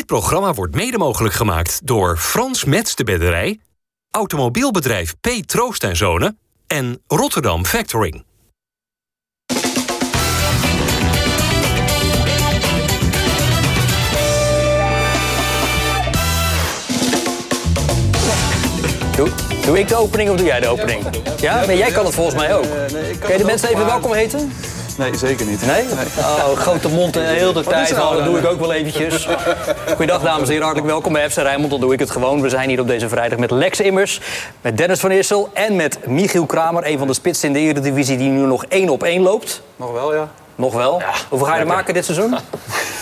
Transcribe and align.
Dit 0.00 0.08
programma 0.08 0.54
wordt 0.54 0.74
mede 0.74 0.98
mogelijk 0.98 1.34
gemaakt 1.34 1.86
door 1.86 2.16
Frans 2.16 2.64
Mets 2.64 2.94
de 2.94 3.04
Bedderij, 3.04 3.60
automobielbedrijf 4.10 5.14
P. 5.20 5.28
Troost 5.46 5.84
en 5.84 5.96
Zonen 5.96 6.38
en 6.66 7.02
Rotterdam 7.06 7.64
Factoring. 7.64 8.24
Doe, 19.16 19.28
doe 19.64 19.78
ik 19.78 19.88
de 19.88 19.96
opening 19.96 20.30
of 20.30 20.36
doe 20.36 20.46
jij 20.46 20.60
de 20.60 20.68
opening? 20.68 21.04
Ja, 21.40 21.54
maar 21.54 21.76
jij 21.76 21.92
kan 21.92 22.04
het 22.04 22.14
volgens 22.14 22.36
mij 22.36 22.54
ook. 22.54 22.66
Kun 23.20 23.32
je 23.32 23.38
de 23.38 23.44
mensen 23.44 23.68
even 23.68 23.86
welkom 23.86 24.12
heten? 24.12 24.52
Nee, 24.96 25.16
zeker 25.16 25.46
niet. 25.46 25.66
Nee? 25.66 25.84
Oh, 26.18 26.52
grote 26.56 26.88
mond 26.88 27.14
de 27.14 27.20
hele 27.20 27.62
tijd. 27.62 27.90
nou 27.90 28.10
Oh, 28.10 28.16
dat 28.16 28.24
doe 28.24 28.38
ik 28.38 28.46
ook 28.46 28.60
wel 28.60 28.72
eventjes. 28.72 29.28
Goedendag 29.86 30.22
dames 30.22 30.42
en 30.42 30.48
heren, 30.48 30.62
hartelijk 30.62 30.90
welkom 30.92 31.12
bij 31.12 31.30
FC 31.30 31.36
Rijnmond. 31.36 31.70
Dan 31.70 31.80
doe 31.80 31.92
ik 31.92 31.98
het 31.98 32.10
gewoon. 32.10 32.40
We 32.40 32.48
zijn 32.48 32.68
hier 32.68 32.80
op 32.80 32.86
deze 32.86 33.08
vrijdag 33.08 33.38
met 33.38 33.50
Lex 33.50 33.80
Immers, 33.80 34.20
met 34.60 34.76
Dennis 34.76 35.00
van 35.00 35.10
Issel 35.10 35.50
en 35.52 35.76
met 35.76 36.06
Michiel 36.06 36.46
Kramer. 36.46 36.86
Een 36.86 36.98
van 36.98 37.06
de 37.06 37.14
spitsen 37.14 37.48
in 37.48 37.52
de 37.54 37.58
Eredivisie 37.60 38.16
die 38.16 38.28
nu 38.28 38.40
nog 38.40 38.64
één 38.64 38.88
op 38.88 39.02
één 39.02 39.22
loopt. 39.22 39.62
Nog 39.76 39.92
wel, 39.92 40.14
ja. 40.14 40.28
Nog 40.60 40.74
wel. 40.74 41.02
Hoeveel 41.28 41.46
ga 41.46 41.54
je 41.54 41.60
er 41.60 41.66
maken 41.66 41.94
dit 41.94 42.04
seizoen? 42.04 42.34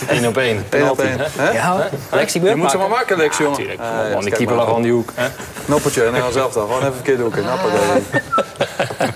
Eén 0.07 0.27
op 0.27 0.37
één. 0.37 0.65
Eén 0.69 0.89
op 0.89 0.99
één. 0.99 1.17
Hè? 1.19 1.51
Ja, 1.51 1.89
Lexi 2.11 2.43
Je 2.43 2.55
moet 2.55 2.71
ze 2.71 2.77
maar 2.77 2.89
maken, 2.89 3.17
Lex, 3.17 3.37
jongen. 3.37 3.59
Ah, 3.59 4.11
ja, 4.11 4.19
die 4.19 4.31
keeper 4.31 4.55
lag 4.55 4.75
aan 4.75 4.81
die 4.81 4.91
hoek. 4.91 5.11
Hè? 5.15 5.27
Noppertje, 5.65 6.03
en 6.03 6.13
dan 6.13 6.31
zelf 6.31 6.53
dan. 6.53 6.65
Gewoon 6.65 6.81
even 6.81 6.93
verkeerd 6.93 7.17
doeken. 7.17 7.43
Napper. 7.43 7.71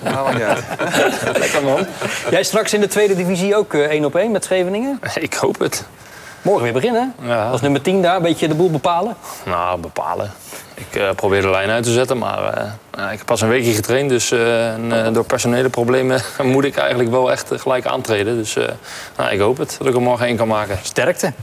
Nou, 0.03 0.16
maakt 0.16 0.33
niet 0.33 0.43
uit. 0.43 0.63
Lekker 1.43 1.63
man. 1.63 1.85
Jij 2.29 2.43
straks 2.43 2.73
in 2.73 2.79
de 2.79 2.88
tweede 2.88 3.16
divisie 3.16 3.55
ook 3.55 3.73
eh, 3.73 3.81
één 3.81 4.05
op 4.05 4.16
één 4.16 4.31
met 4.31 4.44
Scheveningen? 4.44 4.99
Ik 5.16 5.33
hoop 5.33 5.59
het. 5.59 5.85
Morgen 6.41 6.63
weer 6.63 6.73
beginnen. 6.73 7.13
Ja. 7.21 7.49
Als 7.49 7.61
nummer 7.61 7.81
10 7.81 8.02
daar 8.02 8.16
een 8.16 8.21
beetje 8.21 8.47
de 8.47 8.55
boel 8.55 8.71
bepalen. 8.71 9.16
Nou, 9.45 9.80
bepalen. 9.80 10.31
Ik 10.75 10.95
eh, 11.01 11.09
probeer 11.15 11.41
de 11.41 11.49
lijn 11.49 11.69
uit 11.69 11.83
te 11.83 11.91
zetten, 11.91 12.17
maar 12.17 12.53
eh, 12.53 12.63
nou, 12.91 13.11
ik 13.11 13.17
heb 13.17 13.25
pas 13.25 13.41
een 13.41 13.49
weekje 13.49 13.73
getraind. 13.73 14.09
Dus 14.09 14.31
eh, 14.31 14.73
en, 14.73 15.05
eh, 15.05 15.13
door 15.13 15.23
personele 15.25 15.69
problemen 15.69 16.21
moet 16.43 16.63
ik 16.63 16.75
eigenlijk 16.77 17.09
wel 17.09 17.31
echt 17.31 17.52
gelijk 17.57 17.85
aantreden. 17.85 18.35
Dus 18.38 18.55
eh, 18.55 18.63
nou, 19.17 19.31
ik 19.31 19.39
hoop 19.39 19.57
het, 19.57 19.75
dat 19.80 19.88
ik 19.88 19.93
er 19.93 20.02
morgen 20.02 20.25
één 20.25 20.38
kan 20.38 20.47
maken. 20.47 20.80
Sterkte. 20.83 21.33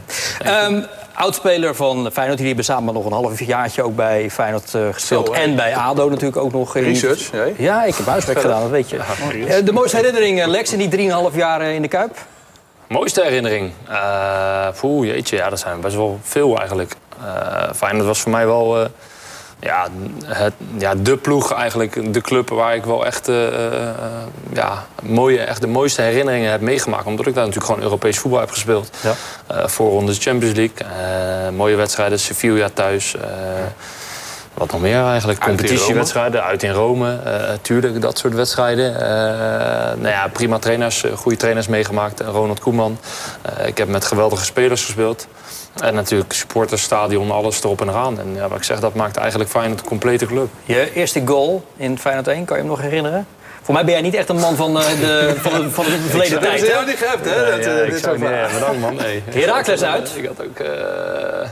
Ehm 0.43 0.81
oudspeler 1.15 1.75
van 1.75 1.97
Feyenoord. 2.13 2.39
Jullie 2.39 2.47
hebben 2.47 2.65
samen 2.65 2.95
nog 2.95 3.05
een 3.05 3.13
half 3.13 3.41
jaartje 3.41 3.83
ook 3.83 3.97
bij 3.97 4.31
Feyenoord 4.31 4.75
eh, 4.75 4.81
gespeeld. 4.93 5.27
Zo, 5.27 5.33
en 5.33 5.57
bij 5.57 5.77
ADO 5.77 6.09
natuurlijk 6.09 6.37
ook 6.37 6.53
nog. 6.53 6.77
in- 6.77 6.83
Research, 6.85 7.31
jij? 7.33 7.55
Ja, 7.59 7.85
ik 7.85 7.95
heb 7.95 8.07
huiswerk 8.07 8.41
gedaan, 8.41 8.61
dat 8.61 8.71
weet 8.71 8.91
je. 8.91 8.99
De 9.65 9.73
mooiste 9.73 9.97
herinnering, 9.97 10.47
Lex, 10.47 10.73
in 10.73 10.89
die 10.91 11.11
3,5 11.31 11.37
jaar 11.37 11.63
in 11.63 11.83
de 11.83 11.89
Kuip? 11.89 12.17
Mooiste 12.89 13.23
herinnering? 13.23 13.73
Eh 13.89 14.69
poeh, 14.81 15.07
jeetje, 15.07 15.37
ja, 15.37 15.51
dat 15.51 15.59
zijn 15.61 15.81
best 15.81 15.97
wel 15.97 16.19
veel 16.23 16.59
eigenlijk. 16.59 16.93
Eh 17.25 17.71
Feyenoord 17.75 18.07
was 18.07 18.21
voor 18.21 18.31
mij 18.31 18.47
wel... 18.47 18.81
eh, 18.81 18.87
ja, 19.61 19.89
het, 20.25 20.53
ja, 20.79 20.95
de 20.95 21.17
ploeg 21.17 21.53
eigenlijk, 21.53 22.15
de 22.15 22.21
club 22.21 22.49
waar 22.49 22.75
ik 22.75 22.85
wel 22.85 23.07
echt 23.07 23.29
eh, 23.29 23.47
eh, 23.47 23.91
ja, 24.53 24.87
mooie, 25.03 25.39
echt 25.39 25.61
de 25.61 25.67
mooiste 25.67 26.03
herinneringen 26.03 26.51
heb 26.51 26.61
meegemaakt. 26.61 27.07
Omdat 27.07 27.27
ik 27.27 27.35
daar 27.35 27.45
natuurlijk 27.45 27.73
gewoon 27.73 27.87
Europees 27.89 28.19
voetbal 28.19 28.41
heb 28.41 28.51
gespeeld. 28.51 28.91
Ja. 29.01 29.15
Eh 29.47 29.69
voorrondes 29.69 30.19
Champions 30.19 30.57
League, 30.57 31.53
mooie 31.53 31.77
wedstrijden, 31.77 32.19
Sevilla 32.19 32.69
thuis. 32.75 33.17
wat 34.55 34.73
nog 34.73 34.81
meer 34.81 35.05
eigenlijk? 35.05 35.41
Competitiewedstrijden, 35.41 36.45
uit 36.45 36.63
in 36.63 36.73
Rome. 36.73 37.19
tuurlijk, 37.63 38.01
dat 38.01 38.19
soort 38.19 38.35
wedstrijden. 38.35 38.93
Nou 40.01 40.09
ja, 40.09 40.29
prima 40.33 40.59
trainers, 40.59 41.05
goede 41.15 41.37
trainers 41.37 41.69
meegemaakt. 41.69 42.21
Ronald 42.21 42.61
Koeman. 42.61 42.99
Ik 43.65 43.79
heb 43.79 43.89
met 43.89 44.05
geweldige 44.05 44.45
spelers 44.45 44.85
gespeeld. 44.85 45.27
En 45.77 45.95
natuurlijk 45.95 46.33
supporters, 46.33 46.83
stadion, 46.83 47.31
alles 47.31 47.63
erop 47.63 47.81
en 47.81 47.89
eraan. 47.89 48.21
En 48.21 48.35
ja, 48.35 48.49
wat 48.49 48.59
ik 48.59 48.65
zeg, 48.65 48.81
dat 48.81 48.95
maakt 48.95 49.17
eigenlijk 49.17 49.51
Feyenoord 49.51 49.81
een 49.81 49.87
complete 49.87 50.27
club. 50.27 50.49
Je 50.65 50.93
eerste 50.95 51.23
goal 51.25 51.65
in 51.77 51.99
Feyenoord 51.99 52.29
1, 52.29 52.45
kan 52.45 52.57
je 52.57 52.63
hem 52.63 52.71
nog 52.73 52.81
herinneren? 52.81 53.27
Voor 53.63 53.75
mij 53.75 53.85
ben 53.85 53.93
jij 53.93 54.03
niet 54.03 54.15
echt 54.15 54.29
een 54.29 54.37
man 54.39 54.57
van, 54.57 54.79
eh, 54.81 54.87
de, 55.01 55.35
van, 55.39 55.63
de, 55.63 55.71
van 55.71 55.85
de 55.85 55.91
verleden 56.09 56.33
Dat 56.41 56.43
tijd. 56.43 56.63
is 56.63 56.69
hè? 56.69 56.77
heel 56.77 56.87
niet 56.87 56.97
gehebt, 56.97 57.25
hè? 57.25 57.35
Dat, 57.51 57.59
eh, 57.59 57.65
Ja, 57.79 57.85
dit 57.85 57.95
ik 57.95 58.03
zou 58.03 58.19
niet, 58.19 58.29
bedankt 58.55 58.81
man. 58.81 58.95
Nee. 58.95 59.23
Heracles 59.31 59.83
uit. 59.83 60.13
Ik 60.17 60.27
had 60.27 60.47
ook... 60.47 60.59
eh, 60.59 61.49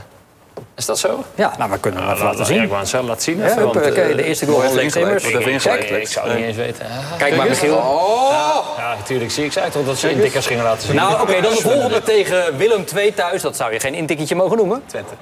Is 0.75 0.85
dat 0.85 0.99
zo? 0.99 1.23
Ja, 1.35 1.53
nou, 1.57 1.71
we 1.71 1.79
kunnen 1.79 2.01
hem 2.03 2.11
even 2.11 2.23
laten 2.25 2.39
Ja, 2.39 2.45
zien. 2.45 2.61
ik 2.61 2.67
wou 2.67 2.79
het 2.79 2.89
zelf 2.89 3.07
laten 3.07 3.21
zien. 3.21 3.37
Ja, 3.37 3.45
even, 3.45 3.63
want, 3.63 3.75
oké, 3.75 3.89
eh, 3.89 4.15
de 4.15 4.23
eerste 4.23 4.45
goal 4.45 4.61
van. 4.61 4.79
Immers. 4.79 5.23
Kijk, 5.23 5.45
ingelijkt. 5.45 5.91
ik 5.91 6.07
zou 6.07 6.27
het 6.27 6.37
niet 6.37 6.45
eens 6.45 6.55
weten. 6.55 6.85
kijk 7.17 7.35
maar, 7.35 7.47
Michiel. 7.47 7.75
Oh! 7.75 8.77
Ja, 8.77 8.95
natuurlijk 8.97 9.31
zie 9.31 9.45
ik. 9.45 9.51
zei 9.51 9.69
toch 9.71 9.85
dat 9.85 9.97
ze 9.97 10.11
intikkers 10.11 10.47
gingen 10.47 10.63
laten 10.63 10.87
zien. 10.87 10.95
Nou, 10.95 11.21
oké, 11.21 11.41
dan 11.41 11.53
de 11.53 11.61
volgende 11.61 12.01
tegen 12.01 12.57
Willem 12.57 12.85
II 12.95 13.13
thuis. 13.13 13.41
Dat 13.41 13.55
zou 13.55 13.73
je 13.73 13.79
geen 13.79 13.93
intikketje 13.93 14.35
mogen 14.35 14.57
noemen. 14.57 14.83
Twente. 14.85 15.13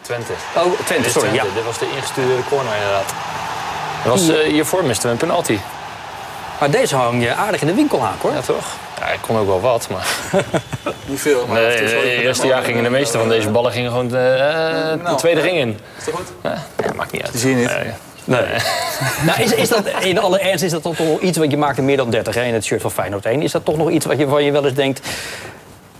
Twente. 0.00 0.32
Oh, 0.56 0.62
Twente, 0.84 1.02
Dit 1.02 1.12
sorry. 1.12 1.28
Ja. 1.28 1.40
Twente. 1.40 1.54
Dit 1.54 1.64
was 1.64 1.78
de 1.78 1.86
ingestuurde 1.94 2.42
corner 2.48 2.74
inderdaad. 2.74 3.12
Dat 4.04 4.12
was, 4.12 4.28
eh, 4.28 4.46
hiervoor 4.48 4.84
misten 4.84 5.06
we 5.06 5.12
een 5.12 5.18
penalty. 5.28 5.58
Maar 6.60 6.70
deze 6.70 6.96
hang 6.96 7.22
je 7.22 7.34
aardig 7.34 7.60
in 7.60 7.66
de 7.66 7.74
winkelhaak, 7.74 8.20
hoor. 8.22 8.32
Ja, 8.32 8.40
toch? 8.40 8.66
Ja, 9.02 9.08
ik 9.08 9.20
kon 9.20 9.36
ook 9.36 9.46
wel 9.46 9.60
wat, 9.60 9.88
maar... 9.90 10.16
Niet 11.06 11.20
veel, 11.20 11.46
maar 11.46 11.60
Nee, 11.60 11.66
het 11.66 11.90
het 11.92 12.02
eerste 12.02 12.46
jaar 12.46 12.62
gingen 12.62 12.82
de 12.82 12.90
meeste 12.90 13.18
van 13.18 13.28
deze 13.28 13.50
ballen 13.50 13.72
gingen 13.72 13.90
gewoon 13.90 14.08
de, 14.08 14.18
eh, 14.18 14.90
de 14.90 15.02
Nou, 15.02 15.16
tweede 15.16 15.40
ring 15.40 15.56
in. 15.56 15.78
Is 15.98 16.04
dat 16.04 16.14
goed? 16.14 16.32
Ja, 16.42 16.64
ja, 16.84 16.92
maakt 16.96 17.12
niet 17.12 17.22
uit. 17.22 17.32
Die 17.32 17.40
zie 17.40 17.50
je 17.50 17.56
niet. 17.56 17.66
Nee. 17.66 17.92
Nee. 18.24 18.46
Nou, 19.26 19.42
is, 19.42 19.54
is 19.54 19.68
dat, 19.68 19.86
in 20.00 20.18
alle 20.18 20.38
ernst 20.38 20.64
is 20.64 20.70
dat 20.70 20.82
toch 20.82 20.98
nog 20.98 21.20
iets, 21.20 21.38
want 21.38 21.50
je 21.50 21.56
maakt 21.56 21.78
er 21.78 21.84
meer 21.84 21.96
dan 21.96 22.10
30 22.10 22.34
hè, 22.34 22.44
in 22.44 22.54
het 22.54 22.64
shirt 22.64 22.80
van 22.80 22.90
Feyenoord 22.90 23.26
1. 23.26 23.42
Is 23.42 23.52
dat 23.52 23.64
toch 23.64 23.76
nog 23.76 23.90
iets 23.90 24.06
wat 24.06 24.18
je, 24.18 24.24
waarvan 24.24 24.44
je 24.44 24.52
wel 24.52 24.64
eens 24.64 24.74
denkt, 24.74 25.08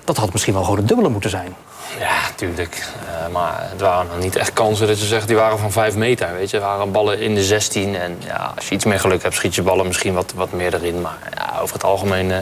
dat 0.04 0.16
had 0.16 0.32
misschien 0.32 0.54
wel 0.54 0.62
gewoon 0.62 0.78
een 0.78 0.86
dubbele 0.86 1.08
moeten 1.08 1.30
zijn? 1.30 1.56
Ja, 1.98 2.20
tuurlijk. 2.36 2.86
Eh, 3.06 3.28
maar 3.32 3.66
het 3.70 3.80
waren 3.80 4.06
nog 4.06 4.19
niet 4.19 4.36
echt 4.36 4.53
kansen 4.53 4.86
dat 4.86 5.00
je 5.00 5.06
zegt, 5.06 5.26
die 5.26 5.36
waren 5.36 5.58
van 5.58 5.72
5 5.72 5.94
meter. 5.94 6.32
Weet 6.32 6.50
je, 6.50 6.56
het 6.56 6.66
waren 6.66 6.92
ballen 6.92 7.20
in 7.20 7.34
de 7.34 7.44
16. 7.44 7.97
En 7.97 8.16
ja, 8.26 8.53
als 8.56 8.69
je 8.69 8.75
iets 8.75 8.84
meer 8.84 9.00
geluk 9.00 9.22
hebt, 9.22 9.34
schiet 9.34 9.54
je 9.54 9.62
ballen 9.62 9.86
misschien 9.86 10.14
wat, 10.14 10.32
wat 10.36 10.53
meer 10.53 10.75
erin. 10.75 11.00
Maar 11.00 11.19
ja, 11.34 11.58
over 11.60 11.75
het 11.75 11.84
algemeen 11.84 12.30
eh 12.30 12.38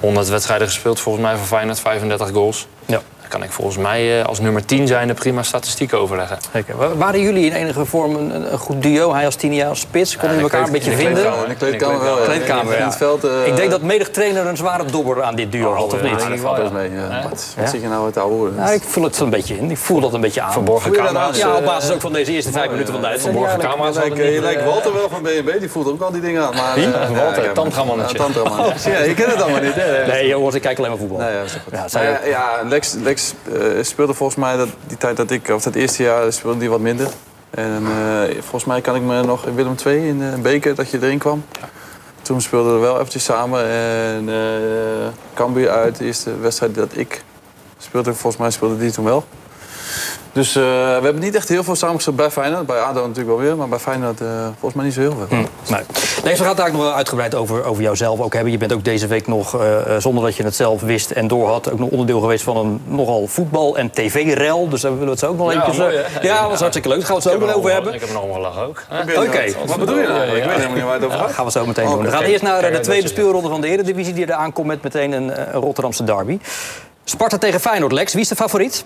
100 0.00 0.28
wedstrijden 0.28 0.66
gespeeld, 0.66 1.00
volgens 1.00 1.24
mij 1.24 1.36
voor 1.36 1.46
Feyenoord 1.46 1.80
35 1.80 2.30
goals. 2.30 2.66
Ja. 2.86 3.00
Kan 3.30 3.42
ik 3.42 3.50
volgens 3.52 3.76
mij 3.76 4.20
eh, 4.20 4.26
als 4.26 4.40
nummer 4.40 4.64
10 4.64 4.86
zijn 4.86 5.08
de 5.08 5.14
prima 5.14 5.42
statistieken 5.42 5.98
overleggen. 5.98 6.38
Zeker. 6.52 6.76
Wa- 6.76 6.94
Waren 6.96 7.20
jullie 7.20 7.46
in 7.46 7.52
enige 7.52 7.84
vorm 7.84 8.14
een, 8.16 8.58
goed 8.58 8.82
duo? 8.82 9.14
Hij 9.14 9.24
als 9.24 9.34
tien 9.34 9.54
jaar 9.54 9.68
als 9.68 9.80
spits? 9.80 10.16
Konden 10.16 10.36
Ja, 10.38 10.42
jullie 10.42 10.50
elkaar 10.56 10.68
een 10.68 10.74
in 10.74 10.80
de 10.80 10.86
beetje 10.90 11.04
vinden? 11.04 11.24
in 11.24 11.30
de 11.38 11.42
In 11.42 11.48
de 11.48 11.54
kleedkamer 11.54 12.00
wel, 12.02 12.18
ja. 12.18 12.24
Kleedkamer, 12.24 12.72
In 12.72 12.78
ja. 12.78 12.84
het 12.84 12.96
veld... 12.96 13.24
eh, 13.24 13.46
Ik 13.46 13.56
denk 13.56 13.70
dat 13.70 13.82
menig 13.82 14.10
trainer 14.10 14.46
een 14.46 14.56
zware 14.56 14.84
dobber 14.84 15.22
aan 15.22 15.34
dit 15.34 15.52
duo 15.52 15.72
had, 15.74 15.84
of 15.94 16.02
niet? 16.02 16.18
dat 16.18 16.28
dat 16.28 16.38
valt 16.38 16.56
ja. 16.56 16.62
best 16.62 16.72
mee. 16.74 16.90
ja. 16.90 17.22
Wat, 17.30 17.52
Ja? 17.56 17.60
wat 17.62 17.70
zit 17.70 17.80
je 17.82 17.88
nou 17.88 18.04
uit 18.04 18.14
de 18.14 18.20
oude 18.20 18.34
hoeren? 18.34 18.54
Ja, 18.56 18.70
ik 18.70 18.82
voel 18.82 19.04
het 19.04 19.18
een 19.18 19.30
beetje 19.30 19.56
in. 19.56 19.70
Ik 19.70 19.76
voel 19.78 20.00
dat 20.00 20.12
een 20.12 20.20
beetje 20.20 20.40
aan. 20.40 20.52
Verborgen 20.52 20.92
dat 20.92 21.00
camera's. 21.04 21.40
aan? 21.42 21.48
Ja, 21.48 21.54
eh, 21.54 21.58
op 21.58 21.64
basis 21.64 21.90
ook 21.92 22.00
van 22.00 22.12
deze 22.12 22.32
eerste 22.32 22.50
vijf 22.52 22.70
minuten 22.70 22.92
van 22.92 23.02
de 23.02 23.08
uitzending. 23.08 23.46
Verborgen 23.48 23.70
camera's 23.70 24.18
Je 24.34 24.40
lijkt, 24.40 24.60
eh, 24.60 24.66
Walter 24.66 24.92
wel 24.92 25.08
van 25.08 25.22
BNB, 25.22 25.58
die 25.60 25.70
voelt 25.70 25.86
ook 25.88 26.00
al 26.02 26.10
die 26.12 26.20
dingen 26.20 26.42
aan. 26.46 26.54
Maar, 26.54 26.74
Wie? 26.74 26.84
eh, 26.92 27.10
Walter, 27.22 27.44
ja, 27.44 27.52
tandgamannetje. 27.52 28.18
Ja, 28.90 28.98
je 28.98 29.14
kent 29.14 29.32
het 29.32 29.42
allemaal 29.42 29.60
niet? 29.60 29.76
Nee, 30.06 30.26
jongens, 30.28 30.54
ik 30.54 30.62
kijk 30.62 30.78
alleen 30.78 30.90
maar 30.90 30.98
voetbal. 30.98 31.18
Dat 31.18 31.92
ja, 32.24 32.62
Lex, 32.68 32.94
Lex 33.20 33.34
eh, 33.52 33.82
speelde 33.82 34.14
volgens 34.14 34.38
mij 34.38 34.56
dat, 34.56 34.68
die 34.86 34.96
tijd 34.96 35.16
dat 35.16 35.30
ik, 35.30 35.48
of 35.48 35.62
dat 35.62 35.74
eerste 35.74 36.02
jaar, 36.02 36.32
speelde 36.32 36.58
die 36.58 36.70
wat 36.70 36.80
minder. 36.80 37.08
En 37.50 37.82
eh, 37.86 38.34
volgens 38.40 38.64
mij 38.64 38.80
kan 38.80 38.96
ik 38.96 39.02
me 39.02 39.22
nog 39.22 39.46
in 39.46 39.54
Willem 39.54 39.74
II 39.86 40.08
in 40.08 40.22
eh, 40.22 40.32
een 40.32 40.42
beker 40.42 40.74
dat 40.74 40.90
je 40.90 40.98
erin 41.02 41.18
kwam. 41.18 41.44
Toen 42.22 42.40
speelden 42.40 42.74
we 42.74 42.80
wel 42.80 42.94
eventjes 42.94 43.24
samen. 43.24 43.64
En 43.64 44.28
eh 44.28 45.08
Cambuur 45.34 45.70
uit, 45.70 45.98
de 45.98 46.04
eerste 46.04 46.38
wedstrijd 46.38 46.74
dat 46.74 46.96
ik 46.96 47.22
speelde, 47.78 48.14
volgens 48.14 48.42
mij 48.42 48.50
speelde 48.50 48.78
die 48.78 48.90
toen 48.90 49.04
wel. 49.04 49.24
Dus 50.32 50.56
eh, 50.56 50.62
we 50.62 51.00
hebben 51.02 51.18
niet 51.18 51.34
echt 51.34 51.48
heel 51.48 51.64
veel 51.64 51.74
samengespeeld 51.74 52.16
bij 52.16 52.30
Feyenoord. 52.30 52.66
Bij 52.66 52.78
ADO 52.78 53.00
natuurlijk 53.00 53.28
wel 53.28 53.38
weer, 53.38 53.56
maar 53.56 53.68
bij 53.68 53.78
Feyenoord 53.78 54.20
eh, 54.20 54.28
volgens 54.44 54.74
mij 54.74 54.84
niet 54.84 54.94
zo 54.94 55.00
heel 55.00 55.16
veel. 55.16 55.26
Nee. 55.30 55.46
Nee, 56.24 56.36
we 56.36 56.44
gaan 56.44 56.56
het 56.56 56.72
nog 56.72 56.82
wel 56.82 56.94
uitgebreid 56.94 57.34
over, 57.34 57.64
over 57.64 57.82
jouzelf 57.82 58.20
ook 58.20 58.32
hebben. 58.32 58.52
Je 58.52 58.58
bent 58.58 58.72
ook 58.72 58.84
deze 58.84 59.06
week 59.06 59.26
nog, 59.26 59.60
eh, 59.60 59.96
zonder 59.98 60.24
dat 60.24 60.36
je 60.36 60.42
het 60.42 60.54
zelf 60.56 60.80
wist 60.80 61.10
en 61.10 61.28
doorhad... 61.28 61.72
ook 61.72 61.78
nog 61.78 61.88
onderdeel 61.88 62.20
geweest 62.20 62.44
van 62.44 62.56
een 62.56 62.80
nogal 62.84 63.26
voetbal- 63.26 63.76
en 63.76 63.90
tv-rel. 63.90 64.68
Dus 64.68 64.80
daar 64.80 64.90
willen 64.90 65.06
we 65.06 65.10
het 65.10 65.20
zo 65.20 65.28
ook 65.30 65.36
nog 65.36 65.52
Ja, 65.52 65.58
eventjes... 65.58 65.78
mooi, 65.78 65.96
ja, 66.22 66.40
dat 66.40 66.50
was 66.50 66.58
hartstikke 66.58 66.88
leuk. 66.88 66.98
Daar 66.98 67.06
gaan 67.06 67.16
we 67.16 67.22
het 67.22 67.32
zo 67.32 67.38
ook 67.38 67.46
nog 67.46 67.56
over 67.56 67.72
hebben. 67.72 67.94
Ik 67.94 68.00
heb 68.00 68.08
er 68.08 68.14
nog 68.14 68.24
om 68.24 68.32
gelachen 68.32 68.62
ook. 68.62 68.82
Oké. 69.16 69.44
Wat 69.66 69.78
bedoel 69.78 69.98
je 69.98 70.06
nou? 70.06 70.18
Ja, 70.18 70.24
ja. 70.24 70.32
Ik 70.32 70.44
weet 70.44 70.54
helemaal 70.54 70.74
niet 70.74 70.84
waar 70.84 70.94
het 70.94 71.04
over 71.04 71.18
gaat. 71.18 71.32
gaan 71.32 71.44
we 71.44 71.50
zo 71.50 71.66
meteen 71.66 71.84
doen. 71.84 71.94
Oké. 71.94 72.04
We 72.04 72.10
gaan 72.10 72.22
eerst 72.22 72.42
naar 72.42 72.72
de 72.72 72.80
tweede 72.80 73.08
speelronde 73.08 73.48
van 73.48 73.60
de 73.60 73.68
Eredivisie... 73.68 74.14
die 74.14 74.26
er 74.26 74.32
aankomt 74.32 74.66
met 74.66 74.82
meteen 74.82 75.12
een, 75.12 75.40
een 75.54 75.60
Rotterdamse 75.60 76.04
derby. 76.04 76.38
Sparta 77.04 77.38
tegen 77.38 77.60
Feyenoord, 77.60 77.92
Lex. 77.92 78.12
Wie 78.12 78.22
is 78.22 78.28
de 78.28 78.36
favoriet? 78.36 78.84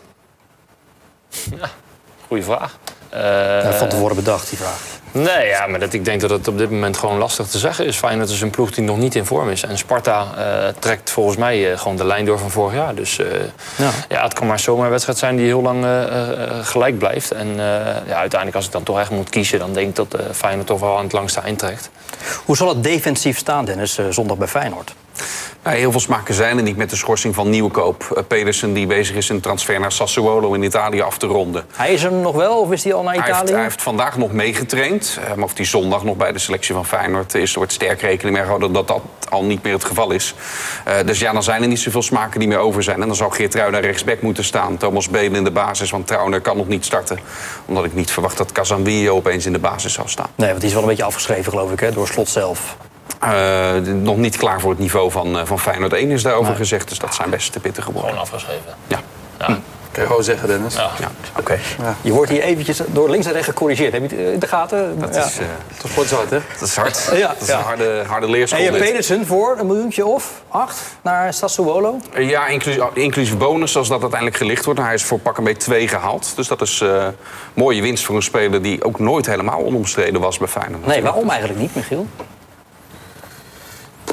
Goeie 2.26 2.44
vraag. 2.44 2.78
Ja, 3.12 3.72
van 3.72 3.88
tevoren 3.88 4.16
bedacht, 4.16 4.48
die 4.48 4.58
vraag. 4.58 4.80
Nee, 5.12 5.46
ja, 5.46 5.66
maar 5.66 5.80
dat, 5.80 5.92
ik 5.92 6.04
denk 6.04 6.20
dat 6.20 6.30
het 6.30 6.48
op 6.48 6.58
dit 6.58 6.70
moment 6.70 6.96
gewoon 6.96 7.18
lastig 7.18 7.46
te 7.46 7.58
zeggen 7.58 7.86
is. 7.86 7.96
Feyenoord 7.96 8.30
is 8.30 8.40
een 8.40 8.50
ploeg 8.50 8.70
die 8.70 8.84
nog 8.84 8.98
niet 8.98 9.14
in 9.14 9.24
vorm 9.24 9.50
is. 9.50 9.62
En 9.62 9.78
Sparta 9.78 10.26
eh, 10.36 10.74
trekt 10.78 11.10
volgens 11.10 11.36
mij 11.36 11.72
eh, 11.72 11.78
gewoon 11.78 11.96
de 11.96 12.04
lijn 12.04 12.24
door 12.24 12.38
van 12.38 12.50
vorig 12.50 12.74
jaar. 12.74 12.94
Dus 12.94 13.16
Ja. 13.76 13.90
ja. 14.08 14.22
het 14.22 14.34
kan 14.34 14.46
maar 14.46 14.58
zomaar 14.60 14.84
een 14.84 14.90
wedstrijd 14.90 15.18
zijn 15.18 15.36
die 15.36 15.46
heel 15.46 15.62
lang 15.62 15.86
gelijk 16.62 16.98
blijft. 16.98 17.30
En 17.30 17.56
ja, 18.06 18.16
uiteindelijk 18.16 18.54
als 18.54 18.66
ik 18.66 18.72
dan 18.72 18.82
toch 18.82 18.98
echt 18.98 19.10
moet 19.10 19.28
kiezen... 19.30 19.58
dan 19.58 19.72
denk 19.72 19.88
ik 19.88 19.96
dat 19.96 20.16
Feyenoord 20.32 20.66
toch 20.66 20.80
wel 20.80 20.96
aan 20.96 21.04
het 21.04 21.12
langste 21.12 21.40
eind 21.40 21.58
trekt. 21.58 21.90
Hoe 22.44 22.56
zal 22.56 22.68
het 22.68 22.82
defensief 22.82 23.38
staan, 23.38 23.64
Dennis, 23.64 23.98
zondag 24.10 24.36
bij 24.36 24.48
Feyenoord? 24.48 24.94
Nou, 25.62 25.76
heel 25.76 25.90
veel 25.90 26.00
smaken 26.00 26.34
zijn 26.34 26.56
er 26.56 26.62
niet 26.62 26.76
met 26.76 26.90
de 26.90 26.96
schorsing 26.96 27.34
van 27.34 27.50
Nieuwkoop. 27.50 28.12
Uh, 28.12 28.22
Pedersen 28.26 28.72
die 28.72 28.86
bezig 28.86 29.16
is 29.16 29.28
een 29.28 29.40
transfer 29.40 29.80
naar 29.80 29.92
Sassuolo 29.92 30.52
in 30.52 30.62
Italië 30.62 31.00
af 31.00 31.18
te 31.18 31.26
ronden. 31.26 31.64
Hij 31.72 31.92
is 31.92 32.02
er 32.02 32.12
nog 32.12 32.34
wel 32.34 32.60
of 32.60 32.72
is 32.72 32.84
hij 32.84 32.94
al 32.94 33.02
naar 33.02 33.14
Italië? 33.14 33.30
Hij 33.30 33.38
heeft, 33.38 33.52
hij 33.52 33.62
heeft 33.62 33.82
vandaag 33.82 34.16
nog 34.16 34.32
meegetraind. 34.32 35.18
Uh, 35.20 35.34
maar 35.34 35.44
of 35.44 35.56
hij 35.56 35.64
zondag 35.64 36.04
nog 36.04 36.16
bij 36.16 36.32
de 36.32 36.38
selectie 36.38 36.74
van 36.74 36.86
Feyenoord 36.86 37.34
is... 37.34 37.52
er 37.52 37.58
wordt 37.58 37.72
sterk 37.72 38.00
rekening 38.00 38.34
mee 38.34 38.42
gehouden 38.42 38.72
dat 38.72 38.88
dat 38.88 39.00
al 39.28 39.44
niet 39.44 39.62
meer 39.62 39.72
het 39.72 39.84
geval 39.84 40.10
is. 40.10 40.34
Uh, 40.88 40.94
dus 41.06 41.18
ja, 41.18 41.32
dan 41.32 41.42
zijn 41.42 41.62
er 41.62 41.68
niet 41.68 41.80
zoveel 41.80 42.02
smaken 42.02 42.38
die 42.38 42.48
meer 42.48 42.58
over 42.58 42.82
zijn. 42.82 43.00
En 43.00 43.06
dan 43.06 43.16
zou 43.16 43.32
Geert 43.32 43.54
Ruida 43.54 43.78
rechtsback 43.78 44.22
moeten 44.22 44.44
staan. 44.44 44.76
Thomas 44.76 45.08
Belen 45.08 45.34
in 45.34 45.44
de 45.44 45.50
basis, 45.50 45.90
want 45.90 46.06
Trauner 46.06 46.40
kan 46.40 46.56
nog 46.56 46.68
niet 46.68 46.84
starten. 46.84 47.18
Omdat 47.64 47.84
ik 47.84 47.94
niet 47.94 48.10
verwacht 48.10 48.36
dat 48.36 48.52
Casanvillo 48.52 49.14
opeens 49.14 49.46
in 49.46 49.52
de 49.52 49.58
basis 49.58 49.92
zou 49.92 50.08
staan. 50.08 50.28
Nee, 50.34 50.48
want 50.48 50.60
die 50.60 50.68
is 50.68 50.74
wel 50.74 50.82
een 50.82 50.88
beetje 50.88 51.04
afgeschreven 51.04 51.52
geloof 51.52 51.72
ik, 51.72 51.80
hè, 51.80 51.92
door 51.92 52.08
Slot 52.08 52.28
zelf. 52.28 52.76
Uh, 53.24 53.92
nog 53.92 54.16
niet 54.16 54.36
klaar 54.36 54.60
voor 54.60 54.70
het 54.70 54.78
niveau 54.78 55.10
van, 55.10 55.36
uh, 55.36 55.42
van 55.44 55.58
Feyenoord 55.58 55.92
1 55.92 56.10
is 56.10 56.22
daarover 56.22 56.48
nee. 56.48 56.56
gezegd. 56.56 56.88
Dus 56.88 56.98
dat 56.98 57.14
zijn 57.14 57.30
best 57.30 57.52
te 57.52 57.60
pittige 57.60 57.92
woorden. 57.92 58.10
Gewoon 58.10 58.24
afgeschreven. 58.24 58.74
Ja. 58.86 59.00
ja. 59.38 59.46
Hm. 59.46 59.54
Kan 59.94 60.02
je 60.02 60.08
gewoon 60.08 60.24
zeggen, 60.24 60.48
Dennis. 60.48 60.74
Ja. 60.74 60.90
ja. 60.98 61.10
Oké. 61.30 61.40
Okay. 61.40 61.60
Ja. 61.78 61.94
Je 62.00 62.12
wordt 62.12 62.30
hier 62.30 62.42
eventjes 62.42 62.80
door 62.86 63.10
links 63.10 63.26
en 63.26 63.32
rechts 63.32 63.48
gecorrigeerd. 63.48 63.92
Heb 63.92 64.10
je 64.10 64.16
het 64.16 64.32
in 64.32 64.38
de 64.38 64.46
gaten? 64.46 64.98
Dat 64.98 65.16
is, 65.16 65.40
uh, 65.40 65.46
dat 65.82 66.04
is 66.04 66.10
hard, 66.10 66.30
hè? 66.30 66.38
Dat 66.58 66.68
is 66.68 66.76
hard. 66.76 67.10
ja. 67.12 67.28
Dat 67.28 67.42
is 67.42 67.48
een 67.48 67.60
harde, 67.60 68.02
harde 68.06 68.30
leerschool. 68.30 68.66
En 68.66 68.72
je 68.72 68.78
Pedersen 68.78 69.26
voor 69.26 69.56
een 69.58 69.66
miljoentje 69.66 70.06
of 70.06 70.42
acht 70.48 70.80
naar 71.02 71.34
Sassuolo? 71.34 72.00
Ja, 72.16 72.46
inclusief, 72.46 72.82
inclusief 72.94 73.36
bonus, 73.36 73.76
als 73.76 73.88
dat 73.88 74.00
uiteindelijk 74.00 74.40
gelicht 74.40 74.64
wordt. 74.64 74.80
Hij 74.80 74.94
is 74.94 75.04
voor 75.04 75.18
pak 75.18 75.38
een 75.38 75.44
beetje 75.44 75.62
2 75.62 75.88
gehaald. 75.88 76.32
Dus 76.36 76.48
dat 76.48 76.60
is 76.60 76.80
uh, 76.80 77.06
mooie 77.54 77.82
winst 77.82 78.04
voor 78.04 78.16
een 78.16 78.22
speler 78.22 78.62
die 78.62 78.84
ook 78.84 78.98
nooit 78.98 79.26
helemaal 79.26 79.64
onomstreden 79.64 80.20
was 80.20 80.38
bij 80.38 80.48
Feyenoord. 80.48 80.86
Nee, 80.86 81.02
waarom 81.02 81.30
eigenlijk 81.30 81.60
niet, 81.60 81.74
Michiel? 81.74 82.06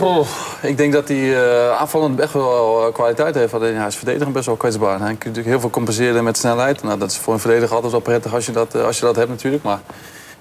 Oh, 0.02 0.28
ik 0.62 0.78
denk 0.78 0.94
dat 0.94 1.08
hij 1.08 1.18
uh, 1.18 1.72
aanvallend 1.80 2.20
echt 2.20 2.34
wel 2.34 2.90
kwaliteit 2.94 3.36
heeft. 3.36 3.54
Alleen 3.54 3.76
hij 3.76 3.88
is 3.88 3.96
verdedigend 3.96 4.34
best 4.34 4.46
wel 4.46 4.56
kwetsbaar. 4.56 5.00
Hij 5.00 5.08
kan 5.08 5.18
natuurlijk 5.18 5.48
heel 5.48 5.60
veel 5.60 5.70
compenseren 5.70 6.24
met 6.24 6.38
snelheid. 6.38 6.84
Nou, 6.84 7.00
dat 7.00 7.12
is 7.12 7.18
voor 7.18 7.34
een 7.34 7.40
verdediger 7.40 7.74
altijd 7.74 7.92
wel 7.92 8.02
prettig 8.02 8.34
als 8.34 8.46
je 8.46 8.52
dat, 8.52 8.76
als 8.76 9.00
je 9.00 9.06
dat 9.06 9.16
hebt 9.16 9.30
natuurlijk. 9.30 9.64
Maar 9.64 9.80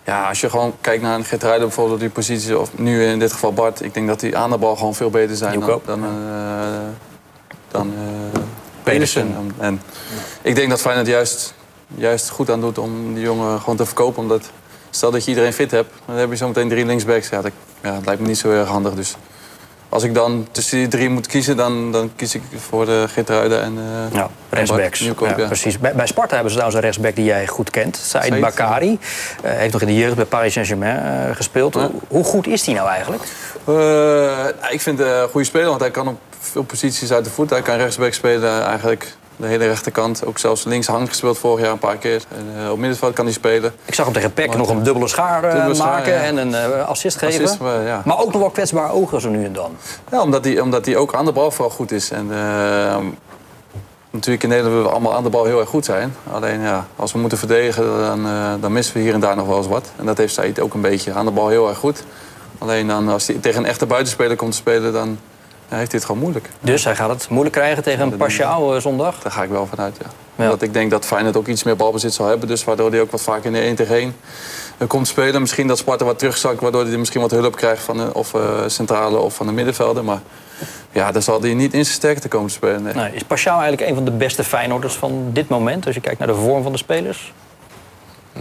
ja, 0.05 0.29
als 0.29 0.41
je 0.41 0.51
gewoon 0.51 0.75
kijkt 0.81 1.03
naar 1.03 1.15
een 1.15 1.25
Gert 1.25 1.43
Ruijden 1.43 1.67
bijvoorbeeld 1.67 1.95
op 1.95 2.01
die 2.01 2.11
positie... 2.11 2.59
of 2.59 2.79
nu 2.79 3.05
in 3.05 3.19
dit 3.19 3.33
geval 3.33 3.53
Bart, 3.53 3.83
ik 3.83 3.95
denk 3.95 4.09
dat 4.09 4.21
die 4.21 4.37
aan 4.37 4.51
de 4.51 4.59
bal 4.59 4.77
gewoon 4.77 4.95
veel 4.95 5.11
beter 5.11 5.37
zijn 5.37 5.61
dan, 5.61 5.81
dan, 5.85 6.05
dan 7.71 7.93
Pedersen. 8.83 9.53
En 9.59 9.83
ik 10.43 10.55
denk 10.55 10.71
dat 10.71 10.81
Feyenoord 10.81 11.07
juist, 11.07 11.55
juist 11.87 12.31
goed 12.31 12.51
aan 12.51 12.61
doet 12.61 12.79
om 12.79 13.15
die 13.15 13.23
jongen 13.23 13.61
gewoon 13.61 13.77
te 13.77 13.87
verkopen. 13.87 14.23
Omdat 14.23 14.51
stel 14.91 15.11
dat 15.11 15.25
je 15.25 15.31
iedereen 15.31 15.53
fit 15.53 15.71
hebt, 15.71 15.95
dan 16.07 16.17
heb 16.17 16.31
je 16.31 16.37
zometeen 16.37 16.69
drie 16.69 16.87
linksbacks. 16.87 17.29
Ja, 17.29 17.43
dat, 17.43 17.53
ja, 17.83 17.95
dat 17.95 18.05
lijkt 18.05 18.21
me 18.21 18.27
niet 18.27 18.39
zo 18.39 18.51
erg 18.51 18.69
handig. 18.69 18.95
Dus 18.95 19.17
als 19.91 20.03
ik 20.03 20.15
dan 20.15 20.47
tussen 20.51 20.79
die 20.79 20.89
drie 20.89 21.09
moet 21.09 21.27
kiezen, 21.27 21.57
dan, 21.57 21.93
dan 21.93 22.11
kies 22.17 22.35
ik 22.35 22.43
voor 22.57 22.85
de 22.85 23.05
Gitruiden 23.09 23.63
en 23.63 23.75
uh, 23.75 24.13
ja, 24.13 24.31
rechtsbacks. 24.51 24.99
Ja, 24.99 25.15
ja. 25.37 25.47
Precies. 25.47 25.79
Bij, 25.79 25.95
bij, 25.95 26.07
Sparta 26.07 26.35
hebben 26.35 26.53
ze 26.53 26.57
trouwens 26.57 26.75
een 26.75 26.85
rechtsback 26.85 27.17
die 27.17 27.25
jij 27.25 27.47
goed 27.47 27.71
kent. 27.71 27.97
Said 27.97 28.41
Bakari. 28.41 28.91
Uh, 28.91 28.99
heeft 29.43 29.73
nog 29.73 29.81
in 29.83 29.87
de 29.87 29.97
jeugd 29.97 30.15
bij 30.15 30.25
Paris 30.25 30.53
Saint-Germain 30.53 31.29
uh, 31.29 31.37
gespeeld. 31.37 31.75
Hoe, 31.75 31.91
hoe 32.09 32.25
goed 32.25 32.47
is 32.47 32.67
hij 32.67 32.75
nou 32.75 32.89
eigenlijk? 32.89 33.23
ik 34.71 34.81
vind 34.81 34.99
het 34.99 35.09
een 35.09 35.29
goede 35.29 35.47
speler, 35.47 35.69
want 35.69 35.81
hij 35.81 35.91
kan 35.91 36.09
op 36.09 36.19
veel 36.39 36.63
posities 36.63 37.13
uit 37.13 37.25
de 37.25 37.31
voet. 37.31 37.51
Hij 37.51 37.63
kan 37.63 37.77
rechtsback 37.77 38.13
spelen 38.13 38.65
eigenlijk 38.65 39.17
de 39.41 39.47
hele 39.47 39.67
rechterkant. 39.67 40.27
Ook 40.27 40.39
zelfs 40.39 40.65
links 40.65 40.87
hand 40.87 41.09
gespeeld 41.09 41.39
vorig 41.39 41.61
jaar 41.61 41.73
een 41.73 41.79
paar 41.79 41.97
keer. 41.97 42.23
En, 42.37 42.63
uh, 42.63 42.71
op 42.71 42.79
middenveld 42.79 43.15
kan 43.15 43.25
hij 43.25 43.35
spelen. 43.35 43.73
Ik 43.85 43.95
zag 43.95 44.05
hem 44.05 44.15
tegen 44.15 44.33
Peck 44.33 44.57
nog 44.57 44.69
een 44.69 44.83
dubbele 44.83 45.09
schaar, 45.09 45.45
uh, 45.45 45.53
dubbele 45.53 45.75
schaar 45.75 45.91
maken 45.91 46.13
ja. 46.13 46.21
en 46.21 46.37
een 46.37 46.51
uh, 46.51 46.89
assist 46.89 47.19
geven. 47.19 47.45
Assist, 47.45 47.61
maar, 47.61 47.83
ja. 47.83 48.03
maar, 48.05 48.19
ook 48.19 48.33
nog 48.33 48.41
wel 48.41 48.51
kwetsbare 48.51 48.93
ogen 48.93 49.21
zo 49.21 49.29
nu 49.29 49.45
en 49.45 49.53
dan. 49.53 49.77
Ja, 50.11 50.23
omdat 50.23 50.45
hij, 50.45 50.61
omdat 50.61 50.87
hij 50.87 50.97
ook 50.97 51.15
aan 51.15 51.25
de 51.25 51.33
bal 51.33 51.51
vooral 51.51 51.75
goed 51.77 51.93
is. 51.93 52.11
En, 52.11 52.31
natuurlijk 54.11 54.43
in 54.43 54.49
Nederland 54.49 54.75
willen 54.75 54.91
we 54.91 54.97
allemaal 54.97 55.15
aan 55.15 55.23
de 55.23 55.31
bal 55.31 55.45
heel 55.45 55.61
erg 55.61 55.69
goed 55.69 55.85
zijn. 55.85 56.15
Alleen 56.33 56.61
ja, 56.61 56.87
als 56.97 57.13
we 57.13 57.19
moeten 57.19 57.39
verdedigen, 57.39 57.85
dan, 57.85 58.27
dan 58.61 58.73
missen 58.73 58.95
we 58.95 59.01
hier 59.01 59.15
en 59.15 59.21
daar 59.21 59.37
nog 59.37 59.47
wel 59.47 59.57
eens 59.57 59.67
wat. 59.67 59.91
En 59.97 60.07
dat 60.07 60.19
heeft 60.19 60.35
Said 60.35 60.61
ook 60.61 60.75
een 60.75 60.81
beetje. 60.81 61.13
Aan 61.13 61.25
de 61.25 61.31
bal 61.31 61.49
heel 61.49 61.69
erg 61.69 61.79
goed. 61.79 62.05
Alleen 62.59 62.87
dan, 62.87 63.09
als 63.09 63.27
hij 63.27 63.37
tegen 63.37 63.63
een 63.63 63.69
echte 63.69 63.87
buitenspeler 63.87 64.37
komt 64.37 64.51
te 64.51 64.57
spelen, 64.57 64.93
dan 64.93 65.19
hij 65.71 65.79
heeft 65.79 65.91
dit 65.91 66.05
gewoon 66.05 66.21
moeilijk. 66.21 66.49
Dus 66.61 66.85
hij 66.85 66.97
gaat 66.97 67.09
het 67.09 67.29
moeilijk 67.29 67.55
krijgen 67.55 67.83
tegen 67.83 68.13
een 68.13 68.17
Pashao 68.17 68.81
zondag? 68.81 69.23
Daar 69.23 69.33
ga 69.33 69.43
ik 69.43 69.51
wel 69.51 69.67
vanuit, 69.67 69.97
ja. 70.01 70.07
ja. 70.37 70.45
Omdat 70.45 70.63
ik 70.63 70.73
denk 70.73 70.91
dat 70.91 71.05
Feyenoord 71.07 71.37
ook 71.37 71.47
iets 71.47 71.63
meer 71.63 71.77
balbezit 71.77 72.13
zal 72.13 72.27
hebben. 72.27 72.49
Dus 72.49 72.65
waardoor 72.65 72.91
hij 72.91 73.01
ook 73.01 73.11
wat 73.11 73.23
vaker 73.23 73.45
in 73.47 73.53
de 73.53 73.59
1 73.59 73.75
tegen 73.75 73.95
1 73.95 74.17
uh, 74.79 74.89
komt 74.89 75.09
spelen. 75.09 75.41
Misschien 75.41 75.67
dat 75.67 75.79
Sparta 75.79 76.05
wat 76.05 76.19
terugzakt, 76.19 76.61
waardoor 76.61 76.87
hij 76.87 76.97
misschien 76.97 77.21
wat 77.21 77.31
hulp 77.31 77.57
krijgt 77.57 77.83
van 77.83 77.97
de, 77.97 78.15
of 78.15 78.35
uh, 78.35 78.41
centrale 78.67 79.19
of 79.19 79.35
van 79.35 79.47
de 79.47 79.53
middenvelden. 79.53 80.05
Maar 80.05 80.21
ja, 80.93 81.13
daar 81.13 81.23
zal 81.23 81.41
hij 81.41 81.55
niet 81.55 81.73
in 81.73 81.85
zijn 81.85 81.97
sterkte 81.97 82.29
komen 82.29 82.49
te 82.49 82.55
spelen. 82.55 82.83
Nee. 82.83 82.95
Nee, 82.95 83.13
is 83.15 83.23
Pashao 83.23 83.61
eigenlijk 83.61 83.89
een 83.89 83.95
van 83.95 84.05
de 84.05 84.11
beste 84.11 84.45
Feyenoorders 84.45 84.95
van 84.95 85.31
dit 85.33 85.49
moment? 85.49 85.87
Als 85.87 85.95
je 85.95 86.01
kijkt 86.01 86.19
naar 86.19 86.29
de 86.29 86.35
vorm 86.35 86.63
van 86.63 86.73
de 86.73 86.79
spelers? 86.79 87.33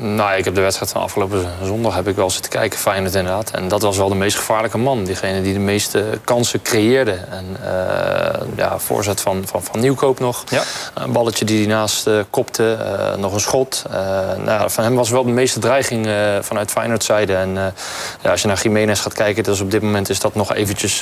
Nou, 0.02 0.38
ik 0.38 0.46
heb 0.46 0.56
de 0.56 0.62
wedstrijd 0.62 0.92
van 0.92 1.02
afgelopen 1.02 1.48
zondag 1.64 1.96
heb 1.96 2.08
ik 2.08 2.16
wel 2.16 2.30
zitten 2.30 2.52
kijken, 2.52 2.80
Feyenoord 2.80 3.16
inderdaad. 3.16 3.52
En 3.52 3.68
dat 3.68 3.82
was 3.82 3.98
wel 3.98 4.10
de 4.10 4.16
meest 4.16 4.38
gevaarlijke 4.38 4.78
man. 4.78 5.04
Diegene 5.04 5.42
die 5.42 5.54
de 5.54 5.60
meeste 5.60 6.20
kansen 6.24 6.62
creëerde. 6.62 7.12
En 7.12 7.58
uh, 7.64 7.68
ja, 8.56 8.80
voorzet 8.80 9.22
van, 9.22 9.44
van, 9.46 9.64
van 9.64 9.80
Nieuwkoop 9.80 10.20
nog. 10.20 10.44
Ja. 10.50 10.64
Een 10.94 11.12
balletje 11.12 11.46
die 11.46 11.58
hij 11.58 11.68
naast 11.68 12.08
uh, 12.08 12.20
kopte. 12.30 12.78
Uh, 12.80 13.16
nog 13.16 13.34
een 13.34 13.40
schot. 13.40 13.84
nou, 14.44 14.70
van 14.70 14.84
hem 14.84 14.96
was 14.96 15.10
wel 15.10 15.24
de 15.24 15.32
meeste 15.32 15.60
dreiging 15.60 16.10
vanuit 16.42 16.72
Feyenoord 16.72 17.04
zijde. 17.04 17.36
En 17.36 17.74
ja, 18.22 18.32
als 18.32 18.42
je 18.42 18.48
naar 18.48 18.62
Jiménez 18.62 19.02
gaat 19.02 19.14
kijken, 19.14 19.44
dus 19.44 19.60
op 19.60 19.72
dit 19.72 19.82
moment 19.82 20.10
is 20.10 20.20
dat 20.20 20.36
nog 20.36 20.54
eventjes... 20.54 21.00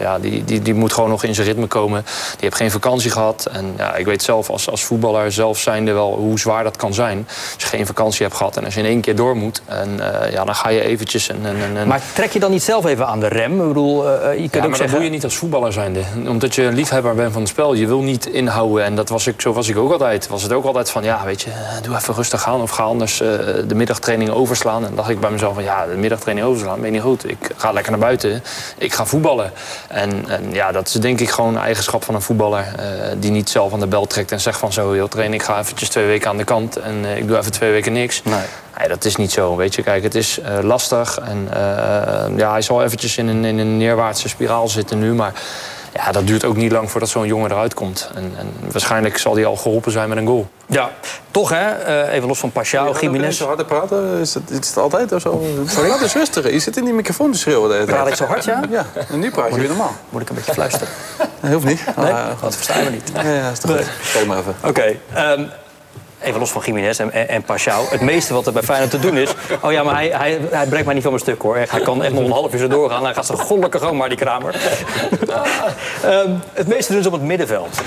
ja, 0.00 0.18
die, 0.18 0.44
die, 0.44 0.62
die 0.62 0.74
moet 0.74 0.92
gewoon 0.92 1.10
nog 1.10 1.24
in 1.24 1.34
zijn 1.34 1.46
ritme 1.46 1.66
komen. 1.66 2.02
Die 2.30 2.38
heeft 2.40 2.56
geen 2.56 2.70
vakantie 2.70 3.10
gehad. 3.10 3.46
En 3.52 3.74
ja, 3.76 3.94
ik 3.94 4.04
weet 4.04 4.22
zelf 4.22 4.50
als, 4.50 4.70
als 4.70 4.84
voetballer 4.84 5.32
zelf 5.32 5.58
zijnde 5.58 5.92
wel 5.92 6.14
hoe 6.14 6.38
zwaar 6.38 6.64
dat 6.64 6.76
kan 6.76 6.94
zijn. 6.94 7.26
Als 7.28 7.62
je 7.62 7.66
geen 7.66 7.86
vakantie 7.86 8.22
hebt 8.22 8.29
gehad 8.34 8.56
en 8.56 8.64
als 8.64 8.74
je 8.74 8.80
in 8.80 8.86
één 8.86 9.00
keer 9.00 9.16
door 9.16 9.36
moet, 9.36 9.62
en, 9.64 9.88
uh, 9.98 10.32
ja, 10.32 10.44
dan 10.44 10.54
ga 10.54 10.68
je 10.68 10.80
eventjes... 10.80 11.28
En, 11.28 11.38
en, 11.44 11.76
en, 11.76 11.88
Maar 11.88 12.02
trek 12.14 12.32
je 12.32 12.38
dan 12.38 12.50
niet 12.50 12.62
zelf 12.62 12.84
even 12.84 13.06
aan 13.06 13.20
de 13.20 13.28
rem? 13.28 13.60
Ik 13.60 13.68
bedoel, 13.68 14.06
uh, 14.06 14.12
je 14.12 14.38
kunt 14.38 14.52
ja, 14.52 14.60
ook 14.60 14.68
maar 14.68 14.76
zeggen... 14.76 14.78
dat 14.78 14.90
doe 14.90 15.04
je 15.04 15.10
niet 15.10 15.24
als 15.24 15.36
voetballer 15.36 15.72
zijnde. 15.72 16.00
Omdat 16.28 16.54
je 16.54 16.62
een 16.62 16.74
liefhebber 16.74 17.14
bent 17.14 17.32
van 17.32 17.40
het 17.40 17.50
spel. 17.50 17.74
Je 17.74 17.86
wil 17.86 18.00
niet 18.00 18.26
inhouden. 18.26 18.84
En 18.84 18.94
dat 18.94 19.08
was 19.08 19.26
ik, 19.26 19.40
zo 19.40 19.52
was 19.52 19.68
ik 19.68 19.76
ook 19.76 19.92
altijd. 19.92 20.28
Was 20.28 20.42
het 20.42 20.52
ook 20.52 20.64
altijd 20.64 20.90
van, 20.90 21.02
ja, 21.02 21.24
weet 21.24 21.42
je, 21.42 21.50
doe 21.82 21.96
even 21.96 22.14
rustig 22.14 22.46
aan. 22.46 22.60
Of 22.60 22.70
ga 22.70 22.82
anders 22.82 23.20
uh, 23.20 23.28
de 23.66 23.74
middagtraining 23.74 24.30
overslaan. 24.30 24.80
En 24.80 24.86
dan 24.86 24.96
dacht 24.96 25.08
ik 25.08 25.20
bij 25.20 25.30
mezelf 25.30 25.54
van, 25.54 25.62
ja, 25.62 25.86
de 25.86 25.96
middagtraining 25.96 26.46
overslaan, 26.46 26.76
ben 26.76 26.84
je 26.84 26.92
niet 26.92 27.02
goed. 27.02 27.30
Ik 27.30 27.50
ga 27.56 27.72
lekker 27.72 27.92
naar 27.92 28.00
buiten. 28.00 28.42
Ik 28.78 28.92
ga 28.92 29.06
voetballen. 29.06 29.52
En, 29.88 30.24
en 30.28 30.52
ja, 30.52 30.72
dat 30.72 30.86
is 30.86 30.92
denk 30.92 31.20
ik 31.20 31.30
gewoon 31.30 31.54
een 31.54 31.62
eigenschap 31.62 32.04
van 32.04 32.14
een 32.14 32.22
voetballer. 32.22 32.64
die 33.18 33.30
niet 33.30 33.50
zelf 33.50 33.72
aan 33.72 33.80
de 33.80 33.86
bel 33.86 34.06
trekt 34.06 34.32
en 34.32 34.40
zegt 34.40 34.58
van, 34.58 34.72
zo, 34.72 34.92
heel 34.92 35.08
trainen. 35.08 35.34
Ik 35.34 35.42
ga 35.42 35.58
eventjes 35.58 35.88
twee 35.88 36.06
weken 36.06 36.30
aan 36.30 36.36
de 36.36 36.44
kant. 36.44 36.76
En 36.76 37.04
ik 37.16 37.28
doe 37.28 37.38
even 37.38 37.52
twee 37.52 37.70
weken 37.70 37.92
niks. 37.92 38.09
Nee. 38.24 38.44
Nee, 38.78 38.88
dat 38.88 39.04
is 39.04 39.16
niet 39.16 39.32
zo. 39.32 39.56
Weet 39.56 39.74
je, 39.74 39.82
kijk, 39.82 40.02
het 40.02 40.14
is 40.14 40.38
uh, 40.38 40.58
lastig. 40.62 41.18
En 41.18 41.48
uh, 41.48 42.38
ja, 42.38 42.50
hij 42.50 42.62
zal 42.62 42.82
eventjes 42.82 43.18
in 43.18 43.28
een, 43.28 43.44
in 43.44 43.58
een 43.58 43.76
neerwaartse 43.76 44.28
spiraal 44.28 44.68
zitten 44.68 44.98
nu. 44.98 45.14
Maar 45.14 45.32
ja, 45.94 46.12
dat 46.12 46.26
duurt 46.26 46.44
ook 46.44 46.56
niet 46.56 46.72
lang 46.72 46.90
voordat 46.90 47.08
zo'n 47.08 47.26
jongen 47.26 47.50
eruit 47.50 47.74
komt. 47.74 48.10
En, 48.14 48.32
en, 48.38 48.52
waarschijnlijk 48.70 49.18
zal 49.18 49.34
hij 49.34 49.46
al 49.46 49.56
geholpen 49.56 49.92
zijn 49.92 50.08
met 50.08 50.18
een 50.18 50.26
goal. 50.26 50.48
Ja, 50.66 50.90
toch 51.30 51.48
hè? 51.48 51.88
Uh, 52.06 52.12
even 52.14 52.28
los 52.28 52.38
van 52.38 52.50
Pashao, 52.50 52.94
Jiménez. 53.00 53.36
zo 53.36 53.46
harder 53.46 53.64
praten? 53.64 54.18
Is 54.20 54.34
het, 54.34 54.50
is 54.50 54.68
het 54.68 54.76
altijd 54.76 55.12
of 55.12 55.20
zo? 55.20 55.42
Praat 55.74 56.00
eens 56.00 56.14
rustiger. 56.14 56.52
Je 56.52 56.58
zit 56.58 56.76
in 56.76 56.84
die 56.84 56.94
microfoon 56.94 57.32
te 57.32 57.38
schreeuwen. 57.38 57.84
Praat 57.84 58.08
ik 58.08 58.14
zo 58.14 58.24
hard, 58.24 58.44
ja? 58.44 58.62
Ja, 58.70 58.86
en 59.08 59.18
nu 59.18 59.30
praat 59.30 59.50
je 59.54 59.60
weer 59.60 59.68
normaal. 59.68 59.94
Moet 60.08 60.22
ik 60.22 60.28
een 60.28 60.34
beetje 60.34 60.52
fluisteren? 60.52 60.88
Dat 61.40 61.52
hoeft 61.52 61.64
niet. 61.64 61.84
Nee, 61.96 62.10
uh, 62.10 62.26
dat 62.42 62.54
verstaan 62.56 62.84
we 62.84 62.90
niet. 62.90 63.10
Ja, 63.14 63.22
ja, 63.22 63.50
is 63.50 63.58
toch 63.58 63.76
goed. 63.76 63.86
Kijk 64.12 64.26
maar 64.26 64.38
even. 64.38 64.54
Oké. 64.64 64.68
Okay, 64.68 65.32
um, 65.32 65.50
Even 66.22 66.40
los 66.40 66.50
van 66.50 66.62
Jiménez 66.64 67.00
en, 67.00 67.12
en, 67.12 67.28
en 67.28 67.42
Pashao. 67.42 67.84
Het 67.88 68.00
meeste 68.00 68.34
wat 68.34 68.46
er 68.46 68.52
bij 68.52 68.62
Feyenoord 68.62 68.90
te 68.90 68.98
doen 68.98 69.16
is... 69.16 69.30
Oh 69.60 69.72
ja, 69.72 69.82
maar 69.82 69.94
hij, 69.94 70.08
hij, 70.08 70.40
hij 70.50 70.66
brengt 70.66 70.84
mij 70.84 70.94
niet 70.94 71.02
van 71.02 71.12
mijn 71.12 71.24
stuk, 71.24 71.42
hoor. 71.42 71.56
Hij 71.56 71.80
kan 71.80 72.02
echt 72.02 72.12
nog 72.12 72.24
een 72.24 72.30
half 72.30 72.52
uur 72.52 72.58
zo 72.58 72.68
doorgaan. 72.68 73.04
Hij 73.04 73.14
gaat 73.14 73.26
zo 73.26 73.34
goddelijke 73.34 73.78
gang 73.78 73.98
maar, 73.98 74.08
die 74.08 74.18
kramer. 74.18 74.54
um, 76.04 76.42
het 76.52 76.66
meeste 76.66 76.92
doen 76.92 77.02
ze 77.02 77.08
op 77.08 77.14
het 77.14 77.22
middenveld. 77.22 77.80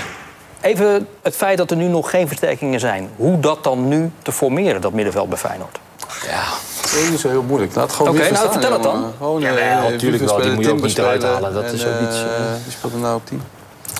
Even 0.60 1.08
het 1.22 1.36
feit 1.36 1.58
dat 1.58 1.70
er 1.70 1.76
nu 1.76 1.86
nog 1.86 2.10
geen 2.10 2.28
versterkingen 2.28 2.80
zijn. 2.80 3.10
Hoe 3.16 3.40
dat 3.40 3.64
dan 3.64 3.88
nu 3.88 4.10
te 4.22 4.32
formeren, 4.32 4.80
dat 4.80 4.92
middenveld 4.92 5.28
bij 5.28 5.38
Feyenoord? 5.38 5.78
Ja, 6.26 6.44
dat 6.82 7.00
is 7.02 7.10
niet 7.10 7.20
zo 7.20 7.28
heel 7.28 7.42
moeilijk. 7.42 7.74
Laat 7.74 7.92
gewoon 7.92 8.12
Oké, 8.12 8.20
okay, 8.20 8.32
nou 8.32 8.52
vertel 8.52 8.72
het 8.72 8.82
dan. 8.82 9.12
Gewoon, 9.16 9.40
ja, 9.40 9.58
ja, 9.58 9.88
natuurlijk 9.88 10.24
wel. 10.24 10.40
Die 10.40 10.52
moet 10.52 10.64
je 10.64 10.70
ook 10.70 10.82
niet 10.82 10.98
eruit 10.98 11.22
halen. 11.22 11.52
Dat 11.54 11.64
en, 11.64 11.74
is 11.74 11.86
ook 11.86 12.00
iets... 12.00 12.16
Uh... 12.16 12.26
Die 12.62 12.72
speelt 12.72 12.92
er 12.92 12.98
nou 12.98 13.16
op 13.16 13.26
10. 13.26 13.42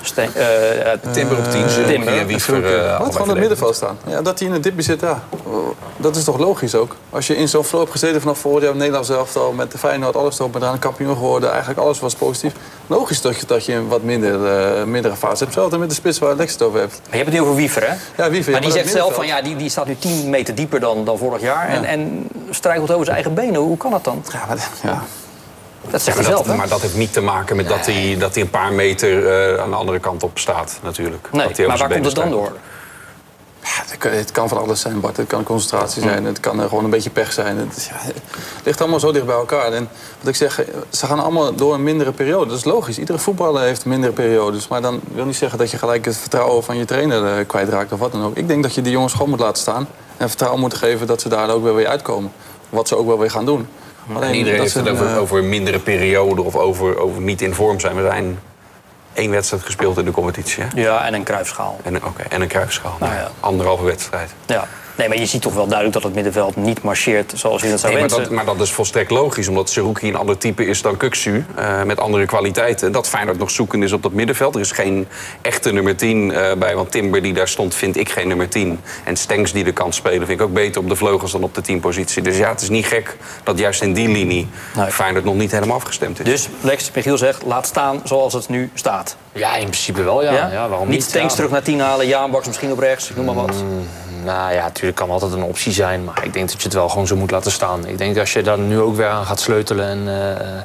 Steen, 0.06 0.30
uh, 0.36 1.12
Timber 1.12 1.38
op 1.38 1.50
10, 1.50 1.60
uh, 1.60 1.86
Timber. 1.86 2.26
Wiever. 2.26 2.74
Uh, 2.74 2.98
Wat 2.98 3.18
in 3.18 3.28
het 3.28 3.38
middenveld 3.38 3.74
staan. 3.74 3.98
Ja, 4.06 4.22
dat 4.22 4.38
hij 4.38 4.48
in 4.48 4.54
een 4.54 4.60
dipje 4.60 4.82
zit, 4.82 5.00
ja. 5.00 5.22
Dat 5.96 6.16
is 6.16 6.24
toch 6.24 6.38
logisch 6.38 6.74
ook. 6.74 6.96
Als 7.10 7.26
je 7.26 7.36
in 7.36 7.48
zo'n 7.48 7.64
flow 7.64 7.80
hebt 7.80 7.92
gezeten 7.92 8.20
vanaf 8.20 8.38
vorig 8.38 8.62
jaar... 8.62 8.76
Nederland 8.76 9.06
zelf 9.06 9.36
al 9.36 9.52
met 9.52 9.72
de 9.72 9.78
Feyenoord, 9.78 10.16
alles 10.16 10.38
erop, 10.38 10.52
met 10.52 10.62
een 10.62 10.78
kampioen 10.78 11.14
geworden. 11.14 11.50
Eigenlijk 11.50 11.80
alles 11.80 12.00
was 12.00 12.14
positief. 12.14 12.52
Logisch 12.86 13.20
dat 13.20 13.40
je, 13.40 13.46
dat 13.46 13.64
je 13.64 13.72
een 13.74 13.88
wat 13.88 14.02
minder, 14.02 14.32
uh, 14.78 14.84
mindere 14.84 15.16
fase 15.16 15.28
hebt. 15.28 15.40
Hetzelfde 15.40 15.78
met 15.78 15.88
de 15.88 15.94
spits 15.94 16.18
waar 16.18 16.30
Alex 16.30 16.52
het 16.52 16.62
over 16.62 16.80
hebt. 16.80 16.92
Maar 16.92 17.10
je 17.10 17.16
hebt 17.16 17.28
het 17.28 17.34
nu 17.34 17.40
over 17.40 17.54
Wiever, 17.54 17.88
hè? 17.88 18.22
Ja, 18.22 18.30
Wiever. 18.30 18.52
Maar 18.52 18.60
die 18.60 18.70
zegt 18.70 18.90
zelf 18.90 19.14
van, 19.14 19.26
ja, 19.26 19.42
die, 19.42 19.56
die 19.56 19.68
staat 19.68 19.86
nu 19.86 19.96
10 19.96 20.30
meter 20.30 20.54
dieper 20.54 20.80
dan, 20.80 21.04
dan 21.04 21.18
vorig 21.18 21.40
jaar. 21.40 21.70
Ja. 21.70 21.76
En, 21.76 21.84
en 21.84 22.28
struikelt 22.50 22.90
over 22.90 23.04
zijn 23.04 23.16
eigen 23.16 23.34
benen. 23.34 23.60
Hoe 23.60 23.76
kan 23.76 23.90
dat 23.90 24.04
dan? 24.04 24.24
Ja, 24.32 24.44
maar, 24.48 24.68
ja. 24.82 25.02
Dat 25.90 25.92
Ja, 25.92 25.98
zegt 25.98 26.16
maar, 26.16 26.26
zelf, 26.26 26.46
dat, 26.46 26.56
maar 26.56 26.68
dat 26.68 26.80
heeft 26.80 26.94
niet 26.96 27.12
te 27.12 27.20
maken 27.20 27.56
met 27.56 27.68
dat 27.68 27.86
hij, 27.86 28.16
dat 28.18 28.34
hij 28.34 28.42
een 28.42 28.50
paar 28.50 28.72
meter 28.72 29.26
eh, 29.54 29.62
aan 29.62 29.70
de 29.70 29.76
andere 29.76 29.98
kant 30.00 30.22
op 30.22 30.38
staat, 30.38 30.78
natuurlijk. 30.82 31.28
Nee, 31.32 31.66
maar 31.66 31.78
waar 31.78 31.88
komt 31.92 32.04
het 32.04 32.14
dan 32.14 32.30
door? 32.30 32.52
Ja, 33.62 34.08
het, 34.10 34.30
kan, 34.32 34.48
van 34.48 34.58
alles 34.58 34.80
zijn, 34.80 35.00
Bart. 35.00 35.16
Het 35.16 35.26
kan 35.26 35.42
concentratie 35.42 36.02
zijn, 36.02 36.24
het 36.24 36.40
kan 36.40 36.62
eh, 36.62 36.68
gewoon 36.68 36.84
een 36.84 36.90
beetje 36.90 37.10
pech 37.10 37.32
zijn. 37.32 37.58
Het, 37.58 37.76
is- 37.76 37.86
ja, 37.88 37.94
het 38.56 38.64
ligt 38.64 38.80
allemaal 38.80 39.00
zo 39.00 39.12
dicht 39.12 39.26
bij 39.26 39.34
elkaar. 39.34 39.72
En 39.72 39.88
wat 40.18 40.28
ik 40.28 40.34
zeg, 40.36 40.60
eh, 40.64 40.74
ze 40.90 41.06
gaan 41.06 41.20
allemaal 41.20 41.54
door 41.54 41.74
een 41.74 41.82
mindere 41.82 42.12
periode. 42.12 42.46
Dat 42.48 42.58
is 42.58 42.64
logisch. 42.64 42.98
Iedere 42.98 43.18
voetballer 43.18 43.62
heeft 43.62 43.84
mindere 43.84 44.12
periodes. 44.12 44.68
Maar 44.68 44.82
dan 44.82 45.00
wil 45.14 45.24
niet 45.24 45.36
zeggen 45.36 45.58
dat 45.58 45.70
je 45.70 45.78
gelijk 45.78 46.04
het 46.04 46.16
vertrouwen 46.16 46.64
van 46.64 46.76
je 46.76 46.84
trainer 46.84 47.38
eh, 47.38 47.46
kwijtraakt 47.46 47.92
of 47.92 47.98
wat 47.98 48.12
dan 48.12 48.24
ook. 48.24 48.36
Ik 48.36 48.48
denk 48.48 48.62
dat 48.62 48.74
je 48.74 48.82
die 48.82 48.92
jongens 48.92 49.12
gewoon 49.12 49.28
moet 49.28 49.40
laten 49.40 49.62
staan. 49.62 49.88
En 50.16 50.28
vertrouwen 50.28 50.60
moet 50.60 50.74
geven 50.74 51.06
dat 51.06 51.20
ze 51.20 51.28
daar 51.28 51.50
ook 51.50 51.62
weer 51.62 51.74
weer 51.74 51.88
uitkomen. 51.88 52.32
Wat 52.70 52.88
ze 52.88 52.96
ook 52.96 53.06
wel 53.06 53.18
weer 53.18 53.30
gaan 53.30 53.44
doen. 53.46 53.68
Alleen 54.12 54.34
iedereen 54.34 54.58
dat 54.58 54.72
heeft 54.72 54.74
het 54.74 54.86
een, 54.86 54.92
over, 54.92 55.06
eh, 55.06 55.20
over 55.20 55.38
een 55.38 55.48
mindere 55.48 55.78
periode 55.78 56.42
of 56.42 56.56
over, 56.56 56.98
over 56.98 57.22
niet 57.22 57.42
in 57.42 57.54
vorm 57.54 57.80
zijn. 57.80 57.96
We 57.96 58.02
zijn 58.02 58.38
één 59.12 59.30
wedstrijd 59.30 59.62
gespeeld 59.62 59.98
in 59.98 60.04
de 60.04 60.10
competitie. 60.10 60.62
Hè? 60.62 60.80
Ja, 60.80 61.06
en 61.06 61.14
een 61.14 61.22
kruifschaal. 61.22 61.80
En, 61.82 62.04
oké, 62.04 62.22
en 62.22 62.40
een 62.40 62.48
kruisschaal. 62.48 62.96
Nou 63.00 63.14
ja. 63.14 63.30
Anderhalve 63.40 63.84
wedstrijd. 63.84 64.30
Ja. 64.46 64.68
Nee, 64.96 65.08
maar 65.08 65.18
je 65.18 65.26
ziet 65.26 65.42
toch 65.42 65.54
wel 65.54 65.66
duidelijk 65.66 65.94
dat 65.94 66.02
het 66.02 66.14
middenveld 66.14 66.56
niet 66.56 66.82
marcheert 66.82 67.32
zoals 67.36 67.62
je 67.62 67.68
het 67.68 67.80
zou 67.80 67.92
Nee, 67.92 68.00
maar, 68.02 68.10
dat, 68.10 68.30
maar 68.30 68.44
dat 68.44 68.60
is 68.60 68.70
volstrekt 68.70 69.10
logisch, 69.10 69.48
omdat 69.48 69.70
Seruki 69.70 70.08
een 70.08 70.16
ander 70.16 70.38
type 70.38 70.66
is 70.66 70.82
dan 70.82 70.96
Kuksu. 70.96 71.44
eh, 71.54 71.82
met 71.82 72.00
andere 72.00 72.26
kwaliteiten. 72.26 72.92
Dat 72.92 73.08
Feyenoord 73.08 73.38
nog 73.38 73.50
zoeken 73.50 73.82
is 73.82 73.92
op 73.92 74.02
dat 74.02 74.12
middenveld. 74.12 74.54
Er 74.54 74.60
is 74.60 74.70
geen 74.70 75.08
echte 75.40 75.72
nummer 75.72 75.96
10 75.96 76.32
eh, 76.32 76.52
bij. 76.54 76.74
Want 76.74 76.90
Timber 76.90 77.22
die 77.22 77.32
daar 77.32 77.48
stond, 77.48 77.74
vind 77.74 77.96
ik 77.96 78.08
geen 78.08 78.28
nummer 78.28 78.48
10. 78.48 78.80
En 79.04 79.16
Stenks 79.16 79.52
die 79.52 79.64
er 79.64 79.72
kan 79.72 79.92
spelen, 79.92 80.26
vind 80.26 80.40
ik 80.40 80.46
ook 80.46 80.52
beter 80.52 80.80
op 80.80 80.88
de 80.88 80.96
vleugels 80.96 81.32
dan 81.32 81.42
op 81.42 81.54
de 81.54 81.60
10 81.60 81.80
positie. 81.80 82.22
Dus 82.22 82.36
ja, 82.36 82.48
het 82.48 82.60
is 82.60 82.68
niet 82.68 82.86
gek 82.86 83.16
dat 83.42 83.58
juist 83.58 83.82
in 83.82 83.92
die 83.92 84.08
linie 84.08 84.48
Nee. 84.76 84.90
Feyenoord 84.90 85.24
nog 85.24 85.34
niet 85.34 85.50
helemaal 85.50 85.76
afgestemd 85.76 86.18
is. 86.20 86.24
Dus 86.24 86.48
Lex, 86.60 86.90
Michiel 86.94 87.18
zegt, 87.18 87.42
laat 87.46 87.66
staan 87.66 88.00
zoals 88.04 88.32
het 88.32 88.48
nu 88.48 88.70
staat. 88.74 89.16
Ja, 89.34 89.54
in 89.54 89.68
principe 89.68 90.02
wel, 90.02 90.22
ja. 90.22 90.32
ja? 90.32 90.68
waarom 90.68 90.88
niet 90.88 90.96
niet? 90.96 91.04
Stenks 91.08 91.28
Ja. 91.30 91.34
terug 91.34 91.50
naar 91.50 91.62
10 91.62 91.80
halen, 91.80 92.06
Jaan 92.06 92.30
Baks 92.30 92.46
misschien 92.46 92.72
op 92.72 92.78
rechts, 92.78 93.10
ik 93.10 93.16
noem 93.16 93.24
maar 93.24 93.34
wat. 93.34 93.54
Nou 94.24 94.52
ja, 94.54 94.62
natuurlijk 94.62 94.96
kan 94.96 95.10
altijd 95.10 95.32
een 95.32 95.42
optie 95.42 95.72
zijn. 95.72 96.04
Maar 96.04 96.24
ik 96.24 96.32
denk 96.32 96.48
dat 96.48 96.56
je 96.58 96.64
het 96.64 96.76
wel 96.76 96.88
gewoon 96.88 97.06
zo 97.06 97.16
moet 97.16 97.30
laten 97.30 97.52
staan. 97.52 97.86
Ik 97.86 97.98
denk 97.98 98.18
als 98.18 98.32
je 98.32 98.42
daar 98.42 98.58
nu 98.58 98.80
ook 98.80 98.96
weer 98.96 99.08
aan 99.08 99.24
gaat 99.26 99.40
sleutelen. 99.40 99.86
En, 99.86 100.08
eh, 100.08 100.62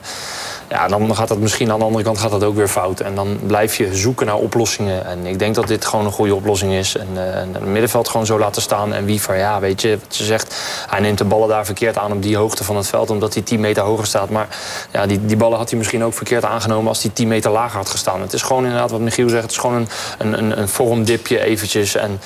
ja, 0.70 0.88
dan 0.88 1.16
gaat 1.16 1.28
dat 1.28 1.38
misschien 1.38 1.72
aan 1.72 1.80
de 1.80 1.86
andere 1.86 2.04
kant 2.04 2.18
gaat 2.18 2.32
dat 2.32 2.44
ook 2.44 2.56
weer 2.56 2.68
fout. 2.68 3.00
En 3.00 3.16
dan 3.16 3.40
blijf 3.48 3.76
je 3.76 3.96
zoeken 3.96 4.26
naar 4.26 4.36
oplossingen. 4.36 5.06
En 5.06 5.26
ik 5.26 5.40
denk 5.40 5.56
dat 5.56 5.68
dit 5.68 5.86
gewoon 5.86 6.06
een 6.06 6.12
goede 6.12 6.36
oplossing 6.36 6.74
is. 6.74 6.98
En, 6.98 7.08
eh, 7.14 7.34
het 7.54 7.66
middenveld 7.66 8.10
gewoon 8.10 8.26
zo 8.26 8.40
laten 8.40 8.62
staan. 8.62 8.94
En 8.94 9.06
Wiever, 9.06 9.38
ja, 9.38 9.60
weet 9.60 9.82
je 9.82 9.90
wat 9.90 10.16
ze 10.16 10.24
zegt. 10.24 10.56
Hij 10.90 11.00
neemt 11.00 11.18
de 11.18 11.24
ballen 11.24 11.48
daar 11.48 11.66
verkeerd 11.66 11.98
aan 11.98 12.12
op 12.12 12.22
die 12.22 12.38
hoogte 12.38 12.64
van 12.64 12.76
het 12.76 12.88
veld. 12.88 13.10
Omdat 13.10 13.34
hij 13.34 13.44
10 13.44 13.60
meter 13.60 13.84
hoger 13.84 14.06
staat. 14.06 14.30
Maar 14.30 14.48
ja, 14.92 15.06
die, 15.06 15.26
die 15.26 15.38
ballen 15.38 15.58
had 15.58 15.70
hij 15.70 15.78
misschien 15.78 16.04
ook 16.04 16.14
verkeerd 16.14 16.46
aangenomen 16.46 16.88
als 16.88 17.02
hij 17.02 17.12
10 17.14 17.28
meter 17.28 17.52
lager 17.52 17.78
had 17.78 17.90
gestaan. 17.90 18.22
Het 18.22 18.34
is 18.34 18.42
gewoon 18.42 18.64
inderdaad 18.64 18.92
wat 18.92 19.00
Michiel 19.00 19.30
zegt. 19.30 19.42
Het 19.42 19.52
is 19.52 19.58
gewoon 19.58 19.76
een, 19.76 19.88
een, 20.18 20.38
een, 20.38 20.60
een 20.60 20.70
vormdipje 20.70 21.40
eventjes. 21.40 21.96
En 21.96 22.20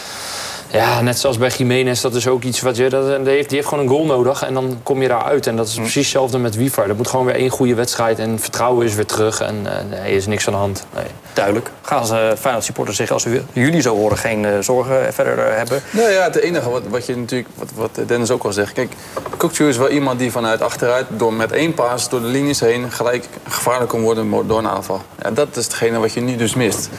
ja, 0.73 1.01
net 1.01 1.19
zoals 1.19 1.37
bij 1.37 1.49
Jiménez, 1.49 2.01
dat 2.01 2.15
is 2.15 2.27
ook 2.27 2.43
iets 2.43 2.61
wat 2.61 2.77
je. 2.77 2.89
Dat, 2.89 3.23
die, 3.23 3.33
heeft, 3.33 3.47
die 3.49 3.57
heeft 3.57 3.69
gewoon 3.69 3.83
een 3.83 3.89
goal 3.89 4.05
nodig 4.05 4.43
en 4.43 4.53
dan 4.53 4.79
kom 4.83 5.01
je 5.01 5.07
daaruit. 5.07 5.47
En 5.47 5.55
dat 5.55 5.67
is 5.67 5.75
precies 5.75 5.95
hetzelfde 5.95 6.37
met 6.37 6.55
Wiever. 6.55 6.87
Dat 6.87 6.97
moet 6.97 7.07
gewoon 7.07 7.25
weer 7.25 7.35
één 7.35 7.49
goede 7.49 7.75
wedstrijd 7.75 8.19
en 8.19 8.39
vertrouwen 8.39 8.85
is 8.85 8.95
weer 8.95 9.05
terug. 9.05 9.41
En 9.41 9.55
eh, 9.65 9.85
nee, 9.89 9.99
er 9.99 10.07
is 10.07 10.25
niks 10.25 10.47
aan 10.47 10.53
de 10.53 10.59
hand. 10.59 10.85
Nee. 10.95 11.05
Duidelijk. 11.33 11.69
Gaan 11.81 12.05
ze 12.05 12.35
Feyenoord 12.39 12.65
supporters 12.65 12.97
zich, 12.97 13.11
als 13.11 13.25
u, 13.25 13.41
jullie 13.53 13.81
zo 13.81 13.95
horen, 13.95 14.17
geen 14.17 14.45
eh, 14.45 14.51
zorgen 14.59 15.13
verder 15.13 15.39
eh, 15.39 15.57
hebben? 15.57 15.81
Nou 15.89 16.09
ja, 16.09 16.23
het 16.23 16.35
enige 16.35 16.69
wat, 16.69 16.81
wat 16.89 17.05
je 17.05 17.15
natuurlijk, 17.15 17.49
wat, 17.55 17.69
wat 17.75 18.07
Dennis 18.07 18.31
ook 18.31 18.43
al 18.43 18.53
zegt. 18.53 18.73
Kijk, 18.73 18.91
Kokchu 19.37 19.67
is 19.67 19.77
wel 19.77 19.89
iemand 19.89 20.19
die 20.19 20.31
vanuit 20.31 20.61
achteruit, 20.61 21.05
door 21.09 21.33
met 21.33 21.51
één 21.51 21.73
paas 21.73 22.09
door 22.09 22.21
de 22.21 22.27
linies 22.27 22.59
heen, 22.59 22.91
gelijk 22.91 23.25
gevaarlijk 23.49 23.89
kan 23.89 24.01
worden 24.01 24.47
door 24.47 24.57
een 24.57 24.67
aanval. 24.67 25.01
Ja, 25.21 25.31
dat 25.31 25.57
is 25.57 25.63
hetgene 25.63 25.99
wat 25.99 26.13
je 26.13 26.21
nu 26.21 26.35
dus 26.35 26.55
mist. 26.55 26.89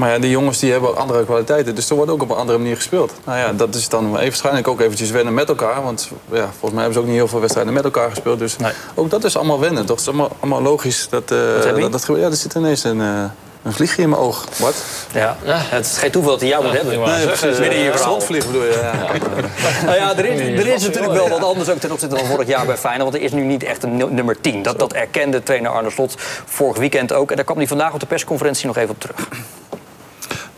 Maar 0.00 0.10
ja, 0.10 0.18
die 0.18 0.30
jongens 0.30 0.58
die 0.58 0.72
hebben 0.72 0.96
andere 0.96 1.24
kwaliteiten, 1.24 1.74
dus 1.74 1.90
er 1.90 1.96
wordt 1.96 2.10
ook 2.10 2.22
op 2.22 2.30
een 2.30 2.36
andere 2.36 2.58
manier 2.58 2.76
gespeeld. 2.76 3.12
Nou 3.24 3.38
ja, 3.38 3.52
dat 3.52 3.74
is 3.74 3.88
dan 3.88 4.04
even, 4.06 4.20
waarschijnlijk 4.28 4.68
ook 4.68 4.80
eventjes 4.80 5.10
wennen 5.10 5.34
met 5.34 5.48
elkaar. 5.48 5.82
Want 5.82 6.08
ja, 6.32 6.48
volgens 6.50 6.70
mij 6.72 6.82
hebben 6.82 6.92
ze 6.92 6.98
ook 6.98 7.06
niet 7.06 7.14
heel 7.14 7.28
veel 7.28 7.40
wedstrijden 7.40 7.72
met 7.72 7.84
elkaar 7.84 8.10
gespeeld. 8.10 8.38
Dus 8.38 8.56
Nee. 8.56 8.72
ook 8.94 9.10
dat 9.10 9.24
is 9.24 9.36
allemaal 9.36 9.60
wennen. 9.60 9.86
toch? 9.86 9.96
Het 9.96 10.00
is 10.00 10.08
allemaal, 10.08 10.36
allemaal 10.40 10.62
logisch 10.62 11.06
dat, 11.10 11.22
eh, 11.30 11.38
dat, 11.80 11.92
dat 11.92 12.04
gebeurt. 12.04 12.24
Ja, 12.24 12.30
er 12.30 12.36
zit 12.36 12.54
ineens 12.54 12.84
een, 12.84 13.00
eh, 13.00 13.22
een 13.62 13.72
vliegje 13.72 14.02
in 14.02 14.08
mijn 14.08 14.20
oog. 14.22 14.44
Wat? 14.58 14.74
Ja. 15.14 15.36
het 15.44 15.86
is 15.86 15.98
geen 15.98 16.10
toeval 16.10 16.30
dat 16.30 16.40
hij 16.40 16.48
jou 16.48 16.64
moet 16.64 16.72
hebben. 16.72 17.06
zeggen, 17.06 17.26
precies. 17.26 17.58
Midden 17.58 17.78
in 17.78 17.84
je 17.84 17.90
verhaal. 17.90 18.10
Zandvlieg 18.10 18.46
bedoel 18.46 18.64
je? 18.64 18.78
Ja. 18.82 18.92
Nou 19.84 19.96
ja, 19.96 20.16
er 20.16 20.24
is, 20.24 20.40
er 20.40 20.66
is 20.66 20.82
natuurlijk 20.82 21.12
wel 21.12 21.28
wat 21.28 21.44
anders 21.44 21.68
ook 21.70 21.78
ten 21.78 21.92
opzichte 21.92 22.16
van 22.16 22.26
vorig 22.26 22.48
jaar 22.48 22.66
bij 22.66 22.76
Feyenoord. 22.76 23.10
Want 23.10 23.14
er 23.14 23.28
is 23.28 23.32
nu 23.32 23.42
niet 23.42 23.62
echt 23.62 23.82
een 23.82 23.96
nu- 23.96 24.10
nummer 24.10 24.40
10. 24.40 24.62
Dat, 24.62 24.78
dat 24.78 24.92
erkende 24.92 25.42
trainer 25.42 25.70
Arne 25.70 25.90
Slot 25.90 26.14
vorig 26.44 26.78
weekend 26.78 27.12
ook. 27.12 27.30
En 27.30 27.36
daar 27.36 27.44
kwam 27.44 27.56
hij 27.56 27.66
vandaag 27.66 27.92
op 27.92 28.00
de 28.00 28.06
persconferentie 28.06 28.66
nog 28.66 28.76
even 28.76 28.90
op 28.90 29.00
terug. 29.00 29.28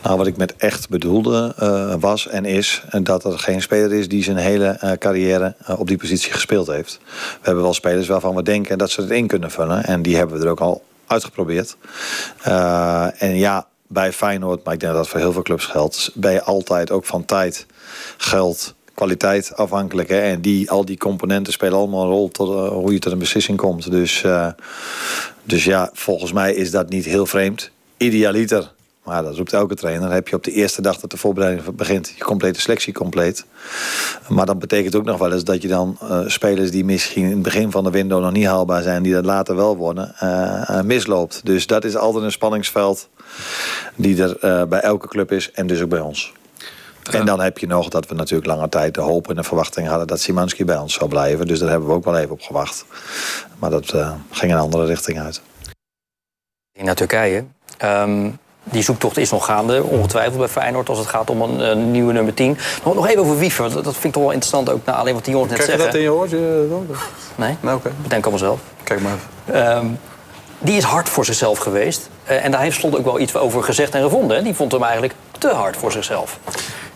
Nou, 0.03 0.17
wat 0.17 0.27
ik 0.27 0.37
met 0.37 0.57
echt 0.57 0.89
bedoelde 0.89 1.55
eh, 1.59 1.95
was 2.01 2.29
en 2.29 2.45
is 2.45 2.83
en 2.91 3.05
dat 3.05 3.25
er 3.25 3.39
geen 3.39 3.63
speler 3.63 3.93
is 3.93 4.09
die 4.09 4.23
zijn 4.23 4.37
hele 4.37 4.67
eh, 4.67 4.93
carrière 4.93 5.55
eh, 5.67 5.81
op 5.81 5.89
die 5.89 5.97
positie 5.97 6.33
gespeeld 6.33 6.67
heeft. 6.67 6.99
We 7.05 7.39
hebben 7.43 7.63
wel 7.63 7.75
spelers 7.75 8.09
waarvan 8.09 8.35
we 8.35 8.43
denken 8.43 8.79
dat 8.79 8.91
ze 8.91 9.01
het 9.01 9.11
in 9.11 9.27
kunnen 9.27 9.51
vullen. 9.51 9.85
En 9.85 10.03
die 10.03 10.17
hebben 10.17 10.39
we 10.39 10.45
er 10.45 10.51
ook 10.51 10.61
al 10.61 10.83
uitgeprobeerd. 11.13 11.77
Eh, 12.43 13.23
en 13.23 13.37
ja, 13.37 13.67
bij 13.87 14.13
Feyenoord, 14.13 14.65
maar 14.65 14.75
ik 14.75 14.81
denk 14.81 14.93
dat 14.93 15.03
dat 15.03 15.11
voor 15.11 15.21
heel 15.21 15.33
veel 15.33 15.43
clubs 15.43 15.67
geldt, 15.67 16.11
ben 16.15 16.33
je 16.33 16.43
altijd 16.43 16.91
ook 16.91 17.05
van 17.05 17.25
tijd, 17.25 17.67
geld, 18.17 18.75
kwaliteit 18.95 19.57
afhankelijk. 19.57 20.09
Hè? 20.09 20.21
En 20.21 20.41
die, 20.41 20.71
al 20.71 20.85
die 20.85 20.97
componenten 20.97 21.53
spelen 21.53 21.79
allemaal 21.79 22.03
een 22.03 22.11
rol 22.11 22.29
tot, 22.29 22.49
eh, 22.49 22.69
hoe 22.69 22.93
je 22.93 22.99
tot 22.99 23.13
een 23.13 23.19
beslissing 23.19 23.59
komt. 23.59 23.91
Dus, 23.91 24.23
eh, 24.23 24.49
dus 25.43 25.65
ja, 25.65 25.91
volgens 25.93 26.33
mij 26.33 26.55
is 26.55 26.71
dat 26.71 26.89
niet 26.89 27.05
heel 27.05 27.27
vreemd. 27.27 27.71
Idealiter 27.97 28.73
maar 29.05 29.23
dat 29.23 29.37
roept 29.37 29.53
elke 29.53 29.75
trainer. 29.75 30.03
Dan 30.03 30.13
heb 30.13 30.29
je 30.29 30.37
op 30.37 30.45
de 30.45 30.53
eerste 30.53 30.83
dag 30.83 30.97
dat 30.97 31.11
de 31.11 31.17
voorbereiding 31.17 31.77
begint 31.77 32.13
je 32.17 32.25
complete 32.25 32.61
selectie 32.61 32.93
compleet. 32.93 33.45
Maar 34.29 34.47
dat 34.47 34.59
betekent 34.59 34.95
ook 34.95 35.05
nog 35.05 35.19
wel 35.19 35.33
eens 35.33 35.45
dat 35.45 35.63
je 35.63 35.69
dan 35.69 35.97
eh, 36.01 36.21
spelers 36.27 36.71
die 36.71 36.85
misschien 36.85 37.25
in 37.25 37.31
het 37.31 37.43
begin 37.43 37.71
van 37.71 37.85
de 37.85 37.91
window 37.91 38.23
nog 38.23 38.33
niet 38.33 38.47
haalbaar 38.47 38.83
zijn, 38.83 39.03
die 39.03 39.13
dat 39.13 39.25
later 39.25 39.57
wel 39.57 39.77
worden, 39.77 40.15
eh, 40.19 40.79
eh, 40.79 40.85
misloopt. 40.85 41.41
Dus 41.45 41.67
dat 41.67 41.85
is 41.85 41.97
altijd 41.97 42.25
een 42.25 42.33
spanningsveld 42.33 43.09
die 43.95 44.23
er 44.23 44.39
eh, 44.39 44.65
bij 44.65 44.81
elke 44.81 45.09
club 45.09 45.33
is 45.33 45.51
en 45.51 45.67
dus 45.67 45.81
ook 45.81 45.89
bij 45.89 46.01
ons. 46.01 46.33
En 47.11 47.27
dan 47.27 47.41
heb 47.41 47.59
je 47.59 47.67
nog 47.67 47.89
dat 47.89 48.09
we 48.09 48.15
natuurlijk 48.15 48.49
lange 48.49 48.69
tijd 48.69 48.95
de 48.95 49.01
hoop 49.01 49.29
en 49.29 49.37
de 49.37 49.43
verwachting 49.43 49.89
hadden 49.89 50.07
dat 50.07 50.21
Simanski 50.21 50.65
bij 50.65 50.77
ons 50.77 50.95
zou 50.95 51.11
blijven. 51.11 51.47
Dus 51.47 51.59
daar 51.59 51.69
hebben 51.69 51.89
we 51.89 51.95
ook 51.95 52.05
wel 52.05 52.17
even 52.17 52.31
op 52.31 52.41
gewacht. 52.41 52.85
Maar 53.59 53.71
dat 53.71 53.91
eh, 53.91 54.13
ging 54.31 54.53
een 54.53 54.59
andere 54.59 54.87
richting 54.87 55.21
uit. 55.21 55.41
Naar 56.81 56.95
Turkije. 56.95 57.45
Ehm, 57.79 58.31
die 58.65 58.83
zoektocht 58.83 59.17
is 59.17 59.31
nog 59.31 59.45
gaande, 59.45 59.83
ongetwijfeld 59.83 60.39
bij 60.39 60.49
Feyenoord... 60.49 60.89
als 60.89 60.99
het 60.99 61.07
gaat 61.07 61.31
om 61.31 61.43
een, 61.43 61.61
eh, 61.61 61.77
nieuwe 61.77 62.13
nummer 62.13 62.35
10. 62.35 62.59
Nog, 62.85 62.95
nog 62.95 63.09
even 63.09 63.21
over 63.21 63.39
Wiever, 63.39 63.73
dat, 63.73 63.85
dat 63.85 63.93
vind 63.93 64.05
ik 64.05 64.13
toch 64.13 64.23
wel 64.23 64.33
interessant... 64.33 64.71
ook 64.71 64.85
naar 64.85 64.95
alleen 64.95 65.15
wat 65.15 65.25
die 65.25 65.33
jongens 65.33 65.51
net 65.53 65.61
Krijg 65.61 65.79
je 65.79 65.85
dat 65.85 65.93
zeggen. 65.95 66.11
in 66.11 66.15
je 66.15 66.21
oortje? 66.21 66.67
dan? 66.69 66.97
Nee, 67.35 67.57
Nou, 67.61 67.77
oké. 67.77 67.91
bedenk 68.03 68.23
allemaal 68.23 68.39
zelf. 68.45 68.61
Kijk 68.83 69.01
maar 69.01 69.13
even. 69.47 69.65
Ehm, 69.65 69.87
die 70.59 70.77
is 70.77 70.85
hard 70.85 71.09
voor 71.09 71.25
zichzelf 71.25 71.59
geweest. 71.59 72.11
Eh, 72.25 72.45
en 72.45 72.51
daar 72.51 72.61
heeft 72.61 72.77
Slot 72.77 72.97
ook 72.99 73.05
wel 73.05 73.19
iets 73.21 73.37
over 73.37 73.63
gezegd 73.63 73.95
en 73.95 74.03
gevonden. 74.03 74.37
Hè? 74.37 74.43
Die 74.43 74.55
vond 74.55 74.73
hem 74.73 74.83
eigenlijk 74.83 75.15
te 75.39 75.49
hard 75.49 75.77
voor 75.77 75.93
zichzelf. 75.93 76.39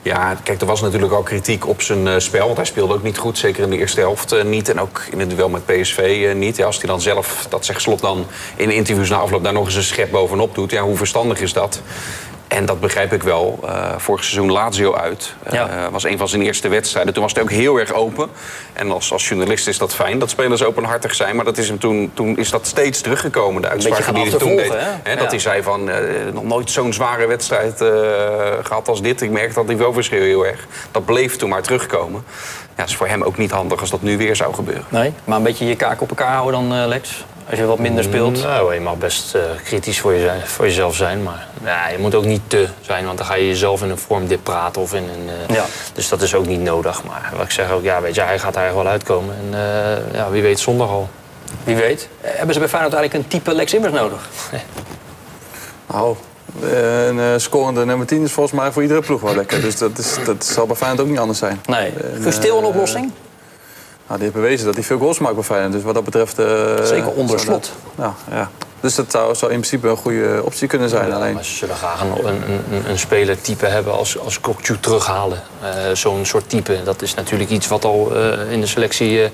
Ja, 0.07 0.37
kijk, 0.43 0.61
er 0.61 0.67
was 0.67 0.81
natuurlijk 0.81 1.13
al 1.13 1.23
kritiek 1.23 1.67
op 1.67 1.83
zijn 1.83 2.09
eh, 2.09 2.19
spel. 2.19 2.45
Want 2.45 2.57
hij 2.57 2.67
speelde 2.67 2.95
ook 2.95 3.03
niet 3.03 3.19
goed, 3.19 3.39
zeker 3.39 3.63
in 3.63 3.71
de 3.71 3.77
eerste 3.77 4.01
helft 4.01 4.33
eh, 4.33 4.45
niet. 4.45 4.69
En 4.69 4.81
ook 4.81 5.03
in 5.11 5.21
het 5.21 5.31
duel 5.31 5.49
met 5.49 5.67
PSV 5.67 6.27
eh, 6.29 6.35
niet. 6.35 6.57
Ja, 6.57 6.67
als 6.67 6.77
hij 6.77 6.87
dan 6.87 7.01
zelf, 7.01 7.47
dat 7.49 7.65
zegt 7.65 7.83
Slot 7.83 8.01
dan 8.01 8.27
in 8.57 8.71
interviews 8.71 9.11
na 9.11 9.17
afloop... 9.17 9.45
daar 9.45 9.53
nog 9.53 9.65
eens 9.65 9.75
een 9.75 9.83
schep 9.83 10.11
bovenop 10.11 10.55
doet. 10.55 10.71
Ja, 10.71 10.83
hoe 10.83 10.97
verstandig 10.97 11.41
is 11.41 11.53
dat? 11.53 11.81
En 12.57 12.67
dat 12.67 12.81
begrijp 12.81 13.13
ik 13.13 13.23
wel. 13.23 13.59
Eh, 13.65 13.93
vorig 13.97 14.25
seizoen 14.25 14.53
Lazio 14.53 14.95
uit. 14.95 15.35
Ja. 15.51 15.91
was 15.91 16.05
een 16.05 16.19
van 16.19 16.29
zijn 16.29 16.43
eerste 16.43 16.69
wedstrijden. 16.69 17.13
Toen 17.13 17.23
was 17.23 17.33
hij 17.33 17.43
ook 17.43 17.51
heel 17.51 17.77
erg 17.77 17.93
open. 17.93 18.29
En 18.73 18.91
als, 18.91 19.13
als 19.13 19.29
journalist 19.29 19.69
is 19.69 19.79
dat 19.79 19.95
fijn, 19.95 20.19
dat 20.19 20.31
spelers 20.31 20.65
openhartig 20.65 21.15
zijn. 21.15 21.37
Maar 21.37 21.45
dat 21.45 21.59
is 21.59 21.69
hem 21.69 21.79
toen, 21.79 22.11
toen 22.15 22.37
is 22.37 22.51
dat 22.51 22.67
steeds 22.67 23.01
teruggekomen. 23.01 23.63
De 23.63 23.69
gaan 23.69 24.15
die 24.15 24.23
hij 24.29 24.39
toen 24.39 24.57
deed. 24.57 24.69
dat 24.69 24.79
Ja. 25.05 25.27
hij 25.29 25.39
zei 25.39 25.63
van, 25.63 25.91
eh, 25.91 25.99
nog 26.33 26.45
nooit 26.45 26.71
zo'n 26.71 26.93
zware 26.93 27.27
wedstrijd 27.27 27.81
eh, 27.81 27.89
gehad 28.63 28.89
als 28.89 29.03
dit. 29.03 29.21
Ik 29.21 29.31
merk 29.31 29.55
dat 29.55 29.67
niveauverschil 29.67 30.23
heel 30.23 30.47
erg. 30.47 30.67
Dat 30.91 31.05
bleef 31.05 31.37
toen 31.37 31.49
maar 31.49 31.63
terugkomen. 31.63 32.25
Ja, 32.27 32.83
dat 32.83 32.89
is 32.89 32.97
voor 32.97 33.09
hem 33.09 33.23
ook 33.23 33.37
niet 33.37 33.51
handig 33.51 33.81
als 33.81 33.91
dat 33.91 34.03
nu 34.03 34.17
weer 34.17 34.37
zou 34.37 34.55
gebeuren. 34.55 34.85
Nee, 34.89 35.13
maar 35.25 35.37
een 35.37 35.43
beetje 35.43 35.67
je 35.67 35.77
kaak 35.77 36.01
op 36.01 36.09
elkaar 36.09 36.33
houden 36.33 36.69
dan, 36.69 36.89
Lex. 36.89 37.25
Als 37.51 37.59
je 37.59 37.65
wat 37.65 37.79
minder 37.79 38.05
speelt. 38.05 38.43
Nou, 38.43 38.75
je 38.75 38.81
mag 38.81 38.97
best 38.97 39.35
eh, 39.35 39.43
kritisch 39.65 40.01
voor, 40.01 40.13
je, 40.13 40.31
voor 40.45 40.65
jezelf 40.65 40.97
zijn. 40.97 41.23
Maar 41.23 41.47
ja, 41.65 41.89
je 41.89 41.99
moet 41.99 42.15
ook 42.15 42.25
niet 42.25 42.41
te 42.47 42.69
zijn, 42.81 43.05
want 43.05 43.19
dan 43.19 43.27
ga 43.27 43.35
je 43.35 43.47
jezelf 43.47 43.83
in 43.83 43.91
een 43.91 43.99
vormdip 43.99 44.41
praten. 44.43 44.83
Of 44.83 44.95
in 44.95 45.03
een, 45.03 45.29
eh, 45.49 45.55
Ja. 45.55 45.65
Dus 45.93 46.09
dat 46.09 46.23
is 46.23 46.35
ook 46.35 46.47
niet 46.47 46.61
nodig. 46.61 47.05
Maar 47.05 47.33
wat 47.37 47.45
ik 47.45 47.51
zeg 47.51 47.71
ook, 47.71 47.83
ja, 47.83 48.01
weet 48.01 48.15
je, 48.15 48.21
hij 48.21 48.39
gaat 48.39 48.55
daar 48.55 48.65
echt 48.65 48.75
wel 48.75 48.87
uitkomen. 48.87 49.35
En 49.35 49.59
eh, 49.59 50.15
ja, 50.15 50.31
wie 50.31 50.43
weet 50.43 50.59
zondag 50.59 50.89
al. 50.89 51.09
Wie 51.65 51.77
weet. 51.77 52.09
Hebben 52.21 52.55
ze 52.55 52.61
bij 52.61 52.69
Feyenoord 52.69 52.95
eigenlijk 52.95 53.25
een 53.25 53.31
type 53.31 53.55
Lex 53.55 53.75
Immers 53.75 53.93
nodig? 53.93 54.29
Nou, 55.89 56.17
een 56.63 57.41
scorende 57.41 57.85
nummer 57.85 58.07
10 58.07 58.23
is 58.23 58.33
volgens 58.33 58.61
mij 58.61 58.73
voor 58.73 58.83
iedere 58.83 59.01
ploeg 59.01 59.21
wel 59.21 59.35
lekker. 59.35 59.61
Dus 59.61 59.79
dat, 59.79 59.99
is, 59.99 60.17
dat 60.25 60.45
zal 60.45 60.67
bij 60.67 60.77
Feyenoord 60.77 61.01
ook 61.01 61.09
niet 61.09 61.19
anders 61.19 61.39
zijn. 61.39 61.61
Nee. 61.67 61.91
En, 61.91 62.23
Guus 62.23 62.39
Til 62.39 62.59
een 62.59 62.65
oplossing? 62.65 63.13
Nou, 64.07 64.21
die 64.21 64.29
heeft 64.31 64.35
bewezen 64.43 64.67
dat 64.67 64.75
hij 64.75 64.85
veel 64.85 64.99
goals 64.99 65.19
maakt 65.19 65.35
bij 65.35 65.45
Feyenoord. 65.45 65.73
Dus 65.73 65.83
wat 65.83 65.95
dat 65.95 66.05
betreft... 66.05 66.39
eh, 66.39 66.85
Zeker 66.85 67.11
onder 67.11 67.37
dat- 67.37 67.45
slot. 67.45 67.73
Ja, 67.99 68.15
ja. 68.31 68.51
Dus 68.81 68.95
dat 68.95 69.11
zou, 69.11 69.35
zou 69.35 69.53
in 69.53 69.59
principe 69.59 69.89
een 69.89 69.97
goede 69.97 70.41
optie 70.45 70.69
kunnen 70.69 70.89
zijn. 70.89 71.13
Alleen, 71.13 71.35
Maar 71.35 71.45
ze 71.45 71.55
zullen 71.55 71.77
graag 71.77 72.01
een, 72.01 72.27
een, 72.27 72.43
een, 72.71 72.91
een 72.91 72.99
spelertype 72.99 73.67
hebben 73.67 73.93
als, 73.93 74.19
als 74.19 74.41
terughalen. 74.81 75.43
Eh, 75.63 75.69
Zo'n 75.93 76.25
soort 76.25 76.49
type. 76.49 76.83
Dat 76.85 77.03
is 77.03 77.15
natuurlijk 77.15 77.51
iets 77.51 77.69
wat 77.69 77.85
al 77.85 78.17
eh, 78.17 78.53
in 78.53 78.61
de 78.61 78.67
selectie 78.67 79.31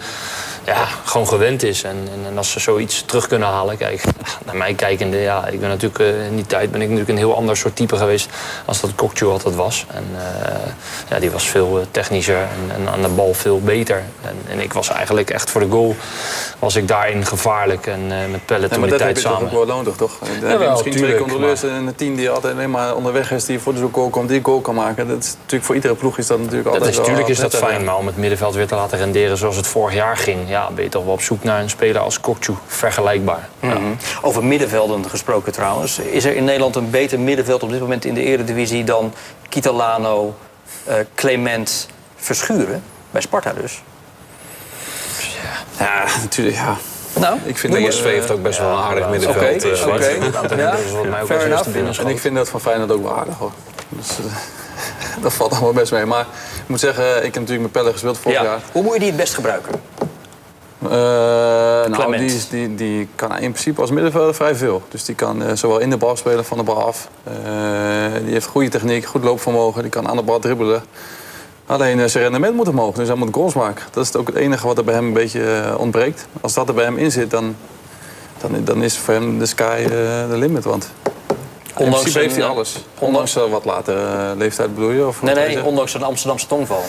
ja, 0.64 0.86
gewoon 1.04 1.28
gewend 1.28 1.62
is. 1.62 1.82
En, 1.82 1.96
en, 2.12 2.26
en 2.26 2.38
als 2.38 2.50
ze 2.50 2.60
zoiets 2.60 3.02
terug 3.06 3.26
kunnen 3.26 3.48
halen. 3.48 3.76
Kijk, 3.76 4.04
naar 4.46 4.56
mij 4.56 4.74
kijkende, 4.74 5.16
ja, 5.16 5.46
ik 5.46 5.60
ben 5.60 5.68
natuurlijk 5.68 5.98
eh, 5.98 6.26
in 6.26 6.36
die 6.36 6.46
tijd 6.46 6.70
ben 6.70 6.80
ik 6.80 6.88
natuurlijk 6.88 7.12
een 7.12 7.24
heel 7.24 7.36
ander 7.36 7.56
soort 7.56 7.76
type 7.76 7.96
geweest 7.96 8.28
als 8.64 8.80
dat 8.80 8.94
Kokju 8.94 9.26
altijd 9.26 9.54
was. 9.54 9.86
En 9.94 10.04
eh, 10.16 10.54
ja, 11.08 11.18
die 11.18 11.30
was 11.30 11.48
veel 11.48 11.78
eh, 11.78 11.86
technischer 11.90 12.36
en, 12.36 12.74
en 12.76 12.88
aan 12.92 13.02
de 13.02 13.08
bal 13.08 13.34
veel 13.34 13.60
beter. 13.60 14.02
En, 14.22 14.36
en 14.48 14.60
ik 14.60 14.72
was 14.72 14.88
eigenlijk 14.88 15.30
echt 15.30 15.50
voor 15.50 15.60
de 15.60 15.70
goal 15.70 15.96
was 16.58 16.76
ik 16.76 16.88
daarin 16.88 17.26
gevaarlijk 17.26 17.86
en 17.86 18.06
met 18.06 18.46
Pelle 18.46 18.60
Nee, 18.60 18.68
toen 18.68 18.80
maar 18.80 18.88
die 18.88 18.98
dat 18.98 19.06
heb 19.06 19.14
tijd 19.14 19.16
je 19.16 19.22
toch 19.22 19.32
samen. 19.32 19.58
ook 19.58 19.66
wel 19.66 19.76
nodig, 19.76 19.96
toch? 19.96 20.18
Je 20.40 20.46
Jawel, 20.46 20.70
misschien 20.70 20.92
twee 20.92 21.16
controleurs 21.16 21.62
en 21.62 21.70
een 21.70 21.94
team 21.94 22.16
die 22.16 22.30
altijd 22.30 22.54
alleen 22.54 22.70
maar 22.70 22.96
onderweg 22.96 23.30
is... 23.30 23.44
die 23.44 23.58
voor 23.58 23.74
de 23.74 23.88
goal 23.92 24.08
komt, 24.08 24.28
die 24.28 24.40
goal 24.42 24.60
kan 24.60 24.74
maken. 24.74 25.08
Dat 25.08 25.18
is 25.18 25.34
natuurlijk 25.34 25.64
voor 25.64 25.74
iedere 25.74 25.94
ploeg 25.94 26.18
is 26.18 26.26
dat 26.26 26.38
natuurlijk 26.38 26.64
Dat 26.64 26.72
altijd 26.72 26.90
is, 26.90 26.96
natuurlijk 26.96 27.26
wel 27.26 27.36
is 27.36 27.42
dat 27.42 27.56
fijn, 27.56 27.78
ja. 27.78 27.84
maar 27.84 27.96
om 27.96 28.06
het 28.06 28.16
middenveld 28.16 28.54
weer 28.54 28.66
te 28.66 28.74
laten 28.74 28.98
renderen 28.98 29.36
zoals 29.36 29.56
het 29.56 29.66
vorig 29.66 29.94
jaar 29.94 30.16
ging, 30.16 30.48
ja, 30.52 30.70
ben 30.70 30.84
je 30.84 30.90
toch 30.90 31.04
wel 31.04 31.12
op 31.12 31.20
zoek 31.22 31.42
naar 31.44 31.60
een 31.60 31.70
speler 31.70 32.00
als 32.00 32.20
Kokju. 32.20 32.54
Vergelijkbaar. 32.66 33.48
Mhm. 33.60 33.76
Over 34.22 34.44
middenvelden 34.44 35.10
gesproken 35.10 35.52
trouwens. 35.52 35.98
Is 35.98 36.24
er 36.24 36.36
in 36.36 36.44
Nederland 36.44 36.76
een 36.76 36.90
beter 36.90 37.20
middenveld 37.20 37.62
op 37.62 37.70
dit 37.70 37.80
moment 37.80 38.04
in 38.04 38.14
de 38.14 38.22
Eredivisie 38.22 38.84
dan 38.84 39.14
Kitalano, 39.48 40.34
eh, 40.84 40.94
Clement, 41.14 41.88
Verschuren? 42.16 42.82
Bij 43.10 43.20
Sparta 43.20 43.52
dus. 43.52 43.82
Ja, 45.78 46.04
natuurlijk, 46.22 46.56
ja. 46.56 46.76
Nou, 47.20 47.38
Ik 47.44 47.58
vind 47.58 47.72
dat, 47.72 47.88
PSV 47.88 48.04
heeft 48.04 48.30
ook 48.30 48.42
best 48.42 48.58
wel 48.58 48.68
een 48.70 48.82
aardig 48.82 49.08
middenveld. 49.08 49.36
Oké, 49.36 49.46
eh, 49.46 49.66
oké. 49.66 49.76
Zwart. 49.76 50.04
Ja. 50.56 50.76
En 52.02 52.08
ik 52.08 52.18
vind 52.18 52.34
dat 52.34 52.48
van 52.48 52.60
Feyenoord 52.60 52.92
ook 52.92 53.02
wel 53.02 53.16
aardig, 53.18 53.38
hoor. 53.38 53.52
Dus, 53.88 54.08
eh, 54.18 54.24
dat 55.22 55.32
valt 55.32 55.52
allemaal 55.52 55.72
best 55.72 55.92
mee. 55.92 56.04
Maar 56.04 56.26
ik 56.62 56.68
moet 56.68 56.80
zeggen, 56.80 57.16
ik 57.16 57.22
heb 57.22 57.34
natuurlijk 57.34 57.60
met 57.62 57.72
Pelle 57.72 57.92
gespeeld 57.92 58.18
vorig 58.18 58.38
Ja. 58.38 58.44
jaar. 58.44 58.60
Hoe 58.72 58.82
moet 58.82 58.92
je 58.92 58.98
die 58.98 59.08
het 59.08 59.16
best 59.16 59.34
gebruiken? 59.34 59.72
Eh, 60.84 60.90
nou, 60.90 62.16
die, 62.16 62.40
die, 62.50 62.74
die 62.74 63.08
kan 63.14 63.30
in 63.30 63.50
principe 63.50 63.80
als 63.80 63.90
middenvelder 63.90 64.34
vrij 64.34 64.54
veel. 64.54 64.82
Dus 64.88 65.04
die 65.04 65.14
kan 65.14 65.42
eh, 65.42 65.54
zowel 65.54 65.78
in 65.78 65.90
de 65.90 65.96
bal 65.96 66.16
spelen, 66.16 66.44
van 66.44 66.58
de 66.58 66.64
bal 66.64 66.82
af. 66.82 67.08
Eh, 67.24 67.32
die 68.24 68.32
heeft 68.32 68.46
goede 68.46 68.68
techniek, 68.68 69.04
goed 69.04 69.24
loopvermogen. 69.24 69.82
Die 69.82 69.90
kan 69.90 70.08
aan 70.08 70.16
de 70.16 70.22
bal 70.22 70.38
dribbelen. 70.38 70.82
Alleen 71.66 72.10
zijn 72.10 72.22
rendement 72.22 72.54
moet 72.54 72.68
omhoog, 72.68 72.94
dus 72.94 73.08
hij 73.08 73.16
moet 73.16 73.34
goals 73.34 73.54
maken. 73.54 73.84
Dat 73.90 74.04
is 74.04 74.16
ook 74.16 74.26
het 74.26 74.36
enige 74.36 74.66
wat 74.66 74.78
er 74.78 74.84
bij 74.84 74.94
hem 74.94 75.06
een 75.06 75.12
beetje 75.12 75.74
ontbreekt. 75.78 76.26
Als 76.40 76.54
dat 76.54 76.68
er 76.68 76.74
bij 76.74 76.84
hem 76.84 76.96
in 76.96 77.12
zit, 77.12 77.30
dan, 77.30 77.56
dan, 78.40 78.64
dan 78.64 78.82
is 78.82 78.98
voor 78.98 79.14
hem 79.14 79.38
de 79.38 79.46
sky 79.46 79.82
de 80.28 80.36
limit. 80.36 80.64
Want 80.64 80.90
in 81.76 81.84
Ondanks 81.84 82.00
principe 82.00 82.24
heeft 82.24 82.36
hij 82.36 82.44
alles. 82.44 82.76
Ondanks 82.98 83.34
een 83.34 83.50
wat 83.50 83.64
latere 83.64 84.30
eh, 84.30 84.36
leeftijd 84.36 84.74
bedoel 84.74 84.90
je? 84.90 85.06
Of 85.06 85.22
Nee, 85.22 85.34
nee, 85.34 85.64
ondanks 85.64 85.94
een 85.94 86.02
Amsterdamse 86.02 86.46
tongval. 86.46 86.84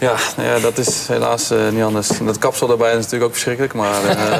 Ja, 0.00 0.14
nou 0.36 0.48
ja, 0.48 0.58
dat 0.58 0.78
is 0.78 1.06
helaas 1.08 1.50
eh, 1.50 1.58
niet 1.68 1.82
anders. 1.82 2.08
Dat 2.22 2.38
kapsel 2.38 2.66
daarbij 2.66 2.90
is 2.90 2.96
natuurlijk 2.96 3.24
ook 3.24 3.30
verschrikkelijk, 3.32 3.72
maar... 3.74 4.04
eh, 4.04 4.16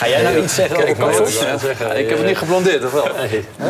Ga 0.00 0.08
jij 0.08 0.22
nou 0.22 0.42
iets 0.42 0.54
zeggen 0.54 0.76
over 0.76 0.96
kapsels? 0.96 1.38
Ja, 1.40 1.92
ik 1.92 2.08
heb 2.08 2.18
het 2.18 2.26
niet 2.26 2.36
geblondeerd, 2.38 2.84
of 2.84 2.92
wel? 2.92 3.08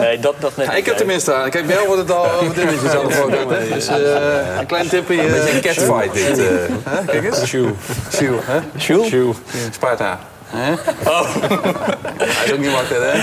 Nee, 0.00 0.19
dat, 0.19 0.35
dat 0.38 0.57
net 0.57 0.76
ik 0.76 0.87
heb 0.87 0.97
tenminste 0.97 1.35
aan. 1.35 1.50
Kijk, 1.50 1.66
bij 1.66 1.75
jou 1.75 1.87
wordt 1.87 2.02
het 2.02 2.11
al 2.12 2.23
wat 2.45 2.54
dingetjes 2.54 2.90
aan 2.90 3.07
de 3.07 3.12
voorkant. 3.12 3.49
Dus 3.73 3.87
eh, 3.87 4.59
een 4.59 4.66
klein 4.66 4.88
tipje. 4.88 5.21
Een 5.23 5.30
beetje 5.30 5.50
een 5.50 5.57
eh, 5.57 5.75
catfight 5.75 6.12
dit. 6.14 6.38
eh. 6.38 6.45
Kijk 7.07 7.25
eens. 7.25 7.45
Sjoe. 7.47 7.71
Sjoe, 8.12 8.38
hè? 8.45 8.59
Jules? 8.76 9.07
Sjoe. 9.09 9.35
Sparta. 9.71 10.21
Hè? 10.47 10.73
Hij 12.19 12.47
is 12.47 12.52
ook 12.52 12.59
niet 12.59 12.73
wakker, 12.73 13.02
hè? 13.12 13.19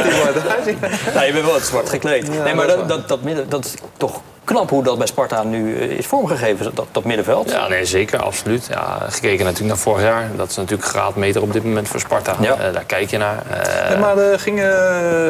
Nou, 1.13 1.25
je 1.25 1.33
bent 1.33 1.45
wel 1.45 1.53
het 1.53 1.65
zwart 1.65 1.89
gekleed. 1.89 2.43
nee, 2.43 2.53
maar 2.53 2.67
dat, 2.67 2.87
dat, 2.89 3.07
dat, 3.07 3.21
midden, 3.21 3.49
dat 3.49 3.65
is 3.65 3.73
toch 3.97 4.21
knap 4.47 4.69
hoe 4.69 4.83
dat 4.83 4.97
bij 4.97 5.07
Sparta 5.07 5.43
nu 5.43 5.77
eh, 5.77 5.89
is 5.97 6.05
vormgegeven, 6.05 6.75
dat, 6.75 6.85
dat 6.91 7.03
middenveld. 7.03 7.51
Ja, 7.51 7.67
nee, 7.67 7.85
zeker, 7.85 8.19
absoluut. 8.21 8.65
Ja, 8.69 8.97
gekeken 9.09 9.43
natuurlijk 9.45 9.69
naar 9.73 9.83
vorig 9.83 10.01
jaar. 10.03 10.29
Dat 10.35 10.49
is 10.49 10.55
natuurlijk 10.55 10.89
graadmeter 10.89 11.41
op 11.41 11.53
dit 11.53 11.63
moment 11.63 11.87
voor 11.87 11.99
Sparta. 11.99 12.35
Ja. 12.39 12.53
Eh, 12.57 12.73
daar 12.73 12.83
kijk 12.85 13.09
je 13.09 13.17
naar. 13.17 13.43
Eh, 13.49 13.89
Nee, 13.89 13.97
Maar 13.97 14.17
eh, 14.17 14.39
ging 14.39 14.59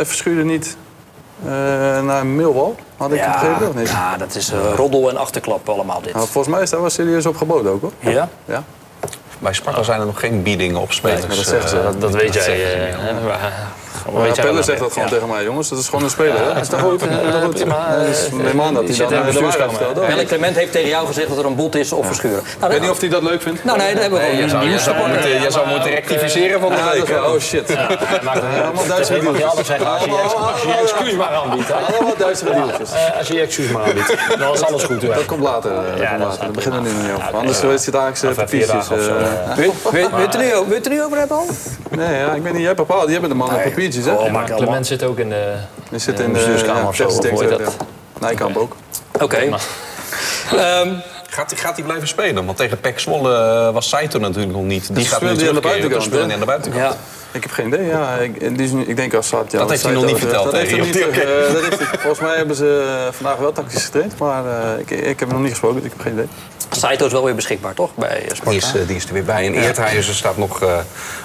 Verschuren 0.08 0.46
niet 0.46 0.78
eh, 1.46 1.52
naar 2.02 2.26
Millwall? 2.26 2.72
Had 2.98 3.12
ik 3.12 3.20
het 3.22 3.32
begrepen 3.32 3.68
of 3.68 3.74
niet? 3.76 3.89
ja, 3.89 4.18
dat 4.18 4.36
is 4.36 4.52
eh, 4.52 4.60
roddel 4.76 5.10
en 5.10 5.18
achterklap 5.18 5.70
allemaal 5.70 6.02
dit. 6.02 6.13
Nou, 6.13 6.28
volgens 6.28 6.54
mij 6.54 6.63
is 6.63 6.70
daar 6.70 6.82
wel 6.82 6.89
serieus 6.89 7.26
op 7.26 7.38
geboden 7.38 7.72
ook, 7.72 7.82
hoor. 7.82 7.92
Ja? 8.00 8.30
Ja? 8.46 8.63
Bij 9.39 9.54
Sparta 9.54 9.84
zijn 9.84 10.00
er 10.00 10.06
nog 10.06 10.20
geen 10.20 10.44
biedingen 10.44 10.82
op 10.82 10.92
spelers. 10.92 11.28
maar 11.28 11.36
dat 11.36 11.46
zeggen 11.46 11.70
ze. 11.70 11.82
dat, 11.82 12.02
dat 12.02 12.13
weet 12.13 12.34
jij. 12.34 12.96
Eh, 14.06 14.14
niet. 14.14 14.22
weet 14.24 14.36
ja, 14.36 14.44
Pelle 14.44 14.64
zegt 14.64 14.80
dat 14.80 14.94
gewoon 14.94 15.10
tegen 15.10 15.28
mij, 15.28 15.44
jongens. 15.44 15.70
Dat 15.70 15.80
is 15.80 15.86
gewoon 15.86 16.04
een 16.04 16.10
speler, 16.10 16.38
hè? 16.38 16.54
Dat 16.54 16.62
is 16.62 16.68
toch 16.68 16.80
goed? 16.80 17.00
Dat 17.00 17.10
is 17.10 17.44
goed? 17.44 17.54
prima. 17.54 17.76
Ja, 18.00 18.06
dus 18.06 18.28
neem 18.32 18.62
aan 18.62 18.74
dat 18.74 18.88
Die 18.88 18.96
hij 18.96 19.06
in 19.06 19.34
de 19.34 19.40
waarheid 19.42 19.72
vertelt. 19.72 20.26
Clement 20.28 20.56
heeft 20.56 20.72
tegen 20.72 20.90
jou 20.90 21.08
gezegd 21.08 21.28
dat 21.30 21.38
er 21.38 21.46
een 21.46 21.56
bot 21.56 21.76
is 21.76 21.92
of 21.92 22.06
verschuren. 22.06 22.44
Nou, 22.44 22.66
Ik 22.66 22.72
weet 22.72 22.82
niet 22.82 22.90
of 22.90 23.00
hij 23.00 23.10
dat 23.10 23.22
leuk 23.24 23.42
vindt. 23.42 23.64
nou 23.64 23.78
nee, 23.78 23.94
dat 23.94 24.02
hebben 24.02 24.20
we 24.20 24.26
Nee, 24.26 24.36
gewoon 24.36 24.42
jij 24.42 24.50
zou, 25.52 25.68
moeten, 25.68 25.92
rectificeren 25.92 26.60
van 26.60 26.70
de 26.70 26.76
Ja, 26.76 26.84
dat 26.86 26.94
week. 26.94 27.04
is 27.10 27.16
oh 27.16 27.40
shit. 27.40 27.76
Allemaal 28.64 28.88
Duitse 28.88 29.14
Dat 29.14 29.38
je 29.38 29.46
als 29.46 30.04
je 30.04 30.10
je 30.10 30.62
je 30.62 30.68
je 30.68 30.74
excuus 30.82 31.14
maar 31.16 31.30
aanbiedt. 31.30 31.68
hè. 31.68 31.74
Allemaal 31.74 32.16
Duitse 32.18 32.46
dealtjes. 32.46 32.92
Eh, 32.92 33.18
Als 33.18 33.28
je 33.28 33.34
je 33.34 33.42
excuus 33.42 33.70
maar 33.72 33.84
aanbiedt, 33.84 34.14
dan 34.40 34.54
is 34.54 34.62
alles 34.64 34.84
goed. 34.84 35.02
Dat 35.02 35.26
komt 35.26 35.42
later. 35.44 35.72
eh, 35.72 35.78
dat 35.78 35.86
Ja, 36.00 36.08
komt 36.08 36.20
dat 36.20 36.20
later. 36.20 36.32
is 36.34 36.46
Dat 36.46 36.52
beginnen 36.52 36.84
we 36.84 36.90
nu 36.90 36.96
niet 37.02 37.12
over. 37.12 37.34
Anders 37.34 37.58
is 38.24 38.36
het 38.36 38.40
eh, 38.40 38.46
vier 38.50 38.68
papiertjes. 38.68 38.88
dagen 38.88 38.96
of 38.96 39.04
zo, 39.04 39.18
eh. 39.18 39.52
eh. 39.52 39.56
Wil 39.58 39.74
wil- 39.84 39.92
wil 40.10 40.20
je 40.20 40.26
het 40.26 40.34
er 40.36 40.42
nu 40.42 40.56
over- 40.56 40.72
je 40.94 41.00
er 41.12 41.18
hebben 41.18 41.38
al? 41.38 41.46
Nee, 41.90 42.18
ja, 42.20 42.32
ik 42.34 42.42
weet 42.44 42.54
niet. 42.54 42.62
Jij 42.62 42.76
bepaalt. 42.76 43.10
Jij 43.10 43.20
bent 43.20 43.32
de 43.32 43.38
man 43.38 43.50
met 43.52 43.64
papiertjes, 43.88 44.06
hè? 44.06 44.12
Oh, 44.12 44.32
Maar. 44.32 44.52
Clement 44.56 44.88
zit 44.88 45.04
ook 45.04 45.19
in 45.19 45.30
de... 45.30 45.54
Je 45.91 45.97
zit 45.97 46.19
in 46.19 46.26
in 46.26 46.34
de 46.34 46.38
bestuurskamer 46.38 46.88
of 46.88 46.95
zo, 46.95 47.21
dat? 47.50 47.78
Nijkamp 48.19 48.58
ook. 48.58 48.76
Oké. 49.21 49.38
Ehm, 50.56 50.93
Gaat, 51.30 51.52
hij- 51.52 51.60
gaat 51.60 51.76
hij 51.76 51.84
blijven 51.86 52.08
spelen? 52.08 52.45
Want 52.45 52.58
tegen 52.58 52.80
PEC 52.80 53.00
Zwolle 53.00 53.36
eh, 53.36 53.73
was 53.73 53.89
Saito 53.89 54.19
natuurlijk 54.19 54.54
nog 54.54 54.63
niet. 54.63 54.95
Die 54.95 55.06
gaat 55.06 55.21
nu 55.21 55.28
hij 55.28 55.38
terugkeren. 55.38 56.23
hij 56.26 56.34
aan 56.34 56.39
de 56.39 56.45
buitenkant. 56.45 56.84
ja. 56.84 56.95
Ik 57.32 57.43
heb 57.43 57.52
geen 57.52 57.67
idee. 57.67 57.86
Ja, 57.86 58.15
ik, 58.17 58.36
ik 58.88 58.95
denk 58.95 59.13
als 59.13 59.28
Saad, 59.28 59.52
ja, 59.52 59.60
Dat 59.60 59.69
heeft 59.69 59.84
hij 59.84 59.91
nog 59.93 60.02
Saito 60.02 60.17
niet 60.17 60.23
verteld 60.23 60.45
Dat 60.45 60.54
heeft 60.54 60.71
hij 60.71 60.80
niet, 60.80 60.95
eh, 61.02 61.15
hij- 61.15 62.00
Volgens 62.00 62.19
mij 62.19 62.36
hebben 62.36 62.56
ze 62.56 63.04
eh, 63.08 63.13
vandaag 63.13 63.38
wel 63.38 63.52
tactisch 63.52 63.84
getraind. 63.86 64.17
Maar 64.19 64.45
eh, 64.45 64.80
ik, 64.80 64.89
ik 64.91 65.19
heb 65.19 65.19
hem 65.19 65.30
nog 65.30 65.39
niet 65.39 65.50
gesproken, 65.50 65.76
dus 65.82 65.86
ik 65.86 65.91
heb 65.97 66.02
geen 66.02 66.13
idee. 66.13 66.28
Saito 66.70 67.06
is 67.06 67.12
wel 67.12 67.24
weer 67.24 67.36
beschikbaar, 67.36 67.74
toch? 67.74 67.96
Bij 67.96 68.22
eh, 68.22 68.26
Sparta. 68.36 68.50
Die 68.50 68.60
is, 68.60 68.74
eh, 68.76 68.88
die 68.88 68.96
is 68.96 69.06
er 69.06 69.14
weer 69.14 69.24
bij. 69.24 69.46
En 69.46 69.54
Eerthuizen 69.54 70.14
staat 70.16 70.38
nog 70.38 70.62
eh, 70.62 70.78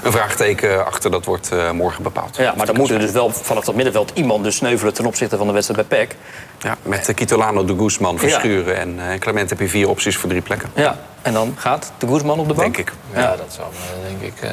een 0.03 0.13
vraagteken 0.13 0.87
achter. 0.87 1.11
Dat 1.11 1.25
wordt 1.25 1.51
eh, 1.53 1.71
morgen 1.71 2.03
bepaald. 2.03 2.37
Ja, 2.37 2.55
maar 2.57 2.67
dan 2.67 2.77
moet 2.77 2.91
er 2.91 2.99
dus 2.99 3.11
wel 3.11 3.31
vanaf 3.31 3.65
dat 3.65 3.75
middenveld 3.75 4.11
iemand 4.15 4.45
dus 4.45 4.57
sneuvelen 4.57 4.95
ten 4.95 5.07
opzichte 5.07 5.37
van 5.37 5.47
de 5.47 5.53
wedstrijd 5.53 5.89
bij 5.89 5.99
PEC. 5.99 6.17
Ja, 6.59 6.77
met 6.83 7.09
uh, 7.09 7.15
Kitolano, 7.15 7.65
de 7.65 7.77
Guzman, 7.79 8.19
Verschuren 8.19 8.77
en 8.77 9.11
eh, 9.11 9.19
Clement 9.19 9.51
heb 9.51 9.59
je 9.61 9.69
vier 9.69 9.89
opties 9.89 10.17
voor 10.17 10.29
drie 10.29 10.43
plekken. 10.43 10.71
Ja, 10.75 10.99
en 11.23 11.33
dan 11.33 11.55
gaat 11.59 11.93
de 11.99 12.07
Guzman 12.07 12.39
op 12.39 12.49
de 12.49 12.55
bank? 12.55 12.75
Denk 12.77 12.89
ik. 12.89 12.95
Ja, 13.15 13.37
dat 13.37 13.53
zou 13.57 13.67
denk 14.09 14.33
ik... 14.35 14.43
eh, 14.43 14.51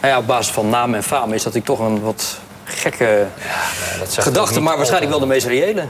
Nou 0.00 0.12
ja, 0.12 0.18
op 0.18 0.26
basis 0.26 0.52
van 0.52 0.68
naam 0.68 0.94
en 0.94 1.02
faam 1.02 1.32
is 1.32 1.42
dat 1.42 1.54
ik 1.54 1.64
toch 1.64 1.78
een 1.78 2.00
wat 2.00 2.38
gekke 2.64 3.26
ja, 4.14 4.22
gedachte, 4.22 4.60
maar 4.60 4.76
waarschijnlijk 4.76 5.10
wel 5.10 5.20
de 5.20 5.26
meest 5.26 5.46
reële. 5.46 5.84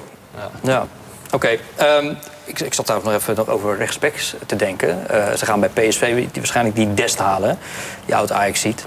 Ja. 0.62 0.86
Oké, 1.32 1.56
ehm, 1.76 2.12
ik, 2.46 2.60
ik 2.60 2.74
zat 2.74 2.86
trouwens 2.86 3.12
nog 3.12 3.20
even 3.20 3.48
over 3.48 3.76
rechtsbacks 3.76 4.34
te 4.46 4.56
denken. 4.56 5.10
Eh, 5.10 5.32
ze 5.32 5.46
gaan 5.46 5.60
bij 5.60 5.68
PSV 5.68 6.14
die, 6.14 6.28
waarschijnlijk 6.34 6.76
die 6.76 6.94
Dest 6.94 7.18
halen, 7.18 7.58
die 8.04 8.16
oud 8.16 8.32
Ajax 8.32 8.60
ziet. 8.60 8.84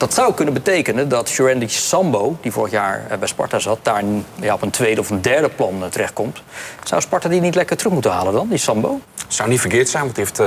Dat 0.00 0.14
zou 0.14 0.34
kunnen 0.34 0.54
betekenen 0.54 1.08
dat 1.08 1.28
Shorendi 1.28 1.68
Sambo, 1.68 2.36
die 2.40 2.52
vorig 2.52 2.70
jaar 2.70 3.06
eh, 3.08 3.18
bij 3.18 3.28
Sparta 3.28 3.58
zat, 3.58 3.78
daar 3.82 4.04
ja, 4.40 4.54
op 4.54 4.62
een 4.62 4.70
tweede 4.70 5.00
of 5.00 5.10
een 5.10 5.22
derde 5.22 5.48
plan 5.48 5.84
eh, 5.84 5.88
terechtkomt. 5.88 6.42
Zou 6.84 7.00
Sparta 7.00 7.28
die 7.28 7.40
niet 7.40 7.54
lekker 7.54 7.76
terug 7.76 7.92
moeten 7.92 8.10
halen 8.10 8.32
dan, 8.32 8.48
die 8.48 8.58
Sambo? 8.58 9.00
Zou 9.28 9.48
niet 9.48 9.60
verkeerd 9.60 9.88
zijn, 9.88 10.04
want 10.04 10.16
hij 10.16 10.24
heeft 10.24 10.38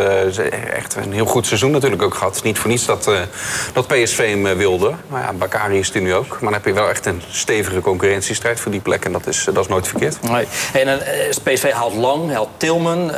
eh, 0.51 0.77
echt 0.77 0.95
een 0.95 1.13
heel 1.13 1.25
goed 1.25 1.45
seizoen 1.45 1.71
natuurlijk 1.71 2.01
ook 2.01 2.13
gehad. 2.13 2.27
Het 2.27 2.37
is 2.37 2.43
niet 2.43 2.59
voor 2.59 2.69
niets 2.69 2.85
dat, 2.85 3.11
dat 3.73 3.87
PSV 3.87 4.29
hem 4.29 4.57
wilde. 4.57 4.93
Maar 5.07 5.21
ja, 5.21 5.33
Bakari 5.33 5.79
is 5.79 5.93
er 5.93 6.01
nu 6.01 6.13
ook. 6.13 6.29
Maar 6.29 6.39
dan 6.39 6.53
heb 6.53 6.65
je 6.65 6.73
wel 6.73 6.89
echt 6.89 7.05
een 7.05 7.21
stevige 7.29 7.81
concurrentiestrijd 7.81 8.59
voor 8.59 8.71
die 8.71 8.81
plek. 8.81 9.05
En 9.05 9.11
dat 9.11 9.27
is, 9.27 9.43
dat 9.53 9.63
is 9.63 9.67
nooit 9.67 9.87
verkeerd. 9.87 10.21
Nee. 10.21 10.47
En 10.73 10.99
PSV 11.43 11.71
haalt 11.71 11.93
Lang, 11.93 12.33
haalt 12.33 12.49
Tilman. 12.57 13.09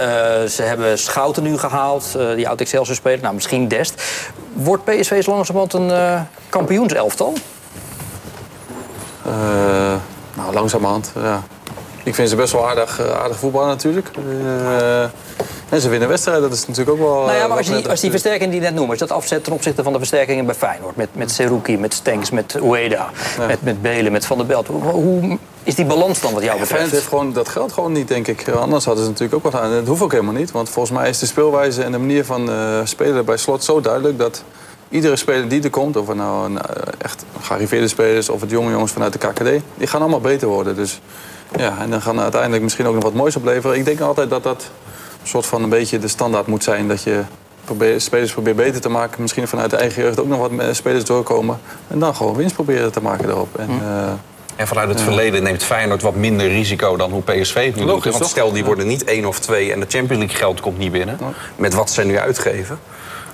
ze 0.49 0.61
hebben 0.61 0.99
Schouten 0.99 1.43
nu 1.43 1.57
gehaald, 1.57 2.15
eh, 2.17 2.35
die 2.35 2.47
oud 2.47 2.61
Excelsior 2.61 2.95
speler. 2.95 3.19
Nou, 3.21 3.33
misschien 3.33 3.67
Dest. 3.67 4.03
Wordt 4.53 4.83
PSV 4.83 5.23
zo 5.23 5.31
langzamerhand 5.31 5.73
een 5.73 6.24
kampioenselftal? 6.49 7.33
Eh, 9.25 9.31
nou, 10.35 10.53
langzamerhand, 10.53 11.11
ja. 11.15 11.43
Ik 12.03 12.15
vind 12.15 12.29
ze 12.29 12.35
best 12.35 12.53
wel 12.53 12.67
aardig, 12.69 12.99
eh, 12.99 13.21
aardig 13.21 13.37
voetballen 13.37 13.67
natuurlijk. 13.67 14.09
Eh, 14.17 15.03
En 15.69 15.81
ze 15.81 15.89
winnen 15.89 16.07
wedstrijden, 16.09 16.43
dat 16.43 16.53
is 16.53 16.67
natuurlijk 16.67 16.97
ook 16.97 17.07
wel... 17.07 17.25
Nou 17.25 17.37
ja, 17.37 17.47
maar 17.47 17.57
als, 17.57 17.67
je 17.67 17.75
die, 17.75 17.89
als 17.89 17.99
die 17.99 18.09
prettig. 18.09 18.11
versterking 18.11 18.51
die 18.51 18.59
je 18.59 18.65
net 18.65 18.75
noemt, 18.75 18.89
als 18.89 18.99
je 18.99 19.05
dat 19.05 19.17
afzet 19.17 19.43
ten 19.43 19.53
opzichte 19.53 19.83
van 19.83 19.91
de 19.93 19.97
versterkingen 19.97 20.45
bij 20.45 20.55
Feyenoord, 20.55 20.95
met, 20.95 21.09
met 21.11 21.31
Seruki, 21.31 21.77
met 21.77 21.93
Stenks, 21.93 22.29
met 22.29 22.55
Ueda, 22.61 23.09
met, 23.47 23.61
met 23.61 23.81
Belen, 23.81 24.11
met 24.11 24.25
Van 24.25 24.37
der 24.37 24.45
Belt, 24.45 24.67
hoe, 24.67 24.81
hoe 24.83 25.37
is 25.63 25.75
die 25.75 25.85
balans 25.85 26.21
dan 26.21 26.33
wat 26.33 26.43
jou 26.43 26.55
Ja, 26.55 26.61
betreft? 26.61 26.91
heeft 26.91 27.07
gewoon 27.07 27.33
dat 27.33 27.49
geld 27.49 27.73
gewoon 27.73 27.91
niet, 27.91 28.07
denk 28.07 28.27
ik. 28.27 28.47
Anders 28.49 28.85
hadden 28.85 29.03
ze 29.03 29.09
natuurlijk 29.09 29.45
ook 29.45 29.51
wat 29.51 29.61
aan. 29.61 29.71
Dat 29.71 29.87
hoeft 29.87 30.01
ook 30.01 30.11
helemaal 30.11 30.33
niet. 30.33 30.51
Want 30.51 30.69
volgens 30.69 30.97
mij 30.97 31.09
is 31.09 31.19
de 31.19 31.25
speelwijze 31.25 31.83
en 31.83 31.91
de 31.91 31.97
manier 31.97 32.25
van 32.25 32.49
spelen 32.83 33.25
bij 33.25 33.37
Slot 33.37 33.63
zo 33.63 33.81
duidelijk... 33.81 34.17
dat 34.19 34.43
iedere 34.95 35.15
speler 35.15 35.47
die 35.47 35.63
er 35.63 35.69
komt, 35.69 35.97
of 35.97 36.07
het 36.07 36.17
nou 36.17 36.45
een, 36.45 36.61
eh, 36.61 36.93
echt 36.97 37.25
gearriveerde 37.41 37.87
spelers... 37.87 38.29
of 38.29 38.41
het 38.41 38.49
jonge 38.49 38.71
jongens 38.71 38.91
vanuit 38.91 39.13
de 39.13 39.19
KKD, 39.19 39.63
die 39.77 39.87
gaan 39.87 40.01
allemaal 40.01 40.21
beter 40.21 40.47
worden. 40.47 40.75
Dus 40.75 41.01
ja, 41.57 41.77
en 41.81 41.89
dan 41.89 42.01
gaan 42.01 42.19
uiteindelijk 42.19 42.63
misschien 42.63 42.85
ook 42.87 42.93
nog 42.93 43.03
wat 43.03 43.13
moois 43.13 43.35
opleveren. 43.35 43.77
Ik 43.77 43.85
denk 43.85 43.99
altijd 43.99 44.29
dat 44.29 44.43
dat 44.43 44.69
een 45.21 45.27
soort 45.27 45.45
van 45.45 45.63
een 45.63 45.69
beetje 45.69 45.99
de 45.99 46.07
standaard 46.07 46.47
moet 46.47 46.63
zijn. 46.63 46.87
Dat 46.87 47.03
je 47.03 47.21
probeert, 47.65 48.01
spelers 48.01 48.31
probeert 48.31 48.55
beter 48.55 48.81
te 48.81 48.89
maken. 48.89 49.21
Misschien 49.21 49.47
vanuit 49.47 49.69
de 49.69 49.77
eigen 49.77 50.03
jeugd 50.03 50.19
ook 50.19 50.27
nog 50.27 50.39
wat 50.39 50.75
spelers 50.75 51.03
doorkomen. 51.03 51.59
En 51.87 51.99
dan 51.99 52.15
gewoon 52.15 52.35
winst 52.35 52.55
proberen 52.55 52.91
te 52.91 53.01
maken 53.01 53.29
erop. 53.29 53.59
En, 53.59 53.69
eh, 53.69 54.11
En 54.55 54.67
vanuit 54.67 54.89
het 54.89 55.01
verleden 55.01 55.43
neemt 55.43 55.63
Feyenoord 55.63 56.01
wat 56.01 56.15
minder 56.15 56.47
risico 56.47 56.97
dan 56.97 57.11
hoe 57.11 57.21
PSV 57.21 57.65
het 57.65 57.75
nu 57.75 57.85
doet. 57.85 58.03
Want 58.03 58.17
toch? 58.17 58.29
stel, 58.29 58.51
die 58.51 58.65
worden 58.65 58.87
niet 58.87 59.03
één 59.03 59.25
of 59.25 59.39
twee 59.39 59.71
en 59.71 59.79
de 59.79 59.85
Champions 59.89 60.17
League 60.23 60.37
geld 60.37 60.59
komt 60.59 60.77
niet 60.77 60.91
binnen. 60.91 61.19
Met 61.55 61.73
wat 61.73 61.89
ze 61.89 62.03
nu 62.03 62.19
uitgeven. 62.19 62.79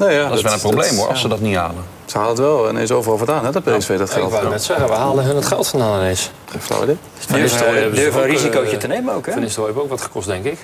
Nou 0.02 0.14
ja, 0.14 0.28
Dat 0.28 0.38
is 0.38 0.44
wel 0.44 0.54
een 0.54 0.60
probleem 0.60 0.96
hoor, 0.96 1.08
als 1.08 1.16
ja. 1.16 1.22
ze 1.22 1.28
dat 1.28 1.40
niet 1.40 1.56
halen. 1.56 1.84
Ze 2.06 2.18
halen 2.18 2.34
het 2.34 2.42
wel 2.42 2.68
en 2.68 2.78
is 2.78 2.92
overal 2.92 3.18
vandaan, 3.18 3.46
hè, 3.46 3.52
dat 3.52 3.64
PSV 3.64 3.98
dat 3.98 4.08
Ik 4.08 4.14
geld. 4.14 4.32
wou 4.32 4.50
net 4.50 4.64
zeggen, 4.64 4.88
we 4.88 4.94
halen 4.94 5.24
hun 5.24 5.36
het 5.36 5.46
geld 5.46 5.68
vandaan 5.68 6.00
ineens. 6.00 6.32
Geen 6.50 6.62
flauw 6.62 6.84
idee. 6.84 6.98
Durf 7.28 8.16
een 8.16 8.20
ook, 8.20 8.26
eh, 8.26 8.32
risicootje 8.32 8.78
te 8.78 8.88
nemen 8.88 9.14
ook, 9.14 9.26
hè? 9.26 9.32
Van 9.32 9.42
Nistelrooy 9.42 9.72
heeft 9.74 9.84
ook 9.84 9.90
wat 9.90 10.02
gekost, 10.02 10.28
denk 10.28 10.46
ik. 10.46 10.58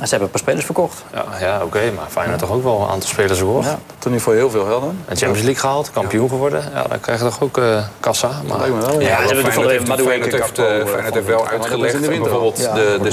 En 0.00 0.08
Ze 0.08 0.10
hebben 0.10 0.20
een 0.20 0.30
paar 0.30 0.40
spelers 0.40 0.64
verkocht. 0.64 1.04
Ja, 1.12 1.24
ja 1.40 1.62
oké, 1.64 1.80
maar 1.96 2.06
Feyenoord 2.08 2.38
toch 2.38 2.50
ook 2.50 2.62
wel 2.62 2.80
een 2.80 2.88
aantal 2.88 3.08
spelers. 3.08 3.38
Ja, 3.38 3.78
toen 3.98 4.12
niet 4.12 4.22
voor 4.22 4.34
heel 4.34 4.50
veel 4.50 4.64
geld 4.64 4.80
dan. 4.80 4.96
En 5.06 5.16
Champions 5.16 5.42
League 5.42 5.60
gehaald, 5.60 5.90
kampioen 5.90 6.28
geworden. 6.28 6.64
Ja, 6.74 6.82
dan 6.82 7.00
krijg 7.00 7.18
je 7.18 7.24
toch 7.24 7.42
ook 7.42 7.58
eh, 7.58 7.84
kassa. 8.00 8.30
Maar... 8.46 8.58
lijkt 8.58 8.74
me 8.74 8.80
wel, 8.80 9.00
ja. 9.00 9.08
Ja, 9.08 9.28
ze 9.28 9.34
hebben 9.34 9.88
Madueke 9.88 10.36
heeft, 10.36 10.58
eh, 10.58 10.64
Feyenoord 10.64 11.14
heeft 11.14 11.26
wel 11.26 11.48
uitgelegd 11.48 12.02
de 12.02 12.08
bijvoorbeeld. 12.08 12.58
Ja, 12.58 12.74
de, 12.74 12.98
de 13.02 13.10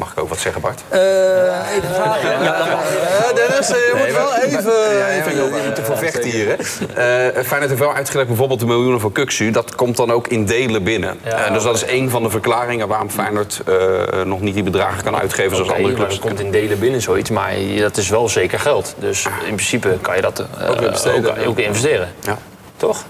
Mag 0.00 0.12
ik 0.12 0.20
ook 0.20 0.28
wat 0.28 0.38
zeggen, 0.38 0.60
Bart? 0.60 0.80
Eh, 0.88 1.00
even 1.00 1.94
vragen. 1.94 2.42
Ja, 2.42 2.58
dan- 2.58 3.34
Dennis, 3.34 3.68
je 3.68 3.94
moet 3.96 4.12
wel 4.12 4.34
even... 4.34 5.34
Je 5.34 5.62
moet 5.66 5.78
ervoor 5.78 5.96
vechten 5.96 6.30
hier, 6.30 6.46
hè? 6.46 6.52
Eh, 6.54 7.44
Feyenoord 7.44 7.68
heeft 7.70 7.78
wel 7.78 7.94
uitgelegd 7.94 8.28
bijvoorbeeld 8.28 8.60
de 8.60 8.66
miljoenen 8.66 9.00
voor 9.00 9.12
Kuxu. 9.12 9.50
Dat 9.50 9.74
komt 9.74 9.96
dan 9.96 10.10
ook 10.12 10.28
in 10.28 10.44
delen 10.44 10.82
binnen. 10.82 11.18
Eh, 11.22 11.52
dus 11.52 11.62
dat 11.62 11.74
is 11.74 11.84
een 11.86 12.10
van 12.10 12.22
de 12.22 12.30
verklaringen 12.30 12.88
waarom 12.88 13.10
Feyenoord 13.10 13.60
eh, 13.66 14.22
nog 14.24 14.40
niet 14.40 14.54
die 14.54 14.62
bedragen 14.62 15.02
kan 15.04 15.16
uitgeven 15.16 15.56
zoals 15.56 15.72
andere 15.72 15.94
clubs. 15.94 16.14
dat 16.14 16.24
komt 16.26 16.40
in 16.40 16.50
delen 16.50 16.78
binnen 16.78 17.00
zoiets, 17.00 17.30
maar 17.30 17.52
dat 17.78 17.96
is 17.96 18.08
wel 18.08 18.28
zeker 18.28 18.58
geld. 18.60 18.94
Dus 18.98 19.24
in 19.24 19.54
principe 19.54 19.98
kan 20.00 20.16
je 20.16 20.22
dat 20.22 20.38
eh, 20.58 20.70
Ook 20.70 20.82
ook, 21.26 21.46
ook 21.46 21.58
investeren. 21.58 22.08
Ja. 22.20 22.38
Toch? 22.76 23.04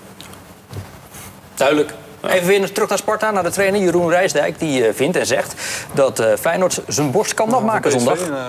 Duidelijk. 1.55 1.93
Even 2.29 2.47
weer 2.47 2.73
terug 2.73 2.89
naar 2.89 2.99
Sparta, 2.99 3.31
naar 3.31 3.43
de 3.43 3.51
trainer 3.51 3.81
Jeroen 3.81 4.11
Rijsdijk. 4.11 4.59
Die 4.59 4.87
eh, 4.87 4.95
vindt 4.95 5.17
en 5.17 5.27
zegt 5.27 5.55
dat 5.95 6.19
eh, 6.19 6.27
Feyenoord 6.41 6.81
zijn 6.87 7.11
borst 7.11 7.35
kan 7.35 7.49
nog 7.49 7.65
maken 7.65 7.91
zondag. 7.91 8.19
Eh, 8.31 8.45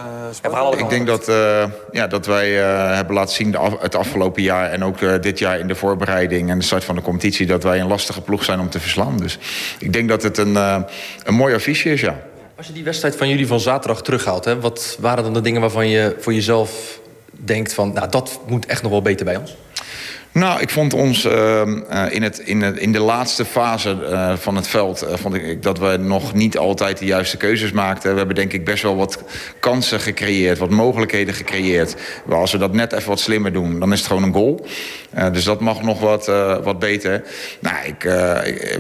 Ik 0.80 0.90
denk 0.90 1.08
dat, 1.08 1.28
eh, 1.28 1.64
ja, 1.92 2.08
dat 2.08 2.26
wij 2.26 2.62
eh, 2.64 2.96
hebben 2.96 3.16
laten 3.16 3.36
zien 3.36 3.56
af- 3.56 3.82
het 3.82 3.96
afgelopen 3.96 4.42
jaar... 4.42 4.72
en 4.72 4.84
ook 4.84 5.02
eh, 5.02 5.14
dit 5.22 5.40
jaar 5.40 5.60
in 5.60 5.68
de 5.68 5.76
voorbereiding 5.76 6.50
en 6.50 6.58
de 6.60 6.66
start 6.66 6.84
van 6.84 6.96
de 6.96 7.02
competitie... 7.02 7.46
dat 7.46 7.64
wij 7.64 7.80
een 7.80 7.88
lastige 7.88 8.22
ploeg 8.22 8.44
zijn 8.44 8.60
om 8.60 8.70
te 8.70 8.80
verslaan. 8.80 9.18
Dus 9.18 9.38
ik 9.80 9.94
denk 9.94 10.10
dat 10.10 10.24
het 10.24 10.38
een, 10.38 10.56
eh, 10.56 10.78
een 11.24 11.34
mooi 11.34 11.56
affiche 11.56 11.90
is, 11.92 12.02
ja. 12.02 12.20
Als 12.58 12.68
je 12.68 12.74
die 12.74 12.84
wedstrijd 12.84 13.16
van 13.16 13.30
jullie 13.30 13.48
van 13.48 13.60
zaterdag 13.60 14.02
terughaalt, 14.02 14.46
hè, 14.46 14.60
wat 14.60 14.98
waren 15.00 15.24
dan 15.24 15.34
de 15.34 15.42
dingen 15.42 15.62
waarvan 15.62 15.88
je 15.90 16.16
voor 16.20 16.34
jezelf 16.34 17.00
denkt 17.32 17.74
van, 17.74 17.94
nou 17.94 18.10
dat 18.10 18.40
moet 18.48 18.66
echt 18.66 18.82
nog 18.82 18.92
wel 18.92 19.02
beter 19.02 19.26
bij 19.26 19.36
ons? 19.36 19.56
Nou, 20.34 20.62
ik 20.62 20.70
vond 20.70 20.94
ons 20.94 21.26
eh, 21.26 21.62
eh, 21.62 21.68
in, 22.14 22.24
het, 22.24 22.40
in, 22.40 22.62
het, 22.62 22.78
in 22.78 22.92
de 22.92 23.00
laatste 23.00 23.46
fase 23.46 24.06
eh, 24.06 24.36
van 24.36 24.56
het 24.56 24.68
veld... 24.68 25.02
eh, 25.02 25.14
vond 25.16 25.34
ik 25.36 25.64
dat 25.64 25.80
we 25.80 25.98
nog 26.00 26.34
niet 26.34 26.58
altijd 26.58 26.98
de 26.98 27.06
juiste 27.06 27.38
keuzes 27.38 27.72
maakten. 27.72 28.12
We 28.12 28.18
hebben 28.18 28.36
denk 28.36 28.54
ik 28.54 28.66
best 28.66 28.84
wel 28.84 28.96
wat 28.96 29.24
kansen 29.60 30.00
gecreëerd, 30.00 30.58
wat 30.58 30.70
mogelijkheden 30.70 31.34
gecreëerd. 31.34 31.96
Maar 32.26 32.38
als 32.38 32.52
we 32.52 32.58
dat 32.58 32.74
net 32.74 32.94
even 32.94 33.10
wat 33.10 33.20
slimmer 33.20 33.54
doen, 33.54 33.80
dan 33.80 33.92
is 33.92 33.98
het 34.00 34.08
gewoon 34.08 34.24
een 34.24 34.34
goal. 34.34 34.66
Dus 35.32 35.44
dat 35.44 35.60
mag 35.60 35.82
nog 35.82 36.00
wat, 36.00 36.26
wat 36.64 36.80
beter. 36.80 37.24
Nou, 37.60 37.76
ik, 37.86 38.04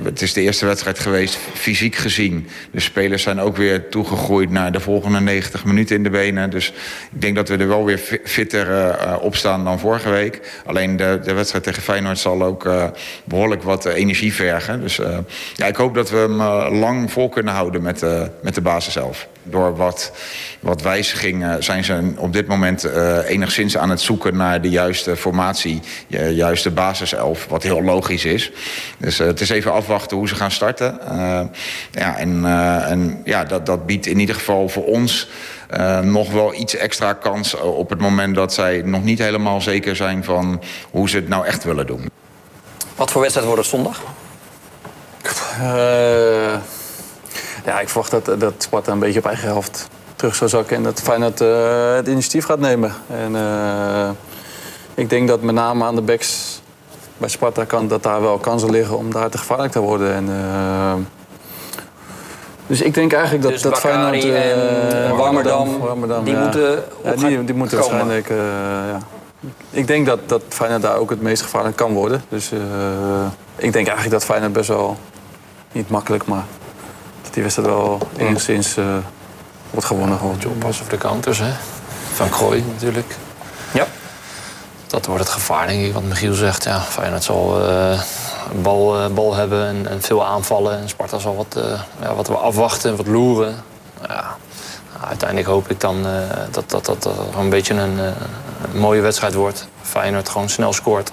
het 0.04 0.22
is 0.22 0.34
de 0.34 0.42
eerste 0.42 0.66
wedstrijd 0.66 1.00
geweest, 1.00 1.38
fysiek 1.54 1.96
gezien. 1.96 2.48
De 2.72 2.80
spelers 2.80 3.24
zijn 3.24 3.40
ook 3.40 3.58
weer 3.58 3.90
toegegroeid 3.90 4.50
naar 4.50 4.72
de 4.72 4.80
volgende 4.80 5.20
90 5.20 5.66
minuten 5.66 5.96
in 5.96 6.04
de 6.04 6.10
benen. 6.10 6.50
Dus 6.50 6.68
ik 7.14 7.22
denk 7.22 7.36
dat 7.36 7.50
we 7.50 7.58
er 7.58 7.68
wel 7.68 7.86
weer 7.86 7.98
fi- 7.98 8.20
fitter 8.24 8.96
op 9.20 9.36
staan 9.36 9.64
dan 9.64 9.80
vorige 9.80 10.10
week. 10.10 10.62
Alleen 10.66 10.96
de, 10.98 11.20
de 11.24 11.34
wedstrijd 11.42 11.64
tegen 11.64 11.82
Feyenoord 11.82 12.20
zal 12.20 12.44
ook 12.44 12.66
eh, 12.66 12.84
behoorlijk 13.24 13.64
wat 13.64 13.86
eh, 13.86 13.96
energie 13.96 14.34
vergen. 14.34 14.82
Dus 14.82 15.00
eh, 15.00 15.18
ja, 15.56 15.66
ik 15.66 15.76
hoop 15.76 15.96
dat 15.96 16.10
we 16.10 16.18
hem 16.18 16.42
lang 16.80 17.12
vol 17.12 17.30
kunnen 17.30 17.54
houden 17.54 17.82
met, 17.82 18.06
met 18.42 18.56
de 18.56 18.62
basis 18.62 18.94
zelf. 18.94 19.28
Door 19.44 19.76
wat, 19.76 20.12
wat 20.60 20.82
wijzigingen 20.82 21.64
zijn 21.64 21.84
ze 21.84 22.14
op 22.18 22.34
dit 22.34 22.48
moment 22.48 22.84
enigszins 23.28 23.78
aan 23.78 23.90
het 23.90 24.02
zoeken 24.02 24.38
naar 24.38 24.62
de 24.62 24.70
juiste 24.70 25.16
formatie, 25.16 25.80
de 26.08 26.36
juiste 26.36 26.72
basiself, 26.72 27.46
wat 27.50 27.64
heel 27.64 27.84
logisch 27.84 28.26
is. 28.26 28.52
Dus 28.98 29.18
het 29.18 29.42
is 29.42 29.50
even 29.50 29.74
afwachten 29.74 30.18
hoe 30.18 30.28
ze 30.28 30.36
gaan 30.36 30.52
starten. 30.52 31.00
Ja, 31.92 32.18
en 32.18 32.46
en 32.90 33.22
ja, 33.26 33.44
dat, 33.44 33.66
dat 33.66 33.86
biedt 33.86 34.06
in 34.06 34.20
ieder 34.20 34.36
geval 34.36 34.70
voor 34.70 34.86
ons 34.86 35.30
eh, 35.72 36.00
nog 36.00 36.32
wel 36.32 36.54
iets 36.54 36.76
extra 36.76 37.14
kans 37.14 37.56
eh, 37.56 37.78
op 37.78 37.90
het 37.90 38.00
moment 38.00 38.36
dat 38.36 38.54
zij 38.54 38.82
nog 38.82 39.04
niet 39.04 39.20
helemaal 39.20 39.62
zeker 39.62 39.96
zijn 39.96 40.24
van 40.24 40.62
hoe 40.92 41.10
ze 41.10 41.16
het 41.16 41.28
nou 41.28 41.46
echt 41.46 41.64
willen 41.64 41.88
doen. 41.88 42.10
Wat 42.96 43.12
voor 43.12 43.22
wedstrijd 43.22 43.48
wordt 43.48 43.62
het 43.62 43.72
zondag? 43.72 44.02
Eh, 45.60 46.54
ja, 47.66 47.80
ik 47.80 47.90
verwacht 47.90 48.12
dat, 48.12 48.40
dat 48.40 48.54
Sparta 48.58 48.92
een 48.92 49.00
beetje 49.00 49.20
op 49.20 49.26
eigen 49.26 49.48
helft 49.48 49.88
terug 50.16 50.36
zou 50.36 50.50
zakken. 50.50 50.76
En 50.76 50.84
dat 50.84 51.02
Feyenoord 51.02 51.40
het 51.96 52.08
initiatief 52.08 52.46
gaat 52.46 52.60
nemen. 52.60 52.94
En 53.08 53.36
eh, 53.36 54.10
ik 54.94 55.10
denk 55.10 55.28
dat 55.28 55.42
met 55.42 55.56
name 55.56 55.84
aan 55.84 55.96
de 55.96 56.02
backs 56.02 56.62
bij 57.18 57.30
Sparta 57.30 57.66
kan 57.66 57.88
dat 57.88 58.04
daar 58.04 58.22
wel 58.22 58.38
kansen 58.38 58.70
liggen 58.70 58.98
om 58.98 59.12
daar 59.12 59.30
te 59.30 59.38
gevaarlijk 59.38 59.72
te 59.72 59.80
worden. 59.80 60.14
En, 60.14 60.30
eh, 60.30 60.94
dus 62.72 62.82
ik 62.82 62.94
denk 62.94 63.14
eigenlijk 63.14 63.44
dat, 63.44 63.52
Dus 63.52 63.62
dat 63.62 63.80
Feyenoord... 63.80 64.24
eh, 64.24 65.10
en 65.10 65.16
Warmerdam, 65.16 65.80
Warmerdam, 65.80 66.24
die 66.24 66.34
ja. 66.34 66.42
moeten 66.42 66.84
Ja, 67.04 67.12
die, 67.16 67.44
die 67.44 67.56
moeten 67.56 67.80
komen. 67.80 67.98
waarschijnlijk... 67.98 68.30
eh, 68.30 68.38
ja. 68.92 69.00
Ik 69.72 69.88
denk 69.88 70.06
dat, 70.06 70.20
dat 70.26 70.42
Feyenoord 70.50 70.82
daar 70.82 70.96
ook 70.96 71.10
het 71.10 71.22
meest 71.22 71.42
gevaarlijk 71.42 71.76
kan 71.76 71.94
worden. 71.94 72.24
Dus 72.30 72.52
eh, 72.52 72.60
ik 73.56 73.74
denk 73.74 73.88
eigenlijk 73.88 74.12
dat 74.12 74.26
Feyenoord 74.26 74.54
best 74.54 74.68
wel... 74.68 74.98
Niet 75.72 75.90
makkelijk, 75.90 76.26
maar 76.26 76.44
dat 77.22 77.34
die 77.34 77.44
wedstrijd 77.44 77.70
wel 77.70 78.00
enigszins 78.18 78.78
eh, 78.78 78.86
wordt 79.70 79.86
gewonnen. 79.86 80.18
Gewoon. 80.18 80.38
Pas 80.58 80.82
op 80.82 80.90
de 80.90 80.98
kanters, 80.98 81.40
hè? 81.40 81.52
Van 82.14 82.30
Krooi 82.30 82.64
natuurlijk. 82.74 83.16
Ja. 83.74 83.88
Dat 84.88 85.06
wordt 85.06 85.24
het 85.24 85.32
gevaar, 85.32 85.68
denk 85.68 85.86
ik, 85.86 85.94
wat 85.94 86.04
Michiel 86.04 86.34
zegt. 86.34 86.64
Ja, 86.64 86.80
Feyenoord 86.80 87.24
zal 87.24 87.68
eh, 87.68 88.02
bal, 88.62 88.98
eh, 88.98 89.08
bal 89.08 89.36
hebben 89.36 89.68
en, 89.68 89.88
en 89.88 90.02
veel 90.02 90.26
aanvallen. 90.26 90.80
En 90.80 90.90
Sparta 90.90 91.20
zal 91.20 91.36
wat, 91.36 91.64
eh, 91.64 91.82
ja, 92.02 92.16
wat 92.16 92.30
afwachten 92.36 92.90
en 92.90 92.96
wat 92.96 93.08
loeren. 93.08 93.56
Ja, 94.08 94.36
uiteindelijk 95.08 95.50
hoop 95.50 95.70
ik 95.70 95.80
dan 95.80 96.06
eh, 96.06 96.12
dat 96.52 96.70
dat, 96.70 96.86
dat, 96.86 97.04
dat 97.04 97.14
een 97.38 97.50
beetje 97.50 97.74
een, 97.74 97.98
een 98.00 98.80
mooie 98.80 99.02
wedstrijd 99.02 99.34
wordt. 99.34 99.68
Feyenoord 99.82 100.30
gewoon 100.30 100.50
snel 100.50 100.74
scoort. 100.74 101.12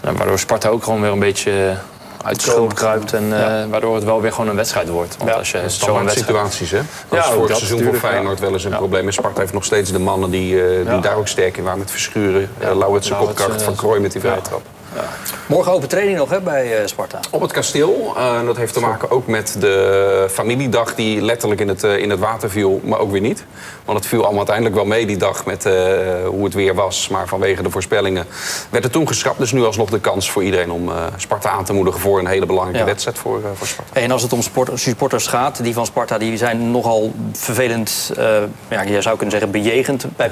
En 0.00 0.16
waardoor 0.16 0.38
Sparta 0.38 0.68
ook 0.68 0.84
gewoon 0.84 1.00
weer 1.00 1.10
een 1.12 1.18
beetje 1.18 1.76
uit 2.24 2.44
de 2.44 2.50
schulp 2.50 2.74
kruipt. 2.74 3.12
En 3.12 3.30
waardoor 3.70 3.94
het 3.94 4.04
wel 4.04 4.20
weer 4.20 4.32
gewoon 4.32 4.48
een 4.48 4.56
wedstrijd 4.56 4.88
wordt. 4.88 5.16
Want 5.18 5.34
als 5.34 5.50
je 5.50 5.62
zo'n 5.66 6.08
situaties, 6.10 6.70
hè? 6.70 6.76
Dat 7.08 7.18
Ja, 7.18 7.18
is 7.18 7.32
vorig 7.32 7.48
dat 7.48 7.58
seizoen 7.58 7.82
voor 7.82 7.94
Feyenoord 7.94 8.40
wel 8.40 8.52
eens 8.52 8.64
een 8.64 8.76
probleem. 8.76 9.06
En 9.06 9.12
Sparta 9.12 9.40
heeft 9.40 9.52
nog 9.52 9.64
steeds 9.64 9.92
de 9.92 9.98
mannen 9.98 10.30
die, 10.30 10.54
die 10.56 10.84
Ja. 10.84 10.98
daar 10.98 11.16
ook 11.16 11.28
sterk 11.28 11.56
in 11.56 11.64
waren. 11.64 11.78
Met 11.78 11.90
Verschuren, 11.90 12.40
ja, 12.40 12.48
zijn 12.60 12.78
Lauwert, 12.78 13.16
kopkracht, 13.18 13.62
Van 13.62 13.74
Krooi 13.74 14.00
met 14.00 14.12
die 14.12 14.20
ja. 14.94 15.02
Morgen 15.46 15.72
open 15.72 15.88
training 15.88 16.18
nog 16.18 16.30
hè, 16.30 16.40
bij 16.40 16.78
eh, 16.80 16.86
Sparta. 16.86 17.20
Op 17.30 17.40
het 17.40 17.52
kasteel. 17.52 18.12
eh, 18.16 18.44
dat 18.46 18.56
heeft 18.56 18.72
te 18.72 18.80
maken 18.80 19.10
ook 19.10 19.26
met 19.26 19.56
de 19.60 20.26
familiedag 20.30 20.94
die 20.94 21.20
letterlijk 21.20 21.60
in 21.60 21.68
het, 21.68 21.84
eh, 21.84 21.96
in 21.98 22.10
het 22.10 22.18
water 22.18 22.50
viel, 22.50 22.80
maar 22.84 22.98
ook 22.98 23.10
weer 23.10 23.20
niet. 23.20 23.44
Want 23.84 23.98
het 23.98 24.06
viel 24.08 24.18
allemaal 24.20 24.36
uiteindelijk 24.38 24.76
wel 24.76 24.84
mee 24.84 25.06
die 25.06 25.16
dag 25.16 25.44
met 25.44 25.64
hoe 26.26 26.44
het 26.44 26.54
weer 26.54 26.74
was. 26.74 27.08
Maar 27.08 27.28
vanwege 27.28 27.62
de 27.62 27.70
voorspellingen 27.70 28.26
werd 28.70 28.84
het 28.84 28.92
toen 28.92 29.08
geschrapt. 29.08 29.38
Dus 29.38 29.52
nu 29.52 29.64
alsnog 29.64 29.90
de 29.90 30.00
kans 30.00 30.30
voor 30.30 30.42
iedereen 30.44 30.70
om 30.70 30.90
Sparta 31.16 31.50
aan 31.50 31.64
te 31.64 31.72
moedigen 31.72 32.00
voor 32.00 32.18
een 32.18 32.26
hele 32.26 32.46
belangrijke 32.46 32.80
Ja. 32.80 32.84
wedstrijd 32.86 33.18
voor, 33.18 33.40
voor 33.54 33.66
Sparta. 33.66 34.00
En 34.00 34.10
als 34.10 34.22
het 34.22 34.32
om 34.32 34.42
sport, 34.42 34.70
supporters 34.74 35.26
gaat, 35.26 35.62
die 35.62 35.74
van 35.74 35.86
Sparta 35.86 36.18
die 36.18 36.36
zijn 36.36 36.70
nogal 36.70 37.12
vervelend, 37.32 38.12
ja, 38.68 38.82
je 38.82 39.00
zou 39.02 39.16
kunnen 39.16 39.30
zeggen, 39.38 39.50
bejegend 39.50 40.06
bij. 40.16 40.30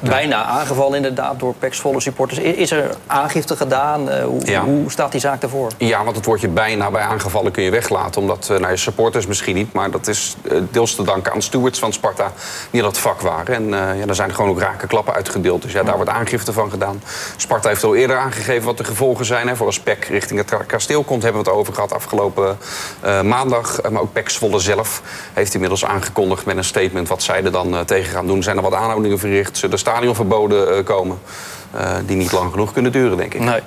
Ja. 0.00 0.08
Bijna 0.10 0.44
aangevallen 0.44 0.96
inderdaad 0.96 1.38
door 1.38 1.54
Pek 1.58 1.74
Zwolle 1.74 2.00
supporters. 2.00 2.38
I- 2.40 2.42
Is 2.60 2.70
er 2.70 2.90
aangifte 3.06 3.56
gedaan? 3.58 4.10
Eh, 4.10 4.24
hoe, 4.24 4.46
Ja. 4.46 4.64
hoe 4.64 4.90
staat 4.90 5.12
die 5.12 5.20
zaak 5.20 5.40
daarvoor? 5.40 5.70
Ja, 5.76 6.04
want 6.04 6.16
het 6.16 6.24
woordje 6.24 6.48
bijna 6.48 6.90
bij 6.90 7.02
aangevallen 7.02 7.52
kun 7.52 7.62
je 7.62 7.70
weglaten. 7.70 8.20
Omdat, 8.20 8.48
eh 8.50 8.58
nou, 8.58 8.70
je 8.70 8.76
supporters 8.76 9.26
misschien 9.26 9.54
niet, 9.54 9.72
maar 9.72 9.90
dat 9.90 10.06
is 10.06 10.36
eh, 10.50 10.58
deels 10.70 10.94
te 10.94 11.02
danken 11.02 11.32
aan 11.32 11.42
stewards 11.42 11.78
van 11.78 11.92
Sparta 11.92 12.32
die 12.70 12.80
in 12.80 12.86
dat 12.86 12.98
vak 12.98 13.20
waren. 13.20 13.54
En 13.54 13.96
ja, 13.98 14.06
daar 14.06 14.14
zijn 14.14 14.34
gewoon 14.34 14.50
ook 14.50 14.60
rake 14.60 14.86
klappen 14.86 15.14
uitgedeeld. 15.14 15.62
Dus 15.62 15.72
ja, 15.72 15.82
daar 15.82 15.96
wordt 15.96 16.10
aangifte 16.10 16.52
van 16.52 16.70
gedaan. 16.70 17.02
Sparta 17.36 17.68
heeft 17.68 17.84
al 17.84 17.94
eerder 17.94 18.16
aangegeven 18.18 18.64
wat 18.64 18.76
de 18.76 18.84
gevolgen 18.84 19.24
zijn. 19.24 19.48
Hè. 19.48 19.56
Voor 19.56 19.66
als 19.66 19.80
PEC 19.80 20.04
richting 20.04 20.38
het 20.38 20.66
kasteel 20.66 21.02
komt, 21.02 21.22
hebben 21.22 21.42
we 21.42 21.50
het 21.50 21.58
over 21.58 21.74
gehad 21.74 21.92
afgelopen 21.92 22.58
maandag. 23.24 23.80
Maar 23.90 24.02
ook 24.02 24.12
PEC 24.12 24.28
Zwolle 24.28 24.58
zelf 24.58 25.02
heeft 25.32 25.54
inmiddels 25.54 25.84
aangekondigd 25.84 26.44
met 26.44 26.56
een 26.56 26.64
statement 26.64 27.08
wat 27.08 27.22
zij 27.22 27.44
er 27.44 27.52
dan 27.52 27.84
tegen 27.84 28.12
gaan 28.12 28.26
doen. 28.26 28.42
Zijn 28.42 28.56
er 28.56 28.62
wat 28.62 28.74
aanhoudingen 28.74 29.18
verricht? 29.18 29.56
Zullen 29.56 29.74
er 29.74 29.80
stadionverboden 29.80 30.76
eh, 30.76 30.84
komen? 30.84 31.18
Eh, 31.70 31.90
die 32.06 32.16
niet 32.16 32.32
lang 32.32 32.50
genoeg 32.50 32.72
kunnen 32.72 32.92
duren, 32.92 33.16
denk 33.16 33.34
ik. 33.34 33.40
Nee. 33.40 33.60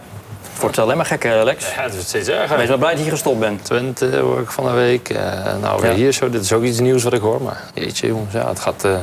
Het 0.51 0.59
wordt 0.69 0.79
alleen 0.79 0.97
maar 0.97 1.05
gekker, 1.05 1.43
Lex. 1.43 1.65
Ja, 1.75 1.81
het 1.81 1.91
wordt 1.91 2.07
steeds 2.07 2.27
erger. 2.27 2.57
Wees 2.57 2.67
maar 2.69 2.77
blij 2.77 2.95
dat 2.95 3.03
je 3.05 3.09
gestopt 3.09 3.39
bent. 3.39 3.63
Twente 3.65 4.17
hoor 4.17 4.39
ik 4.39 4.51
van 4.51 4.65
de 4.65 4.71
week. 4.71 5.09
Eh, 5.09 5.21
nou, 5.61 5.81
weer 5.81 5.89
Ja. 5.91 5.95
hier 5.97 6.11
zo. 6.11 6.29
Dit 6.29 6.41
is 6.43 6.53
ook 6.53 6.63
iets 6.63 6.79
nieuws 6.79 7.03
wat 7.03 7.13
ik 7.13 7.21
hoor. 7.21 7.41
Maar 7.41 7.61
jeetje, 7.73 8.07
jongens. 8.07 8.33
Ja, 8.33 8.47
het 8.47 8.59
gaat... 8.59 8.83
eh, 8.85 8.95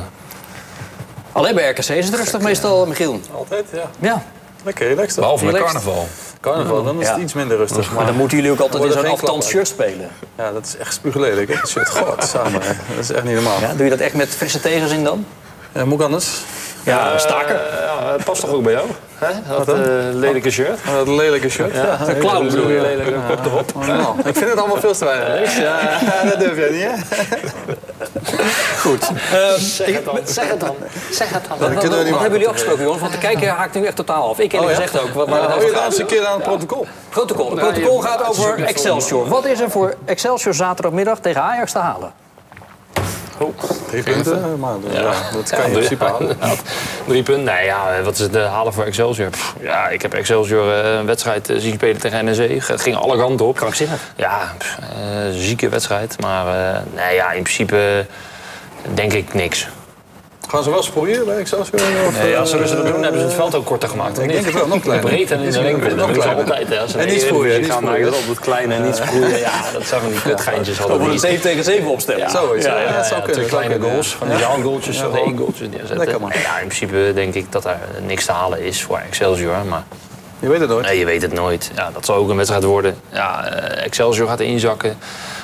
Alleen 1.31 1.55
bij 1.55 1.69
RKC 1.69 1.77
is 1.89 2.05
het 2.05 2.15
rustig 2.15 2.41
meestal, 2.41 2.85
Michiel. 2.85 3.19
Altijd, 3.37 3.65
ja. 3.73 3.89
Ja, 3.99 4.23
Lekker 4.63 4.87
relaxed. 4.87 5.07
toch? 5.13 5.19
Behalve 5.23 5.45
met 5.45 5.55
carnaval. 5.61 6.07
Carnaval, 6.41 6.83
dan 6.83 7.01
is 7.01 7.07
het 7.07 7.17
Ja. 7.17 7.23
iets 7.23 7.33
minder 7.33 7.57
rustig. 7.57 7.93
maar 7.93 8.05
dan 8.05 8.15
moeten 8.15 8.37
jullie 8.37 8.51
ook 8.51 8.59
altijd 8.59 8.83
in 8.83 8.91
zo'n 8.91 9.01
klappen. 9.17 9.41
shirt 9.43 9.67
spelen. 9.67 10.09
Ja, 10.37 10.51
dat 10.51 10.65
is 10.65 10.77
echt 10.77 10.93
spuuglelijk. 10.93 11.49
hè. 11.49 11.55
Dat 11.55 11.69
shit, 11.69 11.89
god, 11.89 12.23
samen. 12.23 12.61
hè. 12.61 12.73
Dat 12.95 13.03
is 13.03 13.11
echt 13.11 13.23
niet 13.23 13.33
normaal. 13.33 13.59
Ja, 13.59 13.73
doe 13.73 13.83
je 13.83 13.89
dat 13.89 13.99
echt 13.99 14.13
met 14.13 14.29
frisse 14.29 14.59
tegels 14.59 14.91
in 14.91 15.03
dan? 15.03 15.25
Ja, 15.71 15.85
moet 15.85 15.99
ik 15.99 16.05
anders? 16.05 16.41
Ja, 16.89 17.17
staker. 17.17 17.55
eh, 17.55 17.83
ja, 18.01 18.11
het 18.11 18.23
past 18.23 18.41
toch 18.41 18.49
ook 18.53 18.63
bij 18.63 18.73
jou? 18.73 18.87
Hè? 19.15 19.27
Dat 19.65 19.67
eh, 19.67 19.75
lelijke 20.13 20.49
shirt. 20.51 20.79
Oh, 20.87 20.95
dat 20.95 21.07
lelijke 21.07 21.49
shirt. 21.49 21.73
Ja, 21.73 21.97
Een 22.07 22.17
clown 22.19 22.45
bedoel 22.45 22.69
je? 22.69 22.81
Lelijke 22.81 23.13
kop 23.27 23.45
erop. 23.45 23.73
normaal. 23.75 24.15
Ik 24.25 24.35
vind 24.35 24.49
het 24.49 24.59
allemaal 24.59 24.79
veel 24.79 24.93
te 24.93 25.05
weinig. 25.05 25.57
Ja, 25.57 25.99
dat 26.29 26.39
durf 26.39 26.57
jij 26.57 26.69
niet, 26.69 26.81
hè? 26.81 26.91
Goed. 28.79 29.09
Zeg 29.57 29.93
het 29.95 30.05
dan. 30.05 30.19
Zeg 30.23 30.49
het 30.49 30.59
dan. 30.59 30.75
Zeg 31.11 31.29
het 31.29 31.43
dan. 31.49 31.57
Kunnen 31.77 31.97
we 31.97 32.03
niet 32.03 32.11
wat 32.11 32.21
hebben 32.21 32.31
jullie 32.31 32.47
afgesproken, 32.47 32.83
jongens? 32.83 33.01
Want 33.01 33.13
de 33.13 33.19
kijker 33.19 33.47
haakt 33.49 33.73
nu 33.75 33.85
echt 33.85 33.95
totaal 33.95 34.29
af. 34.29 34.39
Ik 34.39 34.53
eerlijk 34.53 34.71
Oh, 34.71 34.77
ja? 34.77 34.85
gezegd 34.87 35.15
ook. 35.15 35.27
Maar 35.27 35.39
hou 35.39 35.59
je 35.61 35.65
de 35.65 35.71
laatste 35.75 36.05
keer 36.05 36.25
aan 36.25 36.33
het 36.33 36.43
protocol? 36.43 36.87
Protocol. 37.09 37.49
Het 37.49 37.59
protocol 37.59 37.99
gaat 37.99 38.27
over 38.27 38.63
Excelsior. 38.63 39.27
Wat 39.27 39.45
is 39.45 39.59
er 39.59 39.69
voor 39.69 39.93
Excelsior 40.05 40.53
zaterdagmiddag 40.53 41.19
tegen 41.19 41.41
Ajax 41.41 41.71
te 41.71 41.77
halen? 41.79 42.11
Drie 43.87 44.03
punten, 44.03 44.59
maar 44.59 44.75
ja, 44.91 45.13
dat 45.33 45.49
kan 45.49 45.59
je 45.59 45.65
in 45.65 45.71
principe 45.71 46.03
halen. 46.03 46.37
Ja, 46.41 46.53
Drie 47.07 47.23
punten. 47.23 47.43
Nee, 47.43 47.65
ja, 47.65 48.01
wat 48.03 48.13
is 48.13 48.19
het 48.19 48.35
eh, 48.35 48.51
halen 48.51 48.73
voor 48.73 48.83
Excelsior? 48.83 49.29
Pff, 49.29 49.55
ja, 49.61 49.87
ik 49.87 50.01
heb 50.01 50.13
Excelsior 50.13 50.73
eh, 50.73 50.93
een 50.93 51.05
wedstrijd 51.05 51.49
eh, 51.49 51.57
zien 51.59 51.73
spelen 51.73 52.01
tegen 52.01 52.25
NEC. 52.25 52.63
Het 52.67 52.81
ging 52.81 52.95
alle 52.95 53.17
kanten 53.17 53.45
op. 53.45 53.55
Krankzinnig. 53.55 54.11
Ja, 54.15 54.53
pff, 54.57 54.77
eh, 54.79 54.85
zieke 55.31 55.69
wedstrijd. 55.69 56.21
Maar 56.21 56.73
eh, 56.75 56.81
nee, 56.95 57.15
ja, 57.15 57.31
in 57.31 57.43
principe 57.43 58.05
denk 58.93 59.13
ik 59.13 59.33
niks. 59.33 59.67
Gaan 60.49 60.63
ze 60.63 60.69
wel 60.69 60.77
eens 60.79 60.89
proberen 60.89 61.25
bij 61.25 61.37
Excelsior? 61.37 61.79
Of, 62.07 62.21
Nee, 62.21 62.37
als 62.37 62.49
ze 62.49 62.57
eh, 62.57 62.69
dat 62.71 62.85
doen, 62.85 63.03
hebben 63.03 63.19
ze 63.19 63.25
het 63.25 63.35
veld 63.35 63.55
ook 63.55 63.65
korter 63.65 63.89
gemaakt. 63.89 64.17
Ik 64.19 64.23
niet? 64.25 64.33
denk 64.33 64.45
het 64.45 64.53
wel, 64.53 64.67
nog 64.67 64.81
kleiner. 64.81 65.09
Breed 65.09 65.31
en 65.31 65.39
in 65.39 65.51
de 65.51 65.61
lengte. 65.61 65.87
Dat 65.95 66.07
Nog 66.07 66.11
kleiner. 66.17 66.37
altijd. 66.37 66.69
Hè. 66.69 66.79
Als 66.79 66.91
ze 66.91 66.97
En 66.97 67.07
niet 67.07 67.21
sproeien, 67.21 67.61
niet 67.61 67.69
gaan 67.71 67.81
sproeien. 67.81 68.01
maken, 68.05 68.17
op 68.19 68.27
het 68.27 68.39
kleine 68.39 68.73
en 68.73 68.83
niet 68.85 68.95
sproeien. 68.95 69.37
Ja, 69.39 69.51
dat 69.73 69.83
zijn 69.85 70.01
van 70.01 70.09
die 70.11 70.21
kutgeintjes 70.21 70.77
hadden 70.77 71.01
een 71.01 71.09
niet. 71.09 71.19
7 71.21 71.41
tegen 71.41 71.63
7 71.63 71.87
opstellen. 71.89 72.29
Zoiets, 72.29 72.65
Ja, 72.65 72.73
ja, 72.75 72.79
ja, 72.81 72.85
dat 72.85 72.95
ja, 72.95 73.03
zou 73.03 73.21
kunnen. 73.21 73.45
kleine 73.47 73.79
goals, 73.79 74.11
ja. 74.11 74.17
van 74.17 74.27
die 74.27 74.37
Ja. 74.37 74.45
goaltjes 74.61 74.97
Ja, 74.97 75.07
één 75.15 75.37
goaltjes 75.37 75.67
neerzetten. 75.69 75.97
Lekker, 75.97 76.19
man. 76.19 76.31
Ja, 76.33 76.59
in 76.59 76.67
principe 76.67 77.11
denk 77.15 77.33
ik 77.33 77.51
dat 77.51 77.63
daar 77.63 77.79
niks 78.05 78.25
te 78.25 78.31
halen 78.31 78.61
is 78.61 78.81
voor 78.83 78.97
Excelsior. 79.07 79.65
Maar 79.69 79.83
Je 80.39 80.49
weet 80.49 80.59
het 80.59 80.69
nooit. 80.69 80.85
nee, 80.85 80.99
je 80.99 81.05
weet 81.05 81.21
het 81.21 81.33
nooit. 81.33 81.71
Ja, 81.75 81.89
dat 81.93 82.05
zal 82.05 82.15
ook 82.15 82.29
een 82.29 82.35
wedstrijd 82.35 82.63
worden. 82.63 82.95
Ja, 83.11 83.45
eh, 83.47 83.85
Excelsior 83.85 84.27
gaat 84.27 84.39
inzakken. 84.39 84.97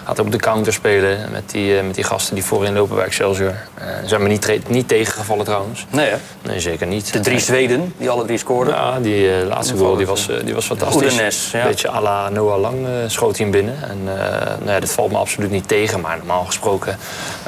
Gaat 0.05 0.19
op 0.19 0.31
de 0.31 0.37
counter 0.37 0.73
spelen 0.73 1.31
met 1.31 1.49
die, 1.51 1.77
eh, 1.77 1.83
met 1.85 1.95
die 1.95 2.03
gasten 2.03 2.35
die 2.35 2.43
voorin 2.43 2.73
lopen 2.73 2.95
bij 2.95 3.05
Excelsior. 3.05 3.53
Eh 3.75 3.85
zijn 4.05 4.21
me 4.21 4.27
niet, 4.27 4.69
niet 4.69 4.87
tegengevallen 4.87 5.45
trouwens. 5.45 5.85
Nee, 5.89 6.09
hè? 6.09 6.15
Nee, 6.41 6.59
zeker 6.59 6.87
niet. 6.87 7.13
De 7.13 7.19
drie 7.19 7.39
Zweden, 7.39 7.93
die 7.97 8.09
alle 8.09 8.25
drie 8.25 8.37
scoorden. 8.37 8.73
Ja, 8.73 8.99
die 8.99 9.37
eh, 9.39 9.47
laatste 9.47 9.77
goal 9.77 9.95
die 9.95 10.05
was, 10.05 10.29
eh, 10.29 10.35
die 10.43 10.53
was 10.53 10.65
fantastisch. 10.65 11.11
Oedenes, 11.11 11.49
ja. 11.51 11.61
Een 11.61 11.67
beetje 11.67 11.89
à 11.89 12.01
la 12.01 12.29
Noah 12.29 12.59
Lang 12.59 12.85
eh, 12.85 12.91
schoot 13.07 13.37
hij 13.37 13.45
hem 13.45 13.51
binnen. 13.51 13.75
En 13.83 13.97
eh 14.05 14.47
nou 14.59 14.71
ja, 14.71 14.79
dat 14.79 14.91
valt 14.91 15.11
me 15.11 15.17
absoluut 15.17 15.51
niet 15.51 15.67
tegen. 15.67 16.01
Maar 16.01 16.17
normaal 16.17 16.45
gesproken 16.45 16.97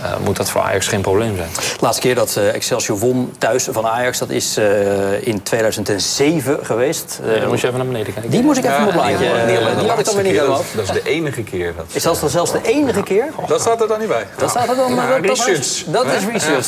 eh, 0.02 0.12
moet 0.24 0.36
dat 0.36 0.50
voor 0.50 0.62
Ajax 0.62 0.88
geen 0.88 1.02
probleem 1.02 1.36
zijn. 1.36 1.50
De 1.54 1.78
laatste 1.80 2.02
keer 2.02 2.16
dat 2.16 2.36
eh, 2.36 2.54
Excelsior 2.54 2.98
won 2.98 3.34
thuis 3.38 3.68
van 3.72 3.88
Ajax, 3.88 4.18
dat 4.18 4.30
is 4.30 4.58
eh, 4.58 5.28
in 5.28 5.44
2007 5.44 6.60
geweest. 6.66 7.20
Eh, 7.24 7.40
dan 7.40 7.48
moet 7.50 7.60
je 7.60 7.68
even 7.68 7.80
naar 7.80 7.88
beneden 7.88 8.14
kijken. 8.14 8.32
die 8.32 8.42
moest 8.42 8.58
ik 8.58 8.66
even 8.66 8.88
op 8.88 8.94
Ja, 8.94 9.04
eh, 9.04 9.12
ja, 9.12 9.60
ja, 9.60 9.76
die 9.80 9.90
had 9.90 10.00
ik 10.00 10.06
dan 10.06 10.16
weer 10.16 10.24
niet 10.24 10.34
dat, 10.34 10.42
helemaal. 10.42 10.60
is, 10.60 10.76
dat 10.76 10.96
is 10.96 11.04
de 11.04 11.10
enige 11.10 11.44
keer. 11.44 11.74
Dat... 11.76 11.86
Is 11.92 12.04
dat 12.04 12.20
dan 12.20 12.30
zelfs 12.48 12.66
de 12.66 12.72
enige 12.72 13.04
keer? 13.04 13.26
Dat 13.48 13.62
staat 13.62 13.82
er 13.82 13.88
dan 13.88 14.00
niet 14.00 14.08
bij. 14.08 14.28
Dat 14.38 14.50
staat 14.50 14.70
er 14.70 14.76
dan. 14.76 14.94
maar 14.96 15.08
dat, 15.08 15.24
dat, 15.24 15.38
research. 15.38 15.60
is, 15.60 15.84
dat 15.88 16.06
is 16.06 16.26
research. 16.26 16.68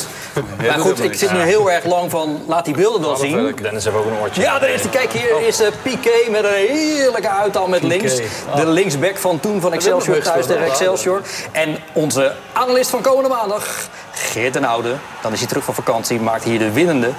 Maar 0.66 0.78
goed, 0.78 1.04
ik 1.04 1.14
zit 1.14 1.32
nu 1.32 1.38
heel 1.38 1.70
erg 1.70 1.84
lang 1.84 2.10
van, 2.10 2.42
laat 2.46 2.64
die 2.64 2.74
beelden 2.74 3.02
dan 3.02 3.16
zien. 3.16 3.56
Dennis 3.62 3.84
heeft 3.84 3.96
ook 3.96 4.06
een 4.06 4.18
oortje. 4.20 4.42
Ja, 4.42 4.58
daar 4.58 4.70
is 4.70 4.82
de, 4.82 4.88
kijk, 4.88 5.12
hier 5.12 5.46
is 5.46 5.60
uh, 5.60 5.66
Piqué 5.82 6.30
met 6.30 6.44
een 6.44 6.54
heerlijke 6.54 7.28
uithaal 7.28 7.66
met 7.66 7.82
links. 7.82 8.16
De 8.54 8.66
linksback 8.66 9.16
van 9.16 9.40
toen 9.40 9.60
van 9.60 9.72
Excelsior 9.72 10.22
thuis 10.22 10.46
tegen 10.46 10.64
Excelsior. 10.64 11.22
En 11.52 11.78
onze 11.92 12.34
analist 12.52 12.90
van 12.90 13.00
komende 13.00 13.28
maandag, 13.28 13.88
Geert 14.12 14.52
den 14.52 14.64
Oude. 14.64 14.94
Dan 15.22 15.32
is 15.32 15.38
hij 15.38 15.48
terug 15.48 15.64
van 15.64 15.74
vakantie, 15.74 16.20
maakt 16.20 16.44
hier 16.44 16.58
de 16.58 16.72
winnende 16.72 17.10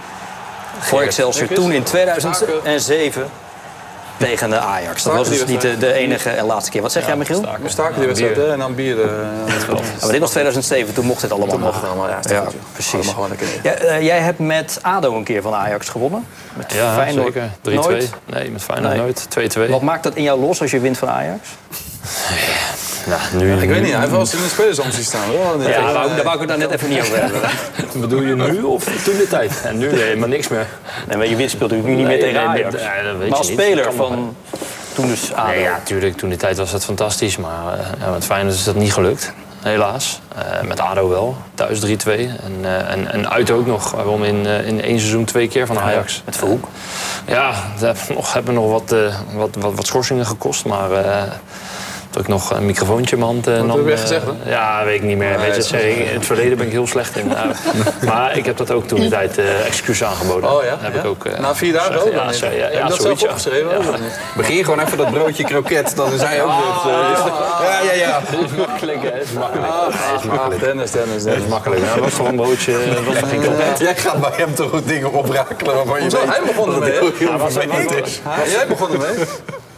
voor 0.80 1.02
Excelsior 1.02 1.48
toen 1.48 1.72
in 1.72 1.84
2007 1.84 3.30
tegen 4.22 4.50
de 4.50 4.60
Ajax. 4.60 5.04
Dat 5.04 5.14
was 5.16 5.30
dus 5.30 5.46
niet 5.46 5.62
de, 5.62 5.78
de 5.78 5.94
enige 5.94 6.30
en 6.30 6.46
laatste 6.46 6.72
keer. 6.72 6.82
Wat 6.82 6.92
zeg 6.92 7.06
jij, 7.06 7.16
Michiel? 7.16 7.42
We 7.62 7.70
staken 7.70 7.96
die 7.98 8.06
wedstrijd 8.08 8.36
hè, 8.36 8.52
en 8.52 8.60
dan 8.60 8.76
bier. 8.76 9.02
eh, 9.02 9.08
maar 10.02 10.12
dit 10.12 10.20
was 10.20 10.30
2007, 10.30 10.94
toen 10.94 11.06
mocht 11.06 11.22
dit 11.22 11.32
allemaal 11.32 11.58
nog. 11.58 11.60
mocht 11.60 11.76
het 11.82 11.86
allemaal, 11.90 12.10
ja, 12.10 12.44
precies. 12.74 12.94
Allemaal 12.94 13.14
gewoon 13.14 13.30
lekker 13.30 13.48
Ja, 13.64 13.72
eh, 13.74 14.02
jij 14.02 14.20
hebt 14.20 14.40
met 14.40 14.80
ADO 14.82 15.16
een 15.16 15.24
keer 15.24 15.42
van 15.42 15.54
Ajax 15.54 15.90
gewonnen. 15.90 16.26
Met 16.54 16.74
Ja, 16.74 16.94
Feyenoord 16.94 17.34
zeker. 17.34 17.50
3-2. 17.62 17.74
nooit. 17.74 18.10
Nee, 18.26 18.52
met 18.52 18.64
Feyenoord 18.64 18.94
Nee. 18.94 19.02
nooit. 19.02 19.28
2-2. 19.30 19.70
Wat 19.70 19.82
maakt 19.82 20.04
dat 20.04 20.16
in 20.16 20.24
jou 20.24 20.40
los 20.40 20.62
als 20.62 20.72
je 20.72 20.80
wint 20.80 20.98
van 20.98 21.10
Ajax? 21.10 21.48
Nou, 23.06 23.22
nu, 23.34 23.54
Ik 23.62 23.70
weet 23.70 23.82
niet, 23.82 23.92
hij 23.92 24.00
heeft 24.00 24.12
wel 24.12 24.20
eens 24.20 24.34
in 24.34 24.42
de 24.42 24.50
spelersomsie 24.50 25.04
staan. 25.04 25.32
Ja, 25.32 25.58
daar 25.82 25.94
wou, 25.94 26.16
daar 26.16 26.24
wou 26.24 26.34
ik 26.34 26.40
het 26.40 26.50
daar 26.50 26.58
net 26.58 26.72
even 26.72 26.90
niet 26.90 27.00
over 27.00 27.22
hebben. 27.22 27.42
Bedoel 28.02 28.22
je 28.22 28.36
nu 28.36 28.62
of 28.62 28.84
toen 28.84 29.18
de 29.18 29.28
tijd? 29.30 29.62
En 29.64 29.78
nu 29.78 29.90
helemaal 29.90 30.28
niks 30.30 30.48
meer. 30.48 30.68
Nee, 31.08 31.18
maar 31.18 31.28
je 31.28 31.48
speelt 31.48 31.72
natuurlijk 31.72 31.90
nu 31.90 31.96
niet 31.96 32.08
meer 32.08 32.18
Nee, 32.18 32.20
tegen 32.20 32.52
nee, 32.52 32.66
Ajax. 32.66 32.76
nee, 32.76 33.04
dat 33.04 33.04
weet 33.04 33.18
maar 33.18 33.28
je 33.28 33.34
als 33.36 33.50
niet. 33.50 33.60
speler 33.60 33.84
Dat 33.84 33.94
van 33.94 34.36
toen 34.94 35.08
dus 35.08 35.34
ADO. 35.34 35.50
Nee, 35.52 35.60
ja, 35.62 35.80
tuurlijk. 35.84 36.18
Toen 36.18 36.30
die 36.30 36.38
tijd 36.38 36.58
was 36.58 36.72
het 36.72 36.86
fantastisch. 36.86 37.38
Maar 37.38 37.80
eh, 37.80 37.86
ja, 38.00 38.12
met 38.12 38.26
Feyenoord 38.26 38.56
is 38.56 38.64
dat 38.64 38.76
niet 38.76 38.94
gelukt. 38.94 39.34
Helaas. 39.62 40.22
Eh, 40.36 40.62
met 40.68 40.80
ADO 40.80 41.10
wel. 41.10 41.38
Thuis 41.56 41.80
3-2. 41.80 41.86
En, 42.44 42.54
eh, 42.62 42.92
en, 42.92 43.12
en 43.12 43.30
uit 43.30 43.52
ook 43.52 43.66
nog. 43.66 43.92
Waarom 43.92 44.24
in, 44.24 44.46
eh, 44.46 44.68
in 44.68 44.82
één 44.82 45.00
seizoen 45.00 45.26
twee 45.26 45.48
keer 45.48 45.68
van 45.68 45.80
Ajax. 45.80 46.22
Met 46.26 46.38
Verhoek. 46.38 46.68
Ja, 47.28 47.54
dat 47.80 47.98
hebben 47.98 48.16
nog, 48.16 48.34
hebben 48.34 48.54
nog 48.54 48.70
wat, 48.72 48.92
eh, 48.92 49.16
wat, 49.34 49.50
wat, 49.60 49.74
wat 49.76 49.86
schorsingen 49.86 50.26
gekost. 50.26 50.66
Maar 50.66 50.92
eh 50.92 51.22
dat 52.12 52.22
ik 52.22 52.28
nog 52.28 52.52
een 52.54 52.66
microfoontje 52.66 53.16
in 53.16 53.22
mijn 53.22 53.32
hand 53.34 53.48
eh, 53.48 53.62
nam. 53.62 53.78
heb 53.78 53.86
je 53.88 53.94
eh, 53.94 54.00
gezegd, 54.00 54.24
hè? 54.44 54.50
ja, 54.52 54.84
weet 54.86 54.96
ik 54.96 55.02
niet 55.04 55.18
meer. 55.18 55.40
weet 55.40 55.70
je, 55.70 55.90
ik, 55.92 55.98
in 56.10 56.14
het 56.16 56.26
verleden 56.26 56.58
ben 56.58 56.66
ik 56.66 56.72
heel 56.72 56.88
slecht 56.88 57.16
in. 57.16 57.30
Ja. 57.30 57.46
maar 58.12 58.38
ik 58.38 58.46
heb 58.46 58.58
dat 58.58 58.72
ook 58.72 58.88
toen 58.88 59.00
die 59.00 59.10
tijd 59.10 59.38
eh 59.38 59.66
excuus 59.66 60.04
aangeboden. 60.04 60.52
Oh 60.56 60.64
ja? 60.64 60.78
Heb 60.80 60.94
Ja? 60.94 61.00
ik 61.00 61.06
ook, 61.06 61.26
eh, 61.26 61.40
Na 61.40 61.56
vier 61.56 61.74
dagen 61.74 61.94
gezegd. 61.94 62.08
ook 62.08 62.14
Ja, 62.14 62.48
dan? 62.50 62.56
ja, 62.58 62.70
ja, 62.70 62.88
dat 62.88 63.02
zelf 63.02 63.24
opgeschreven? 63.24 63.70
Begin 64.36 64.64
gewoon 64.64 64.80
even 64.80 64.98
dat 64.98 65.12
broodje 65.12 65.44
kroket, 65.44 65.96
dan 65.96 66.14
is 66.14 66.22
hij 66.22 66.44
ook 66.44 66.50
weer... 66.50 66.94
eh, 66.94 67.26
ja, 67.64 67.82
ja, 67.82 67.92
ja. 67.94 68.22
makkelijk, 68.68 69.02
hè? 69.04 69.20
is 69.22 69.32
makkelijk. 69.32 69.68
Ah, 69.68 70.60
Dennis, 70.60 70.92
Dennis, 70.92 71.24
Dennis. 71.24 71.48
makkelijk. 71.48 71.82
Ja, 71.82 71.94
dat 71.94 72.04
was 72.04 72.14
toch 72.14 72.28
een 72.28 72.36
broodje, 72.36 72.74
dat 72.94 73.04
was 73.04 73.16
toch 73.20 73.30
geen 73.30 73.42
kroket? 73.42 73.80
Jij 73.80 73.96
gaat 73.96 74.20
bij 74.22 74.32
hem 74.34 74.54
toch 74.56 74.70
goed 74.70 74.88
dingen 74.88 75.12
oprakelen 75.12 75.76
waarvan 75.76 76.04
je 76.04 76.10
weet... 76.10 76.26
Hij 76.28 76.42
begon 76.46 76.74
ermee, 76.74 76.92
hè? 76.92 77.96
het 77.96 78.08
is. 78.08 78.22
Ja, 78.26 78.52
Jij 78.52 78.68
begon 78.68 78.92
ermee. 78.92 79.26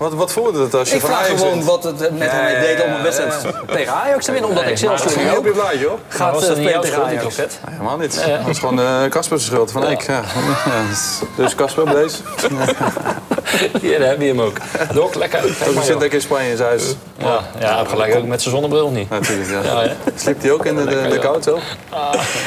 Wat, 0.04 0.14
wat 0.14 0.32
voerde 0.32 0.60
het 0.60 0.74
als 0.74 0.90
je 0.90 0.96
Ik 0.96 1.02
van 1.02 1.10
vraag 1.10 1.22
Ajax 1.22 1.40
gewoon 1.40 1.54
wint? 1.54 1.66
wat 1.66 1.84
het 1.84 2.00
met 2.00 2.32
hem 2.32 2.48
ja, 2.48 2.60
deed 2.60 2.84
om 2.84 2.90
ja, 2.90 2.96
een 2.98 3.04
wedstrijd 3.04 3.46
tegen 3.68 3.94
Ajax 3.94 4.26
te 4.26 4.32
winnen. 4.32 4.50
Omdat 4.50 4.64
Nee, 4.64 4.74
Excelsior 4.74 5.32
op 5.32 5.38
ook 5.38 5.46
je 5.46 5.52
blaadje, 5.52 5.88
hoor. 5.88 6.00
gaat 6.08 6.34
was 6.34 6.48
eh, 6.48 6.52
spelen 6.52 6.82
tegen 6.82 7.04
Ajax. 7.04 7.36
kroket? 7.36 7.60
Helemaal 7.70 7.98
niet. 7.98 8.26
Dat 8.38 8.48
is 8.48 8.60
gewoon 8.60 8.80
eh 8.80 9.06
Caspers 9.10 9.46
schuld. 9.46 9.72
Van 9.72 9.90
ik, 9.90 10.02
ja. 10.02 10.14
ja. 10.66 10.84
Dus 11.36 11.56
Casper, 11.56 11.86
deze. 11.86 12.18
Hier, 13.82 14.00
daar 14.00 14.10
heb 14.10 14.22
je 14.22 14.28
hem 14.28 14.42
ook. 14.42 14.58
Dok, 14.94 15.16
lekker. 15.16 15.40
Maar, 15.42 15.84
zit 15.84 15.88
joh. 15.88 16.00
lekker 16.00 16.14
in 16.14 16.22
Spanje 16.22 16.50
in 16.50 16.58
zijn 16.58 16.70
huis. 16.70 16.96
Ja, 17.18 17.40
ja, 17.60 17.78
heb 17.78 17.88
gelijk 17.88 18.16
ook 18.16 18.26
met 18.26 18.42
zijn 18.42 18.54
zonnebril 18.54 18.90
niet. 18.90 19.10
Natuurlijk, 19.10 19.50
ja. 19.50 19.62
Ja, 19.62 19.84
ja. 19.84 19.92
Sliep 20.16 20.42
hij 20.42 20.52
ook 20.52 20.66
in 20.66 20.76
de, 20.76 20.86
de, 20.86 21.08
de 21.10 21.20
kou, 21.20 21.42
zo? 21.42 21.56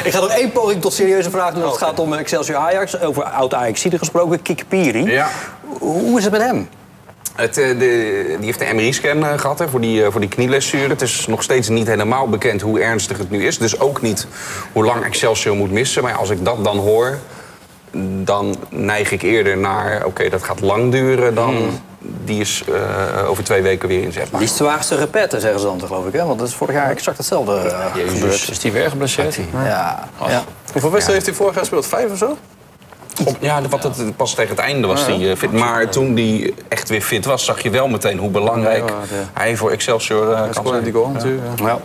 Ik 0.05 0.13
ga 0.13 0.21
nog 0.21 0.31
één 0.31 0.53
poging 0.53 0.81
tot 0.81 0.93
serieuze 0.93 1.31
vraag 1.31 1.55
doen. 1.55 1.65
Het 1.65 1.77
gaat 1.77 1.99
om 1.99 2.13
Excelsior 2.13 2.59
Ajax. 2.59 3.01
Over 3.01 3.25
oud 3.25 3.55
ajax 3.55 3.87
gesproken. 3.91 4.43
Kikpiri. 4.43 5.05
Ja. 5.11 5.29
Hoe 5.79 6.19
is 6.19 6.25
het 6.25 6.33
met 6.33 6.43
hem? 6.43 6.69
Het, 7.37 7.59
eh, 7.59 7.69
de, 7.69 8.37
die 8.37 8.47
heeft 8.47 8.59
de 8.59 8.75
MRI-scan 8.75 9.25
eh, 9.25 9.39
gehad 9.39 9.59
hè, 9.59 9.69
voor, 9.69 9.81
die, 9.81 10.05
eh, 10.05 10.11
voor 10.11 10.21
die 10.21 10.31
knieblessure. 10.31 10.89
Het 10.89 11.03
is 11.03 11.27
nog 11.27 11.43
steeds 11.43 11.69
niet 11.69 11.87
helemaal 11.87 12.29
bekend 12.29 12.61
hoe 12.61 12.81
ernstig 12.81 13.19
het 13.19 13.31
nu 13.31 13.47
is. 13.47 13.59
Dus 13.59 13.81
ook 13.81 14.03
niet 14.03 14.27
hoe 14.73 14.85
lang 14.85 15.05
Excelsior 15.05 15.57
moet 15.57 15.71
missen. 15.71 16.03
Maar 16.03 16.15
als 16.15 16.31
ik 16.31 16.45
dat 16.45 16.65
dan 16.65 16.79
hoor, 16.79 17.19
dan 18.25 18.57
neig 18.69 19.11
ik 19.11 19.23
eerder 19.23 19.57
naar... 19.59 20.05
oké, 20.05 20.29
dat 20.29 20.43
gaat 20.43 20.61
lang 20.61 20.93
duren 20.93 21.35
dan 21.35 21.81
die 22.25 22.41
is 22.41 22.63
eh, 22.73 23.29
over 23.29 23.45
twee 23.45 23.63
weken 23.63 23.89
weer 23.89 24.03
inzetbaar. 24.03 24.41
Die 24.41 24.49
is 24.49 24.57
zwaarste 24.57 24.97
repetten, 24.97 25.41
zeggen 25.41 25.61
ze 25.61 25.67
dan, 25.67 25.81
geloof 25.81 26.07
ik. 26.07 26.13
Hè? 26.13 26.25
Want 26.25 26.39
dat 26.39 26.49
is 26.49 26.55
vorig 26.55 26.75
jaar 26.75 26.91
exact 26.91 27.17
hetzelfde 27.17 27.65
uh, 27.65 28.11
gebeurd. 28.13 28.49
Is 28.51 28.59
die 28.59 28.73
weer 28.73 28.91
geblesseerd? 28.91 29.39
Ja. 29.53 30.09
ja. 30.27 30.45
Hoeveel 30.73 30.91
wedstrijden 30.91 31.13
heeft 31.13 31.27
hij 31.27 31.35
vorig 31.35 31.53
jaar 31.53 31.61
gespeeld? 31.61 31.87
Vijf 31.87 32.11
of 32.11 32.19
zo? 32.19 32.37
Op, 33.25 33.37
ja, 33.41 33.63
wat 33.69 33.83
het, 33.83 34.17
pas 34.17 34.35
tegen 34.35 34.51
het 34.51 34.59
einde 34.59 34.87
was 34.87 35.07
hij 35.07 35.19
uh, 35.19 35.37
fit. 35.37 35.53
Maar 35.53 35.89
toen 35.89 36.17
hij 36.17 36.55
echt 36.69 36.89
weer 36.89 37.01
fit 37.01 37.25
was, 37.25 37.45
zag 37.45 37.63
je 37.63 37.71
wel 37.71 37.89
meteen 37.89 38.19
hoe 38.19 38.31
belangrijk 38.31 38.93
hij 39.33 39.57
voor 39.57 39.71
Excelsior 39.71 40.31
uh, 40.31 40.51
kan 40.51 40.67
zijn. 40.67 40.83
Die 40.83 40.93
goal, 40.93 41.09
natuurlijk. 41.09 41.59
Ja. 41.59 41.79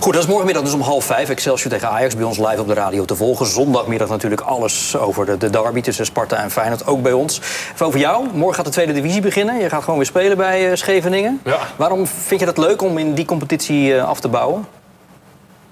Goed, 0.00 0.12
dat 0.12 0.22
is 0.22 0.28
morgenmiddag 0.28 0.62
dus 0.62 0.72
om 0.72 0.80
half 0.80 1.04
vijf. 1.04 1.28
Excelsior 1.28 1.72
tegen 1.72 1.88
Ajax 1.88 2.16
bij 2.16 2.24
ons 2.24 2.38
live 2.38 2.60
op 2.60 2.66
de 2.66 2.74
radio 2.74 3.04
te 3.04 3.16
volgen. 3.16 3.46
Zondagmiddag 3.46 4.08
natuurlijk 4.08 4.40
alles 4.40 4.96
over 4.96 5.26
de, 5.26 5.36
de 5.36 5.50
derby 5.50 5.80
tussen 5.80 6.06
Sparta 6.06 6.36
en 6.36 6.50
Feyenoord. 6.50 6.86
Ook 6.86 7.02
bij 7.02 7.12
ons. 7.12 7.40
Even 7.72 7.86
over 7.86 8.00
jou. 8.00 8.26
Morgen 8.32 8.54
gaat 8.54 8.64
de 8.64 8.70
tweede 8.70 8.92
divisie 8.92 9.20
beginnen. 9.20 9.58
Je 9.58 9.68
gaat 9.68 9.82
gewoon 9.82 9.98
weer 9.98 10.06
spelen 10.06 10.36
bij 10.36 10.70
uh, 10.70 10.74
Scheveningen. 10.74 11.40
Ja. 11.44 11.58
Waarom 11.76 12.06
vind 12.06 12.40
je 12.40 12.46
dat 12.46 12.58
leuk 12.58 12.82
om 12.82 12.98
in 12.98 13.14
die 13.14 13.24
competitie 13.24 14.02
af 14.02 14.20
te 14.20 14.28
bouwen? 14.28 14.66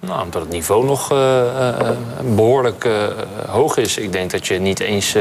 Nou, 0.06 0.22
omdat 0.22 0.42
het 0.42 0.50
niveau 0.50 0.84
nog 0.84 1.12
uh, 1.12 1.18
uh, 1.18 1.88
behoorlijk 2.34 2.84
uh, 2.84 3.06
hoog 3.48 3.76
is. 3.76 3.96
Ik 3.96 4.12
denk 4.12 4.30
dat 4.30 4.46
je 4.46 4.58
niet 4.58 4.80
eens 4.80 5.16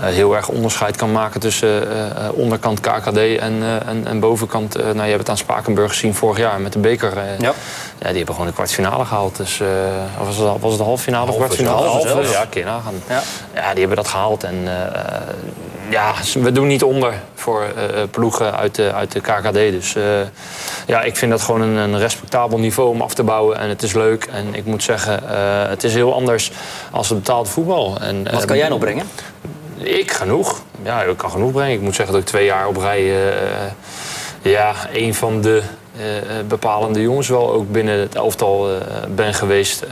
heel 0.00 0.36
erg 0.36 0.48
onderscheid 0.48 0.96
kan 0.96 1.12
maken 1.12 1.40
tussen 1.40 1.86
onderkant 2.34 2.80
KKD 2.80 3.16
en, 3.16 3.62
en, 3.86 4.06
en, 4.06 4.20
bovenkant. 4.20 4.74
nou, 4.74 4.94
je 4.94 5.00
hebt 5.02 5.18
het 5.18 5.28
aan 5.28 5.36
Spakenburg 5.36 5.90
gezien 5.92 6.14
vorig 6.14 6.38
jaar 6.38 6.60
met 6.60 6.72
de 6.72 6.78
beker. 6.78 7.12
ja. 7.16 7.34
ja. 7.38 7.52
die 7.98 8.16
hebben 8.16 8.34
gewoon 8.34 8.46
de 8.46 8.52
kwartfinale 8.52 9.04
gehaald. 9.04 9.36
Dus, 9.36 9.60
of 10.20 10.26
was, 10.26 10.36
het, 10.36 10.60
was 10.60 10.70
het 10.70 10.78
de 10.78 10.84
halve 10.84 11.02
finale 11.02 11.30
of 11.30 11.36
kwartfinale? 11.36 11.86
Nagaan. 12.64 12.94
Ja. 13.08 13.22
ja, 13.54 13.70
die 13.70 13.78
hebben 13.78 13.96
dat 13.96 14.08
gehaald. 14.08 14.44
En 14.44 14.68
ja, 15.88 16.14
we 16.34 16.52
doen 16.52 16.66
niet 16.66 16.82
onder 16.82 17.14
voor 17.34 17.62
uh, 17.62 18.02
ploegen 18.10 18.56
uit 18.56 18.74
de, 18.74 18.92
uit 18.92 19.12
de 19.12 19.20
KKD. 19.20 19.52
Dus 19.52 19.94
uh, 19.94 20.04
ja, 20.86 21.02
ik 21.02 21.16
vind 21.16 21.30
dat 21.30 21.42
gewoon 21.42 21.60
een, 21.60 21.76
een, 21.76 21.98
respectabel 21.98 22.58
niveau 22.58 22.88
om 22.88 23.00
af 23.00 23.14
te 23.14 23.22
bouwen. 23.22 23.58
En 23.58 23.68
het 23.68 23.82
is 23.82 23.92
leuk. 23.92 24.24
En 24.24 24.54
ik 24.54 24.64
moet 24.64 24.82
zeggen, 24.82 25.22
uh, 25.22 25.68
het 25.68 25.84
is 25.84 25.94
heel 25.94 26.14
anders 26.14 26.50
als 26.90 27.08
het 27.08 27.18
betaald 27.18 27.48
voetbal. 27.48 28.00
En, 28.00 28.32
Wat 28.32 28.44
kan 28.44 28.56
jij 28.56 28.68
nog 28.68 28.78
brengen? 28.78 29.06
Ik 29.76 30.12
genoeg. 30.12 30.62
Ja, 30.82 31.02
ik 31.02 31.16
kan 31.16 31.30
genoeg 31.30 31.52
brengen. 31.52 31.74
Ik 31.74 31.80
moet 31.80 31.94
zeggen 31.94 32.14
dat 32.14 32.22
ik 32.22 32.28
twee 32.28 32.44
jaar 32.44 32.66
op 32.66 32.76
rij... 32.76 33.12
ja, 34.42 34.74
een 34.92 35.14
van 35.14 35.40
de 35.40 35.62
bepalende 36.48 37.00
jongens 37.00 37.28
wel 37.28 37.52
ook 37.52 37.72
binnen 37.72 37.98
het 37.98 38.14
elftal 38.14 38.68
ben 39.14 39.34
geweest 39.34 39.84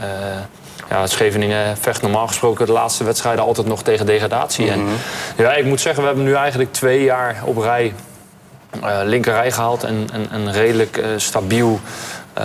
ja, 0.93 1.07
Scheveningen 1.07 1.77
vecht 1.77 2.01
normaal 2.01 2.27
gesproken 2.27 2.65
de 2.65 2.71
laatste 2.71 3.03
wedstrijden 3.03 3.43
altijd 3.43 3.67
nog 3.67 3.83
tegen 3.83 4.05
degradatie. 4.05 4.69
En 4.71 4.87
ja, 5.37 5.53
ik 5.53 5.65
moet 5.65 5.81
zeggen, 5.81 6.01
we 6.01 6.07
hebben 6.07 6.25
nu 6.25 6.33
eigenlijk 6.33 6.73
twee 6.73 7.03
jaar 7.03 7.41
op 7.45 7.57
rij 7.57 7.93
uh, 8.83 8.99
linkerrij 9.03 9.51
gehaald 9.51 9.83
en 9.83 10.07
een 10.31 10.51
redelijk 10.51 10.97
uh, 10.97 11.05
stabiel 11.17 11.79
uh, 12.37 12.43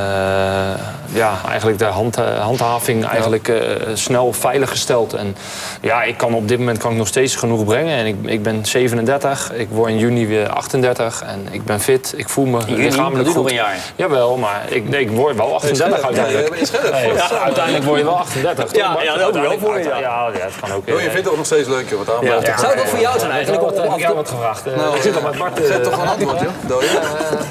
ja, 1.13 1.39
eigenlijk 1.49 1.79
de 1.79 1.85
hand, 1.85 2.17
handhaving 2.17 3.05
eigenlijk 3.05 3.49
uh, 3.49 3.61
snel 3.95 4.33
veilig 4.33 4.71
gesteld. 4.71 5.13
En 5.13 5.37
ja, 5.81 6.03
ik 6.03 6.17
kan 6.17 6.35
op 6.35 6.49
dit 6.49 6.59
moment 6.59 6.79
kan 6.79 6.91
ik 6.91 6.97
nog 6.97 7.07
steeds 7.07 7.37
genoeg 7.37 7.65
brengen. 7.65 7.97
En 7.97 8.07
ik, 8.07 8.17
ik 8.25 8.43
ben 8.43 8.67
37, 8.67 9.53
ik 9.53 9.69
word 9.71 9.91
in 9.91 9.99
juni 9.99 10.27
weer 10.27 10.49
38 10.49 11.23
en 11.23 11.49
ik 11.51 11.65
ben 11.65 11.81
fit. 11.81 12.15
Ik 12.17 12.29
voel 12.29 12.45
me 12.45 12.59
lichamelijk 12.67 13.29
goed. 13.29 13.49
een 13.49 13.55
jaar. 13.55 13.77
Jawel, 13.97 14.37
maar 14.37 14.65
ik, 14.69 14.89
nee, 14.89 15.01
ik 15.01 15.11
word 15.11 15.37
wel 15.37 15.55
38 15.55 16.03
uiteindelijk. 16.03 16.71
Ja, 17.15 17.31
uiteindelijk 17.45 17.85
word 17.85 17.99
je 17.99 18.05
wel 18.05 18.19
38. 18.19 18.75
Ja, 18.75 18.97
ja, 19.03 19.17
dat 19.17 19.27
ook 19.27 19.35
wel 19.35 19.59
voor 19.59 19.79
je. 19.79 19.85
Ja, 19.85 19.99
ja, 19.99 20.31
het 20.33 20.55
kan 20.61 20.73
ook. 20.73 20.87
Je 20.87 20.95
vindt 20.95 21.15
het 21.15 21.29
ook 21.29 21.37
nog 21.37 21.47
steeds 21.47 21.69
leuk, 21.69 21.89
joh. 21.89 22.07
Wat 22.07 22.47
ja. 22.47 22.59
Zou 22.59 22.77
dat 22.77 22.89
voor 22.89 23.01
jou 23.01 23.19
zijn 23.19 23.31
eigenlijk? 23.31 23.63
Om, 23.63 23.91
heb 23.91 24.11
ik 24.11 24.15
wat 24.15 24.29
gevraagd. 24.29 24.65
Nou, 24.65 24.97
ik 24.97 25.03
zit 25.03 25.17
al 25.17 25.23
met 25.23 25.39
Bart. 25.39 25.61
Zet 25.67 25.85
toch 25.85 25.99
een 26.03 26.09
antwoord, 26.09 26.41
joh. 26.41 26.83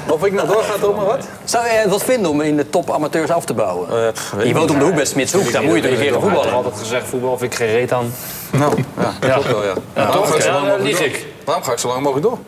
Of 0.14 0.24
ik 0.24 0.32
nog 0.32 0.46
doorga, 0.46 0.74
toch 0.80 0.96
maar 0.96 1.04
wat? 1.04 1.28
Zou 1.44 1.64
jij 1.66 1.88
wat 1.88 2.04
vinden 2.04 2.27
om 2.28 2.40
in 2.40 2.56
de 2.56 2.70
top 2.70 2.90
amateurs 2.90 3.30
af 3.30 3.44
te 3.44 3.54
bouwen? 3.54 3.88
Uh, 4.38 4.46
je 4.46 4.54
woont 4.54 4.70
om 4.70 4.78
de 4.78 4.84
hoek 4.84 4.94
bij 4.94 5.04
Smitshoek, 5.04 5.52
daar 5.52 5.62
moet 5.62 5.74
je 5.76 5.82
toch 5.82 5.90
een 5.90 5.98
keer 5.98 6.12
voetballen. 6.12 6.38
Ik 6.38 6.44
heb 6.44 6.54
altijd 6.54 6.76
gezegd, 6.76 7.06
voetbal 7.06 7.38
vind 7.38 7.52
ik 7.52 7.58
geen 7.58 7.70
reet 7.70 7.92
aan. 7.92 8.12
Nou, 8.52 8.84
ja, 8.96 9.12
dat 9.20 9.30
klopt 9.32 9.46
wel, 9.46 9.64
ja. 9.64 9.74
Waarom 9.94 10.24
ga 10.24 10.34
ik 10.34 10.42
zo 10.42 10.52
lang 10.52 10.68
mogelijk 10.68 10.98
door? 10.98 11.10
Waarom 11.44 11.64
ga 11.64 11.72
ik 11.72 11.78
zo 11.78 11.88
lang 11.88 12.02
mogelijk 12.02 12.26
door? 12.26 12.38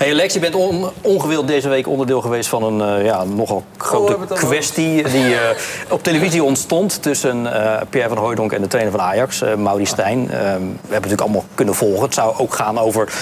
Hey 0.00 0.12
Lex, 0.12 0.34
je 0.34 0.40
bent 0.40 0.54
on, 0.54 0.90
ongewild 1.00 1.46
deze 1.46 1.68
week 1.68 1.88
onderdeel 1.88 2.20
geweest 2.20 2.48
van 2.48 2.62
een 2.62 2.98
uh, 2.98 3.04
ja, 3.04 3.24
nogal 3.24 3.64
grote 3.76 4.16
oh, 4.16 4.30
kwestie 4.30 5.02
die 5.02 5.30
uh, 5.30 5.40
op 5.88 6.02
televisie 6.02 6.44
ontstond 6.44 7.02
tussen 7.02 7.44
uh, 7.44 7.80
Pierre 7.90 8.08
van 8.08 8.18
Hooijdonk 8.18 8.52
en 8.52 8.62
de 8.62 8.68
trainer 8.68 8.92
van 8.92 9.00
Ajax, 9.00 9.42
Mauri 9.56 9.86
Stijn. 9.86 10.26
we 10.26 10.32
hebben 10.32 10.72
natuurlijk 10.88 11.20
allemaal 11.20 11.44
kunnen 11.54 11.74
volgen. 11.74 12.02
Het 12.02 12.14
zou 12.14 12.34
ook 12.38 12.54
gaan 12.54 12.78
over 12.78 13.12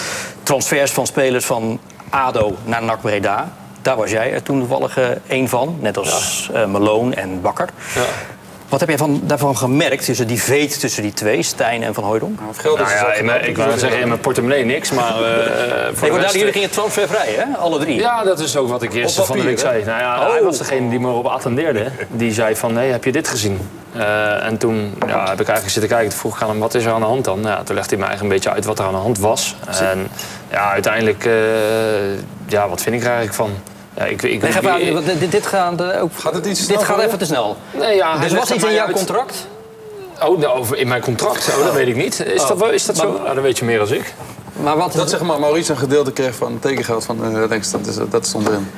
transfers 0.43 0.91
van 0.91 1.07
spelers 1.07 1.45
van 1.45 1.81
ADO 2.11 2.55
naar 2.65 2.83
NAC 2.83 3.01
Breda. 3.01 3.53
Daar 3.89 3.97
was 3.97 4.11
jij 4.11 4.33
er 4.33 4.43
toen 4.43 4.59
toevallig 4.59 4.99
één 5.27 5.49
van, 5.49 5.77
net 5.81 5.97
als 5.97 6.51
ja. 6.53 6.67
Malone 6.67 7.15
en 7.15 7.41
Bakker. 7.41 7.69
Ja. 7.95 8.03
Wat 8.69 8.81
heb 8.81 8.89
jij 8.89 8.99
van, 8.99 9.21
daarvan 9.25 9.57
gemerkt 9.57 10.05
tussen 10.05 10.27
die 10.27 10.43
veet 10.43 10.81
tussen 10.81 11.03
die 11.03 11.13
twee, 11.13 11.43
Stijn 11.43 11.83
en 11.83 11.95
Van 11.95 12.05
Hooydonk? 12.05 12.41
Nou, 12.41 12.79
nou 12.79 12.91
ja, 12.91 13.13
in 13.13 13.25
mijn, 13.25 13.49
ik 13.49 13.57
wou 13.57 13.79
zeggen 13.79 14.01
in 14.01 14.09
mijn 14.09 14.21
portemonnee 14.21 14.65
niks, 14.65 14.91
maar... 14.91 15.13
Uh, 15.21 15.27
voor 15.93 16.19
nee, 16.19 16.29
jullie 16.33 16.53
gingen 16.53 16.71
transfervrij, 16.71 17.35
hè? 17.37 17.57
Alle 17.57 17.79
drie? 17.79 17.99
Ja, 17.99 18.25
dat 18.25 18.39
is 18.39 18.57
ook 18.57 18.69
wat 18.69 18.83
ik 18.83 18.93
eerst 18.93 19.25
van 19.25 19.37
de 19.37 19.43
week 19.43 19.59
zei. 19.59 19.85
Nou 19.85 20.01
ja, 20.01 20.21
oh. 20.21 20.33
hij 20.33 20.43
was 20.43 20.59
degene 20.59 20.91
die 20.91 21.01
me 21.01 21.09
erop 21.09 21.27
attendeerde. 21.27 21.87
Die 22.11 22.33
zei 22.33 22.57
van, 22.57 22.73
nee, 22.73 22.91
heb 22.91 23.05
je 23.05 23.13
dit 23.13 23.29
gezien? 23.29 23.69
Uh, 23.97 24.45
en 24.45 24.59
toen 24.59 24.95
ja, 25.07 25.19
heb 25.19 25.41
ik 25.41 25.49
eigenlijk 25.49 25.71
zitten 25.71 25.89
kijken. 25.89 26.09
Toen 26.09 26.19
vroeg 26.19 26.37
ik 26.37 26.43
aan 26.43 26.49
hem, 26.49 26.59
wat 26.59 26.75
is 26.75 26.85
er 26.85 26.93
aan 26.93 27.01
de 27.01 27.07
hand 27.07 27.25
dan? 27.25 27.43
Ja, 27.43 27.63
toen 27.63 27.75
legde 27.75 27.91
hij 27.91 27.99
me 27.99 28.05
eigenlijk 28.05 28.23
een 28.23 28.29
beetje 28.29 28.51
uit 28.51 28.65
wat 28.65 28.79
er 28.79 28.85
aan 28.85 28.93
de 28.93 28.99
hand 28.99 29.19
was. 29.19 29.57
En 29.81 30.09
ja, 30.51 30.71
uiteindelijk, 30.73 31.25
uh, 31.25 31.33
ja, 32.47 32.69
wat 32.69 32.83
vind 32.83 32.95
ik 32.95 33.01
er 33.01 33.07
eigenlijk 33.07 33.37
van? 33.37 33.51
Ja, 33.99 34.05
ik, 34.05 34.23
ik, 34.23 34.43
nee, 34.43 34.51
ik, 34.51 34.99
ik, 34.99 35.21
dit, 35.21 35.31
dit, 35.31 35.47
gaat, 35.47 35.83
ook, 35.83 36.11
gaat 36.15 36.35
het 36.35 36.47
iets 36.47 36.67
dit 36.67 36.85
gaat 36.85 36.99
even 36.99 37.19
te 37.19 37.25
snel. 37.25 37.57
Nee, 37.71 37.97
ja, 37.97 38.19
dus 38.19 38.33
was 38.33 38.51
iets 38.51 38.65
in 38.65 38.73
jouw 38.73 38.87
uit... 38.87 38.97
contract? 38.97 39.47
Oh, 40.23 40.39
nou, 40.39 40.77
in 40.77 40.89
mijn 40.89 41.01
contract? 41.01 41.49
Oh, 41.59 41.65
dat 41.65 41.75
weet 41.75 41.89
ik 41.89 41.97
niet. 41.97 42.21
Is 42.21 42.43
oh. 42.43 42.49
dat, 42.49 42.73
is 42.73 42.87
dat 42.87 42.97
zo? 42.97 43.13
Nou, 43.13 43.35
dat 43.35 43.43
weet 43.43 43.59
je 43.59 43.65
meer 43.65 43.79
dan 43.79 43.93
ik. 43.93 44.15
Maar 44.63 44.77
wat 44.77 44.93
dat 44.93 45.11
zeg 45.11 45.21
maar 45.21 45.41
Maurice 45.41 45.73
een 45.73 45.79
gedeelte 45.79 46.13
kreeg 46.13 46.35
van 46.35 46.59
tekengeld 46.59 47.05
van 47.05 47.47
Lex, 47.49 47.71
dat, 47.71 47.87
is, 47.87 47.97
dat 48.11 48.27
stond 48.27 48.49
erin. 48.49 48.71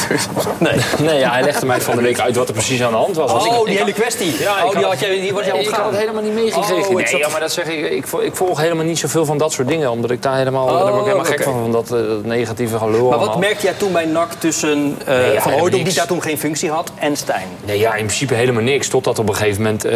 nee, 0.58 0.76
nee 0.98 1.18
ja, 1.18 1.30
hij 1.30 1.42
legde 1.42 1.66
mij 1.66 1.80
van 1.80 1.96
de 1.96 2.02
week 2.02 2.20
uit 2.20 2.36
wat 2.36 2.48
er 2.48 2.54
precies 2.54 2.82
aan 2.82 2.90
de 2.90 2.96
hand 2.96 3.16
was. 3.16 3.32
Oh, 3.32 3.58
ik, 3.58 3.64
die 3.66 3.76
hele 3.76 3.92
kwestie. 3.92 4.38
Ja, 4.38 4.64
oh, 4.64 4.76
die, 4.76 4.84
had 4.84 5.00
jij, 5.00 5.20
die 5.20 5.32
was 5.32 5.44
jij 5.44 5.52
ontgaan. 5.52 5.72
Ik 5.72 5.80
had 5.80 5.90
het 5.90 6.00
helemaal 6.00 6.22
niet 6.22 6.34
meegekregen. 6.34 6.88
Oh, 6.88 6.94
nee, 6.94 7.18
ja, 7.18 7.28
maar 7.28 7.40
dat 7.40 7.52
zeg 7.52 7.66
ik, 7.66 7.90
ik, 7.90 8.06
ik, 8.22 8.36
volg 8.36 8.60
helemaal 8.60 8.84
niet 8.84 8.98
zoveel 8.98 9.24
van 9.24 9.38
dat 9.38 9.52
soort 9.52 9.68
dingen. 9.68 9.90
Omdat 9.90 10.10
ik 10.10 10.22
daar 10.22 10.36
helemaal, 10.36 10.66
oh, 10.66 10.72
daar 10.72 10.84
ben 10.84 10.98
ik 10.98 11.04
helemaal 11.04 11.24
gek 11.24 11.42
van, 11.42 11.60
van 11.60 11.72
dat 11.72 11.92
uh, 11.92 12.00
negatieve 12.22 12.78
gelul. 12.78 13.08
Maar 13.08 13.18
wat 13.18 13.38
merkte 13.38 13.62
jij 13.62 13.74
toen 13.74 13.92
bij 13.92 14.04
NAC 14.04 14.32
tussen 14.32 14.96
uh, 15.00 15.06
nee, 15.06 15.32
ja, 15.32 15.40
Van 15.40 15.52
Hooydonk, 15.52 15.84
die 15.84 15.94
daar 15.94 16.06
toen 16.06 16.22
geen 16.22 16.38
functie 16.38 16.70
had, 16.70 16.92
en 16.94 17.16
Stijn? 17.16 17.48
Nee, 17.64 17.78
ja, 17.78 17.94
in 17.94 18.04
principe 18.04 18.34
helemaal 18.34 18.62
niks. 18.62 18.88
Totdat 18.88 19.18
op 19.18 19.28
een 19.28 19.34
gegeven 19.34 19.62
moment 19.62 19.86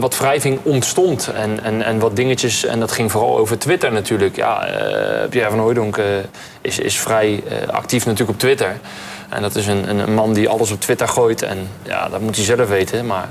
wat 0.00 0.18
wrijving 0.18 0.58
ontstond. 0.62 1.30
En, 1.34 1.62
en, 1.62 1.82
en 1.82 1.98
wat 1.98 2.16
dingetjes, 2.16 2.64
en 2.64 2.80
dat 2.80 2.92
ging 2.92 3.10
vooral 3.10 3.38
over 3.38 3.58
Twitter 3.58 3.92
natuurlijk. 3.92 4.36
Ja, 4.36 4.55
Pierre 5.28 5.50
van 5.50 5.58
Hooijdonk 5.58 5.96
uh, 5.96 6.04
is, 6.60 6.78
is 6.78 6.98
vrij 6.98 7.42
uh, 7.44 7.68
actief 7.68 8.04
natuurlijk 8.04 8.30
op 8.30 8.38
Twitter. 8.38 8.76
En 9.28 9.42
dat 9.42 9.54
is 9.54 9.66
een, 9.66 9.98
een, 9.98 10.14
man 10.14 10.32
die 10.32 10.48
alles 10.48 10.70
op 10.70 10.80
Twitter 10.80 11.08
gooit. 11.08 11.42
En 11.42 11.68
ja, 11.82 12.08
dat 12.08 12.20
moet 12.20 12.36
hij 12.36 12.44
zelf 12.44 12.68
weten. 12.68 13.06
Maar 13.06 13.28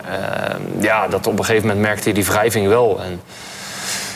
ja, 0.79 1.07
dat 1.07 1.27
op 1.27 1.39
een 1.39 1.45
gegeven 1.45 1.67
moment 1.67 1.85
merkte 1.85 2.03
hij 2.03 2.13
die 2.13 2.25
wrijving 2.25 2.67
wel. 2.67 3.01
En, 3.01 3.21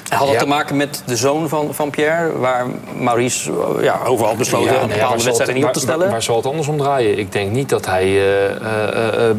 had 0.09 0.25
dat 0.25 0.35
ja. 0.35 0.39
te 0.39 0.47
maken 0.47 0.77
met 0.77 1.03
de 1.05 1.15
zoon 1.15 1.49
van, 1.49 1.73
van 1.73 1.89
Pierre, 1.89 2.39
waar 2.39 2.65
Maurice 2.99 3.51
ja, 3.81 3.99
overal 4.05 4.35
besloten 4.35 4.73
ja, 4.73 4.81
een 4.81 4.87
bepaalde 4.87 5.15
nee, 5.15 5.25
wedstrijden 5.25 5.55
niet 5.55 5.65
op 5.65 5.73
te 5.73 5.79
stellen? 5.79 5.99
Waar, 5.99 6.09
waar 6.09 6.23
zal 6.23 6.35
het 6.35 6.45
anders 6.45 6.67
om 6.67 6.77
draaien? 6.77 7.17
Ik 7.17 7.31
denk 7.31 7.51
niet 7.51 7.69
dat 7.69 7.85
hij 7.85 8.05
uh, 8.05 8.43
uh, 8.43 8.49
uh, 9.17 9.29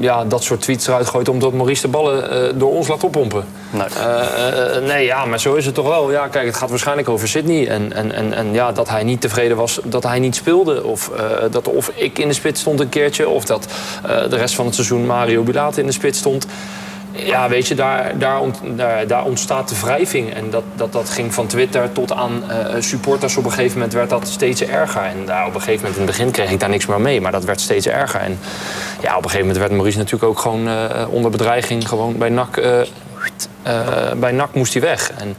ja, 0.00 0.24
dat 0.24 0.42
soort 0.42 0.60
tweets 0.60 0.86
eruit 0.86 1.06
gooit 1.06 1.28
omdat 1.28 1.52
Maurice 1.52 1.82
de 1.82 1.88
ballen 1.88 2.58
door 2.58 2.70
ons 2.70 2.88
laat 2.88 3.04
oppompen. 3.04 3.44
Nee. 3.70 3.86
nee, 4.80 5.04
ja, 5.04 5.24
maar 5.24 5.40
zo 5.40 5.54
is 5.54 5.66
het 5.66 5.74
toch 5.74 5.88
wel. 5.88 6.10
Ja, 6.10 6.28
kijk, 6.28 6.46
het 6.46 6.56
gaat 6.56 6.70
waarschijnlijk 6.70 7.08
over 7.08 7.28
Sydney. 7.28 7.68
En, 7.68 7.92
en, 7.92 8.12
en, 8.12 8.32
en 8.32 8.52
ja, 8.52 8.72
dat 8.72 8.88
hij 8.88 9.02
niet 9.02 9.20
tevreden 9.20 9.56
was 9.56 9.80
dat 9.84 10.02
hij 10.02 10.18
niet 10.18 10.34
speelde. 10.36 10.84
Of 10.84 11.10
dat 11.50 11.68
of 11.68 11.90
ik 11.94 12.18
in 12.18 12.28
de 12.28 12.34
spits 12.34 12.60
stond 12.60 12.80
een 12.80 12.88
keertje. 12.88 13.28
Of 13.28 13.44
dat 13.44 13.66
de 14.28 14.36
rest 14.36 14.54
van 14.54 14.66
het 14.66 14.74
seizoen 14.74 15.06
Mario 15.06 15.42
Bilate 15.42 15.80
in 15.80 15.86
de 15.86 15.92
spits 15.92 16.18
stond. 16.18 16.46
Ja, 17.12 17.48
weet 17.48 17.68
je, 17.68 17.74
daar, 17.74 18.18
daar, 18.18 18.40
ont, 18.40 18.60
daar, 19.06 19.24
ontstaat 19.24 19.68
de 19.68 19.74
wrijving. 19.80 20.34
En 20.34 20.50
dat, 20.50 20.62
dat, 20.74 20.92
dat 20.92 21.10
ging 21.10 21.34
van 21.34 21.46
Twitter 21.46 21.92
tot 21.92 22.12
aan 22.12 22.42
uh, 22.50 22.74
supporters. 22.78 23.36
Op 23.36 23.44
een 23.44 23.50
gegeven 23.50 23.74
moment 23.74 23.92
werd 23.92 24.10
dat 24.10 24.28
steeds 24.28 24.62
erger. 24.62 25.02
En 25.02 25.22
op 25.22 25.54
een 25.54 25.60
gegeven 25.60 25.74
moment 25.74 25.94
in 25.94 26.02
het 26.02 26.10
begin 26.16 26.30
kreeg 26.30 26.50
ik 26.50 26.60
daar 26.60 26.68
niks 26.68 26.86
meer 26.86 27.00
mee. 27.00 27.20
Maar 27.20 27.32
dat 27.32 27.44
werd 27.44 27.60
steeds 27.60 27.86
erger. 27.86 28.20
En 28.20 28.38
ja, 29.00 29.10
op 29.16 29.24
een 29.24 29.30
gegeven 29.30 29.40
moment 29.40 29.58
werd 29.58 29.72
Maurice 29.72 29.98
natuurlijk 29.98 30.24
ook 30.24 30.38
gewoon 30.38 30.68
uh, 30.68 30.84
onder 31.08 31.30
bedreiging. 31.30 31.88
Gewoon 31.88 32.18
bij 32.18 32.28
NAC, 32.28 32.56
uh, 32.56 32.80
bij 34.16 34.32
NAC 34.32 34.54
moest 34.54 34.72
hij 34.72 34.82
weg. 34.82 35.12
En, 35.12 35.36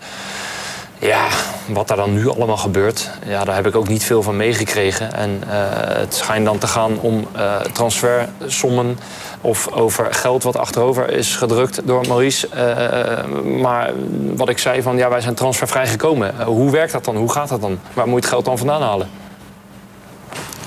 Ja, 1.03 1.27
wat 1.67 1.87
daar 1.87 1.97
dan 1.97 2.13
nu 2.13 2.29
allemaal 2.29 2.57
gebeurt, 2.57 3.09
ja, 3.25 3.43
daar 3.43 3.55
heb 3.55 3.67
ik 3.67 3.75
ook 3.75 3.87
niet 3.87 4.03
veel 4.03 4.23
van 4.23 4.37
meegekregen. 4.37 5.13
En 5.13 5.41
uh, 5.47 5.51
het 5.77 6.13
schijnt 6.13 6.45
dan 6.45 6.57
te 6.57 6.67
gaan 6.67 6.99
om 6.99 7.27
uh, 7.35 7.59
transfersommen 7.59 8.99
of 9.41 9.71
over 9.71 10.13
geld 10.13 10.43
wat 10.43 10.57
achterover 10.57 11.09
is 11.09 11.35
gedrukt 11.35 11.87
door 11.87 12.07
Maurice. 12.07 12.47
Uh, 12.55 13.61
maar 13.61 13.91
wat 14.35 14.49
ik 14.49 14.57
zei 14.57 14.81
van, 14.81 14.97
ja, 14.97 15.09
wij 15.09 15.21
zijn 15.21 15.35
transfervrij 15.35 15.87
gekomen. 15.87 16.43
hoe 16.45 16.71
werkt 16.71 16.91
dat 16.91 17.05
dan? 17.05 17.15
Hoe 17.15 17.31
gaat 17.31 17.49
dat 17.49 17.61
dan? 17.61 17.79
Waar 17.93 18.05
moet 18.05 18.15
je 18.15 18.21
het 18.21 18.29
geld 18.29 18.45
dan 18.45 18.57
vandaan 18.57 18.81
halen? 18.81 19.07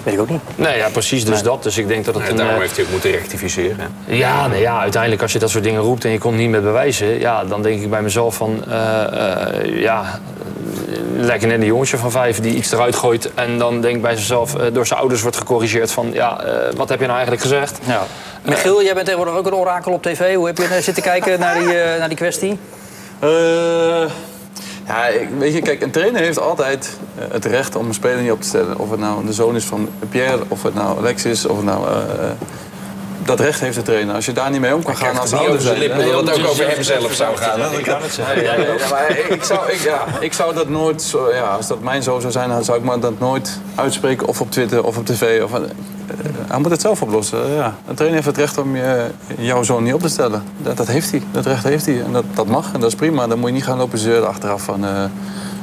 Weet 0.07 0.15
ik 0.15 0.21
ook 0.21 0.29
niet. 0.29 0.41
Nee, 0.55 0.77
ja, 0.77 0.89
precies. 0.89 1.25
Dus 1.25 1.43
dat. 1.43 1.63
Dus 1.63 1.79
ik 1.79 1.89
denk 1.89 2.05
dat 2.05 2.15
het 2.15 2.25
ja, 2.25 2.31
een, 2.31 2.37
daarom 2.37 2.55
eh, 2.55 2.61
heeft 2.61 2.77
hij 2.77 2.85
ook 2.85 2.91
moeten 2.91 3.11
rectificeren. 3.11 3.95
Ja, 4.05 4.47
nee, 4.47 4.61
ja, 4.61 4.81
uiteindelijk 4.81 5.23
als 5.23 5.33
je 5.33 5.39
dat 5.39 5.51
soort 5.51 5.65
dingen 5.65 5.81
roept 5.81 6.05
en 6.05 6.11
je 6.11 6.19
komt 6.19 6.37
niet 6.37 6.51
met 6.51 6.63
bewijzen, 6.63 7.19
ja, 7.19 7.45
dan 7.45 7.63
denk 7.63 7.83
ik 7.83 7.91
bij 7.91 8.03
mezelf 8.03 8.35
van, 8.35 8.65
uh, 8.69 8.75
uh, 8.75 9.81
ja, 9.81 10.21
lijkt 11.17 11.47
net 11.47 11.61
een 11.61 11.67
jongetje 11.67 11.97
van 11.97 12.11
vijf 12.11 12.41
die 12.41 12.55
iets 12.55 12.73
eruit 12.73 12.97
gooit 12.97 13.35
en 13.35 13.59
dan 13.59 13.81
denk 13.81 13.97
ik 13.97 14.03
bij 14.03 14.17
zichzelf, 14.17 14.53
door 14.53 14.87
zijn 14.87 15.01
ouders 15.01 15.23
wordt 15.23 15.37
gecorrigeerd 15.37 15.91
van, 15.91 16.11
ja, 16.13 16.45
wat 16.77 16.89
heb 16.89 16.99
je 17.01 17.07
nou 17.07 17.19
eigenlijk 17.19 17.43
gezegd? 17.43 17.79
Ja. 17.87 18.03
Michiel, 18.43 18.83
jij 18.83 18.95
bent 18.95 19.07
tegenwoordig 19.07 19.39
ook 19.39 19.47
een 19.47 19.55
orakel 19.55 19.93
op 19.93 20.03
tv. 20.03 20.35
Hoe 20.35 20.47
heb 20.47 20.59
je 20.59 20.79
zitten 20.81 21.03
kijken 21.03 21.39
naar 21.39 21.55
die, 21.55 21.75
naar 21.99 22.09
die 22.09 22.17
kwestie? 22.17 22.59
Ja, 24.87 25.09
weet 25.39 25.55
je, 25.55 25.63
kijk, 25.63 25.83
een 25.83 25.91
trainer 25.91 26.21
heeft 26.21 26.41
altijd 26.41 26.97
uh, 27.19 27.25
het 27.33 27.45
recht 27.45 27.77
om 27.77 27.87
een 27.87 27.95
speler 27.95 28.23
niet 28.23 28.31
op 28.31 28.41
te 28.41 28.49
stellen. 28.49 28.79
Of 28.79 28.91
het 28.91 29.01
nou 29.01 29.27
de 29.27 29.33
zoon 29.33 29.57
is 29.57 29.65
van 29.65 29.89
Pierre, 30.09 30.43
of 30.49 30.63
het 30.63 30.75
nou 30.75 30.99
Alex 30.99 31.25
is, 31.25 31.47
of 31.47 31.57
het 31.57 31.65
nou... 31.65 31.89
Uh, 31.89 32.31
dat 33.27 33.41
recht 33.41 33.61
heeft 33.61 33.77
de 33.77 33.83
trainer. 33.83 34.15
Als 34.15 34.27
je 34.27 34.33
daar 34.33 34.51
niet 34.51 34.61
mee 34.61 34.75
om 34.75 34.83
kan 34.83 34.97
gaan 34.97 35.19
als 35.19 35.33
ouder 35.33 35.61
zijn... 35.61 35.79
Lippen, 35.79 36.11
dat 36.11 36.29
het 36.29 36.39
ook 36.39 36.51
over 36.51 36.69
hemzelf 36.69 37.13
zou 37.13 37.37
gaan. 37.37 37.61
Ik, 37.79 37.87
maar 38.91 39.19
ik, 39.29 39.45
zou, 39.45 39.71
ik, 39.71 39.81
ja, 39.81 40.05
ik 40.21 40.33
zou 40.33 40.55
dat 40.55 40.69
nooit... 40.69 41.03
Zo, 41.03 41.33
ja, 41.33 41.43
als 41.43 41.67
dat 41.67 41.81
mijn 41.81 42.03
zoon 42.03 42.21
zou 42.21 42.33
zijn, 42.33 42.49
dan 42.49 42.65
zou 42.65 42.79
ik 42.79 42.85
me 42.85 42.99
dat 42.99 43.19
nooit 43.19 43.61
uitspreken. 43.75 44.27
Of 44.27 44.41
op 44.41 44.51
Twitter, 44.51 44.85
of 44.85 44.97
op 44.97 45.07
tv. 45.07 45.43
Of, 45.43 45.51
uh, 45.53 45.59
hij 46.47 46.59
moet 46.59 46.71
het 46.71 46.81
zelf 46.81 47.03
oplossen. 47.03 47.51
Ja. 47.55 47.75
Een 47.87 47.95
trainer 47.95 48.15
heeft 48.15 48.27
het 48.27 48.37
recht 48.37 48.59
om 48.59 48.77
je, 48.77 49.07
jouw 49.39 49.63
zoon 49.63 49.83
niet 49.83 49.95
op 49.95 50.01
te 50.01 50.09
stellen. 50.09 50.43
Dat, 50.59 50.77
dat 50.77 50.87
heeft 50.87 51.11
hij. 51.11 51.23
Dat 51.33 51.47
recht 51.47 51.65
heeft 51.65 51.87
hij. 51.87 52.03
En 52.03 52.13
dat, 52.13 52.25
dat 52.35 52.47
mag. 52.47 52.73
En 52.73 52.81
dat 52.81 52.89
is 52.89 52.97
prima. 52.97 53.27
Dan 53.27 53.39
moet 53.39 53.49
je 53.49 53.55
niet 53.55 53.65
gaan 53.65 53.79
lopen 53.79 53.99
zeuren 53.99 54.29
achteraf 54.29 54.63
van... 54.63 54.85
Uh, 54.85 54.91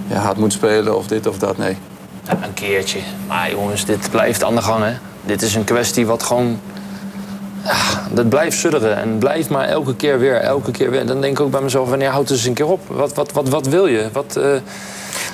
ja, 0.07 0.28
het 0.28 0.38
moet 0.38 0.53
spelen 0.53 0.97
of 0.97 1.07
dit 1.07 1.28
of 1.28 1.38
dat. 1.38 1.57
Nee. 1.57 1.78
Ja, 2.24 2.38
een 2.41 2.53
keertje. 2.53 2.99
Maar 3.28 3.51
jongens, 3.51 3.86
dit 3.86 4.09
blijft 4.11 4.43
aan 4.43 4.55
de 4.55 4.61
gang. 4.61 4.84
Hè. 4.84 4.93
Dit 5.26 5.41
is 5.41 5.55
een 5.55 5.64
kwestie 5.64 6.05
wat 6.05 6.24
gewoon... 6.24 6.59
Ja, 7.64 8.07
dat 8.11 8.30
blijft 8.30 8.57
sudderen 8.57 8.97
en 8.97 9.18
blijft 9.18 9.49
maar 9.49 9.68
elke 9.68 9.95
keer 9.95 10.20
weer, 10.20 10.36
elke 10.36 10.72
keer 10.72 10.91
weer. 10.91 11.05
Dan 11.05 11.22
denk 11.22 11.38
ik 11.38 11.43
ook 11.43 11.51
bij 11.51 11.61
mezelf, 11.61 11.89
wanneer 11.89 12.09
houdt 12.09 12.30
het 12.30 12.38
eens 12.38 12.47
een 12.47 12.53
keer 12.53 12.68
op? 12.68 12.82
Wat, 12.88 13.14
wat, 13.14 13.32
wat, 13.32 13.49
wat 13.49 13.68
wil 13.68 13.86
je? 13.86 14.09
Wat, 14.11 14.36
uh, 14.38 14.45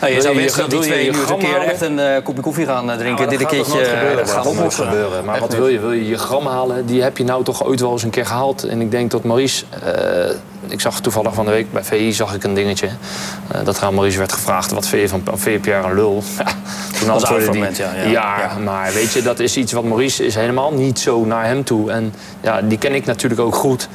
nou, 0.02 0.14
je 0.14 0.22
zou 0.22 0.36
best 0.36 0.56
dat 0.56 0.70
die 0.70 0.80
twee 0.80 1.12
nu 1.12 1.18
een 1.18 1.38
keer 1.38 1.62
echt 1.62 1.82
een 1.82 1.98
uh, 2.00 2.16
kopje 2.24 2.42
koffie 2.42 2.66
gaan 2.66 2.90
uh, 2.90 2.98
drinken. 2.98 3.24
Ja, 3.24 3.30
dit 3.30 3.40
een 3.40 3.48
keertje 3.48 3.86
gebeuren, 3.86 4.28
gaat 4.28 4.46
oplossen. 4.46 4.62
nooit 4.62 4.74
gebeuren. 4.74 5.26
Maar 5.26 5.36
echt 5.36 5.44
wat 5.44 5.56
wil 5.56 5.68
je? 5.68 5.80
Wil 5.80 5.92
je 5.92 6.08
je 6.08 6.18
gram 6.18 6.46
halen? 6.48 6.86
Die 6.86 7.02
heb 7.02 7.18
je 7.18 7.24
nou 7.24 7.44
toch 7.44 7.66
ooit 7.66 7.80
wel 7.80 7.92
eens 7.92 8.04
een 8.04 8.10
keer 8.10 8.26
gehaald. 8.26 8.64
En 8.64 8.82
ik 8.82 8.92
denk 8.92 9.12
dat 9.12 9.24
Maurice... 9.24 9.66
Uh, 9.86 10.32
ik 10.68 10.82
zag 10.82 11.02
toevallig 11.02 11.34
van 11.34 11.46
de 11.46 11.52
week 11.52 11.72
bij 11.72 11.84
VI 11.84 12.14
zag 12.14 12.36
ik 12.36 12.44
een 12.44 12.54
dingetje. 12.54 12.90
dat 13.64 13.78
er 13.78 13.84
aan 13.84 13.94
Maurice 13.94 14.18
werd 14.18 14.32
gevraagd... 14.32 14.72
wat 14.72 14.88
vind 14.88 15.02
je 15.02 15.08
van 15.24 15.52
je 15.52 15.60
Pierre 15.60 15.88
een 15.88 15.96
lul? 15.96 16.24
Toen 17.00 17.10
antwoordde 17.10 17.58
ja, 17.58 17.70
ja. 17.76 18.10
Ja, 18.10 18.40
ja, 18.40 18.58
maar 18.64 18.94
weet 18.94 19.14
je, 19.14 19.22
dat 19.22 19.40
is 19.40 19.58
iets 19.58 19.72
wat 19.72 19.84
Maurice 19.84 20.26
is 20.26 20.36
helemaal 20.36 20.74
niet 20.74 21.00
zo 21.00 21.26
naar 21.26 21.46
hem 21.46 21.64
toe. 21.64 21.92
En 21.92 22.14
ja, 22.42 22.62
die 22.62 22.78
ken 22.78 22.96
ik 22.96 23.06
natuurlijk 23.06 23.42
ook 23.42 23.56
goed. 23.56 23.88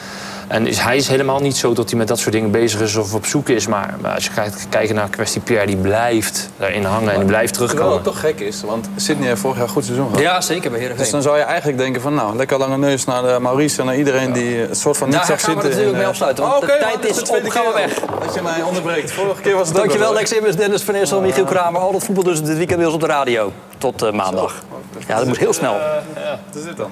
En 0.48 0.66
is, 0.66 0.78
hij 0.78 0.96
is 0.96 1.08
helemaal 1.08 1.40
niet 1.40 1.56
zo 1.56 1.72
dat 1.72 1.90
hij 1.90 1.98
met 1.98 2.08
dat 2.08 2.18
soort 2.18 2.32
dingen 2.32 2.50
bezig 2.50 2.80
is 2.80 2.96
of 2.96 3.14
op 3.14 3.26
zoek 3.26 3.48
is. 3.48 3.66
Maar, 3.66 3.94
maar 4.00 4.14
als 4.14 4.24
je 4.24 4.30
kijkt, 4.34 4.66
kijkt 4.68 4.92
naar 4.92 5.08
kwestie 5.08 5.40
Pierre, 5.40 5.66
die 5.66 5.76
blijft 5.76 6.50
daarin 6.56 6.84
hangen 6.84 7.12
en 7.12 7.18
die 7.18 7.26
blijft 7.26 7.54
terugkomen. 7.54 7.84
Terwijl 7.84 8.04
het 8.04 8.22
toch 8.22 8.30
gek 8.30 8.40
is, 8.40 8.62
want 8.62 8.88
Sydney 8.96 9.28
heeft 9.28 9.40
vorig 9.40 9.56
jaar 9.56 9.66
een 9.66 9.72
goed 9.72 9.84
seizoen 9.84 10.06
gehad. 10.06 10.20
Ja, 10.20 10.40
zeker 10.40 10.70
bij 10.70 10.78
Heerenveen. 10.78 11.02
Dus 11.02 11.12
dan 11.12 11.22
zou 11.22 11.36
je 11.36 11.42
eigenlijk 11.42 11.78
denken 11.78 12.00
van 12.00 12.14
nou, 12.14 12.36
lekker 12.36 12.58
lange 12.58 12.78
neus 12.78 13.04
naar 13.04 13.22
de 13.22 13.38
Maurice 13.40 13.80
en 13.80 13.86
naar 13.86 13.96
iedereen 13.96 14.32
die 14.32 14.56
het 14.56 14.78
soort 14.78 14.96
van 14.96 15.08
niet 15.08 15.16
Daar 15.16 15.26
zag 15.26 15.40
gaan 15.40 15.54
we 15.54 15.60
zitten. 15.60 15.70
natuurlijk 15.70 15.96
mee 15.96 16.06
afsluiten, 16.06 16.44
want 16.44 16.56
oh, 16.56 16.62
okay, 16.62 16.78
de 16.78 16.84
tijd 16.84 17.16
is 17.16 17.30
op, 17.30 17.48
gaan 17.48 17.64
we 17.64 17.72
weg. 17.74 17.94
Dat 18.24 18.34
je 18.34 18.42
mij 18.42 18.62
onderbreekt. 18.62 19.12
Vorige 19.12 19.40
keer 19.40 19.56
was 19.56 19.68
het 19.68 19.76
Dankjewel 19.76 20.12
Lex 20.12 20.32
Immers, 20.32 20.56
Dennis 20.56 20.82
van 20.82 20.94
Eersel, 20.94 21.20
Michiel 21.20 21.44
Kramer. 21.44 21.80
Al 21.80 21.92
dat 21.92 22.04
voetbal 22.04 22.24
dus 22.24 22.42
dit 22.42 22.56
weekend 22.56 22.78
weer 22.78 22.92
op 22.92 23.00
de 23.00 23.06
radio. 23.06 23.52
Tot 23.78 24.02
uh, 24.02 24.12
maandag. 24.12 24.62
Ja, 25.08 25.16
dat 25.16 25.26
moet 25.26 25.38
heel 25.38 25.52
snel. 25.52 25.74
Uh, 25.74 25.80
ja, 26.24 26.40
dat 26.50 26.62
is 26.62 26.64
dit 26.64 26.76
dan. 26.76 26.90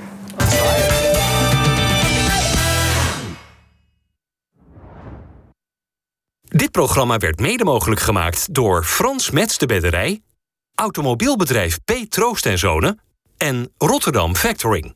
Dit 6.53 6.70
programma 6.70 7.18
werd 7.18 7.40
mede 7.40 7.64
mogelijk 7.64 8.00
gemaakt 8.00 8.55
door 8.55 8.84
Frans 8.84 9.30
Mets 9.30 9.59
de 9.59 9.66
Bedderij, 9.66 10.22
automobielbedrijf 10.74 11.78
P. 11.84 11.92
Troost 12.09 12.46
en 12.46 12.59
Zonen 12.59 13.00
en 13.36 13.72
Rotterdam 13.78 14.36
Factoring. 14.36 14.94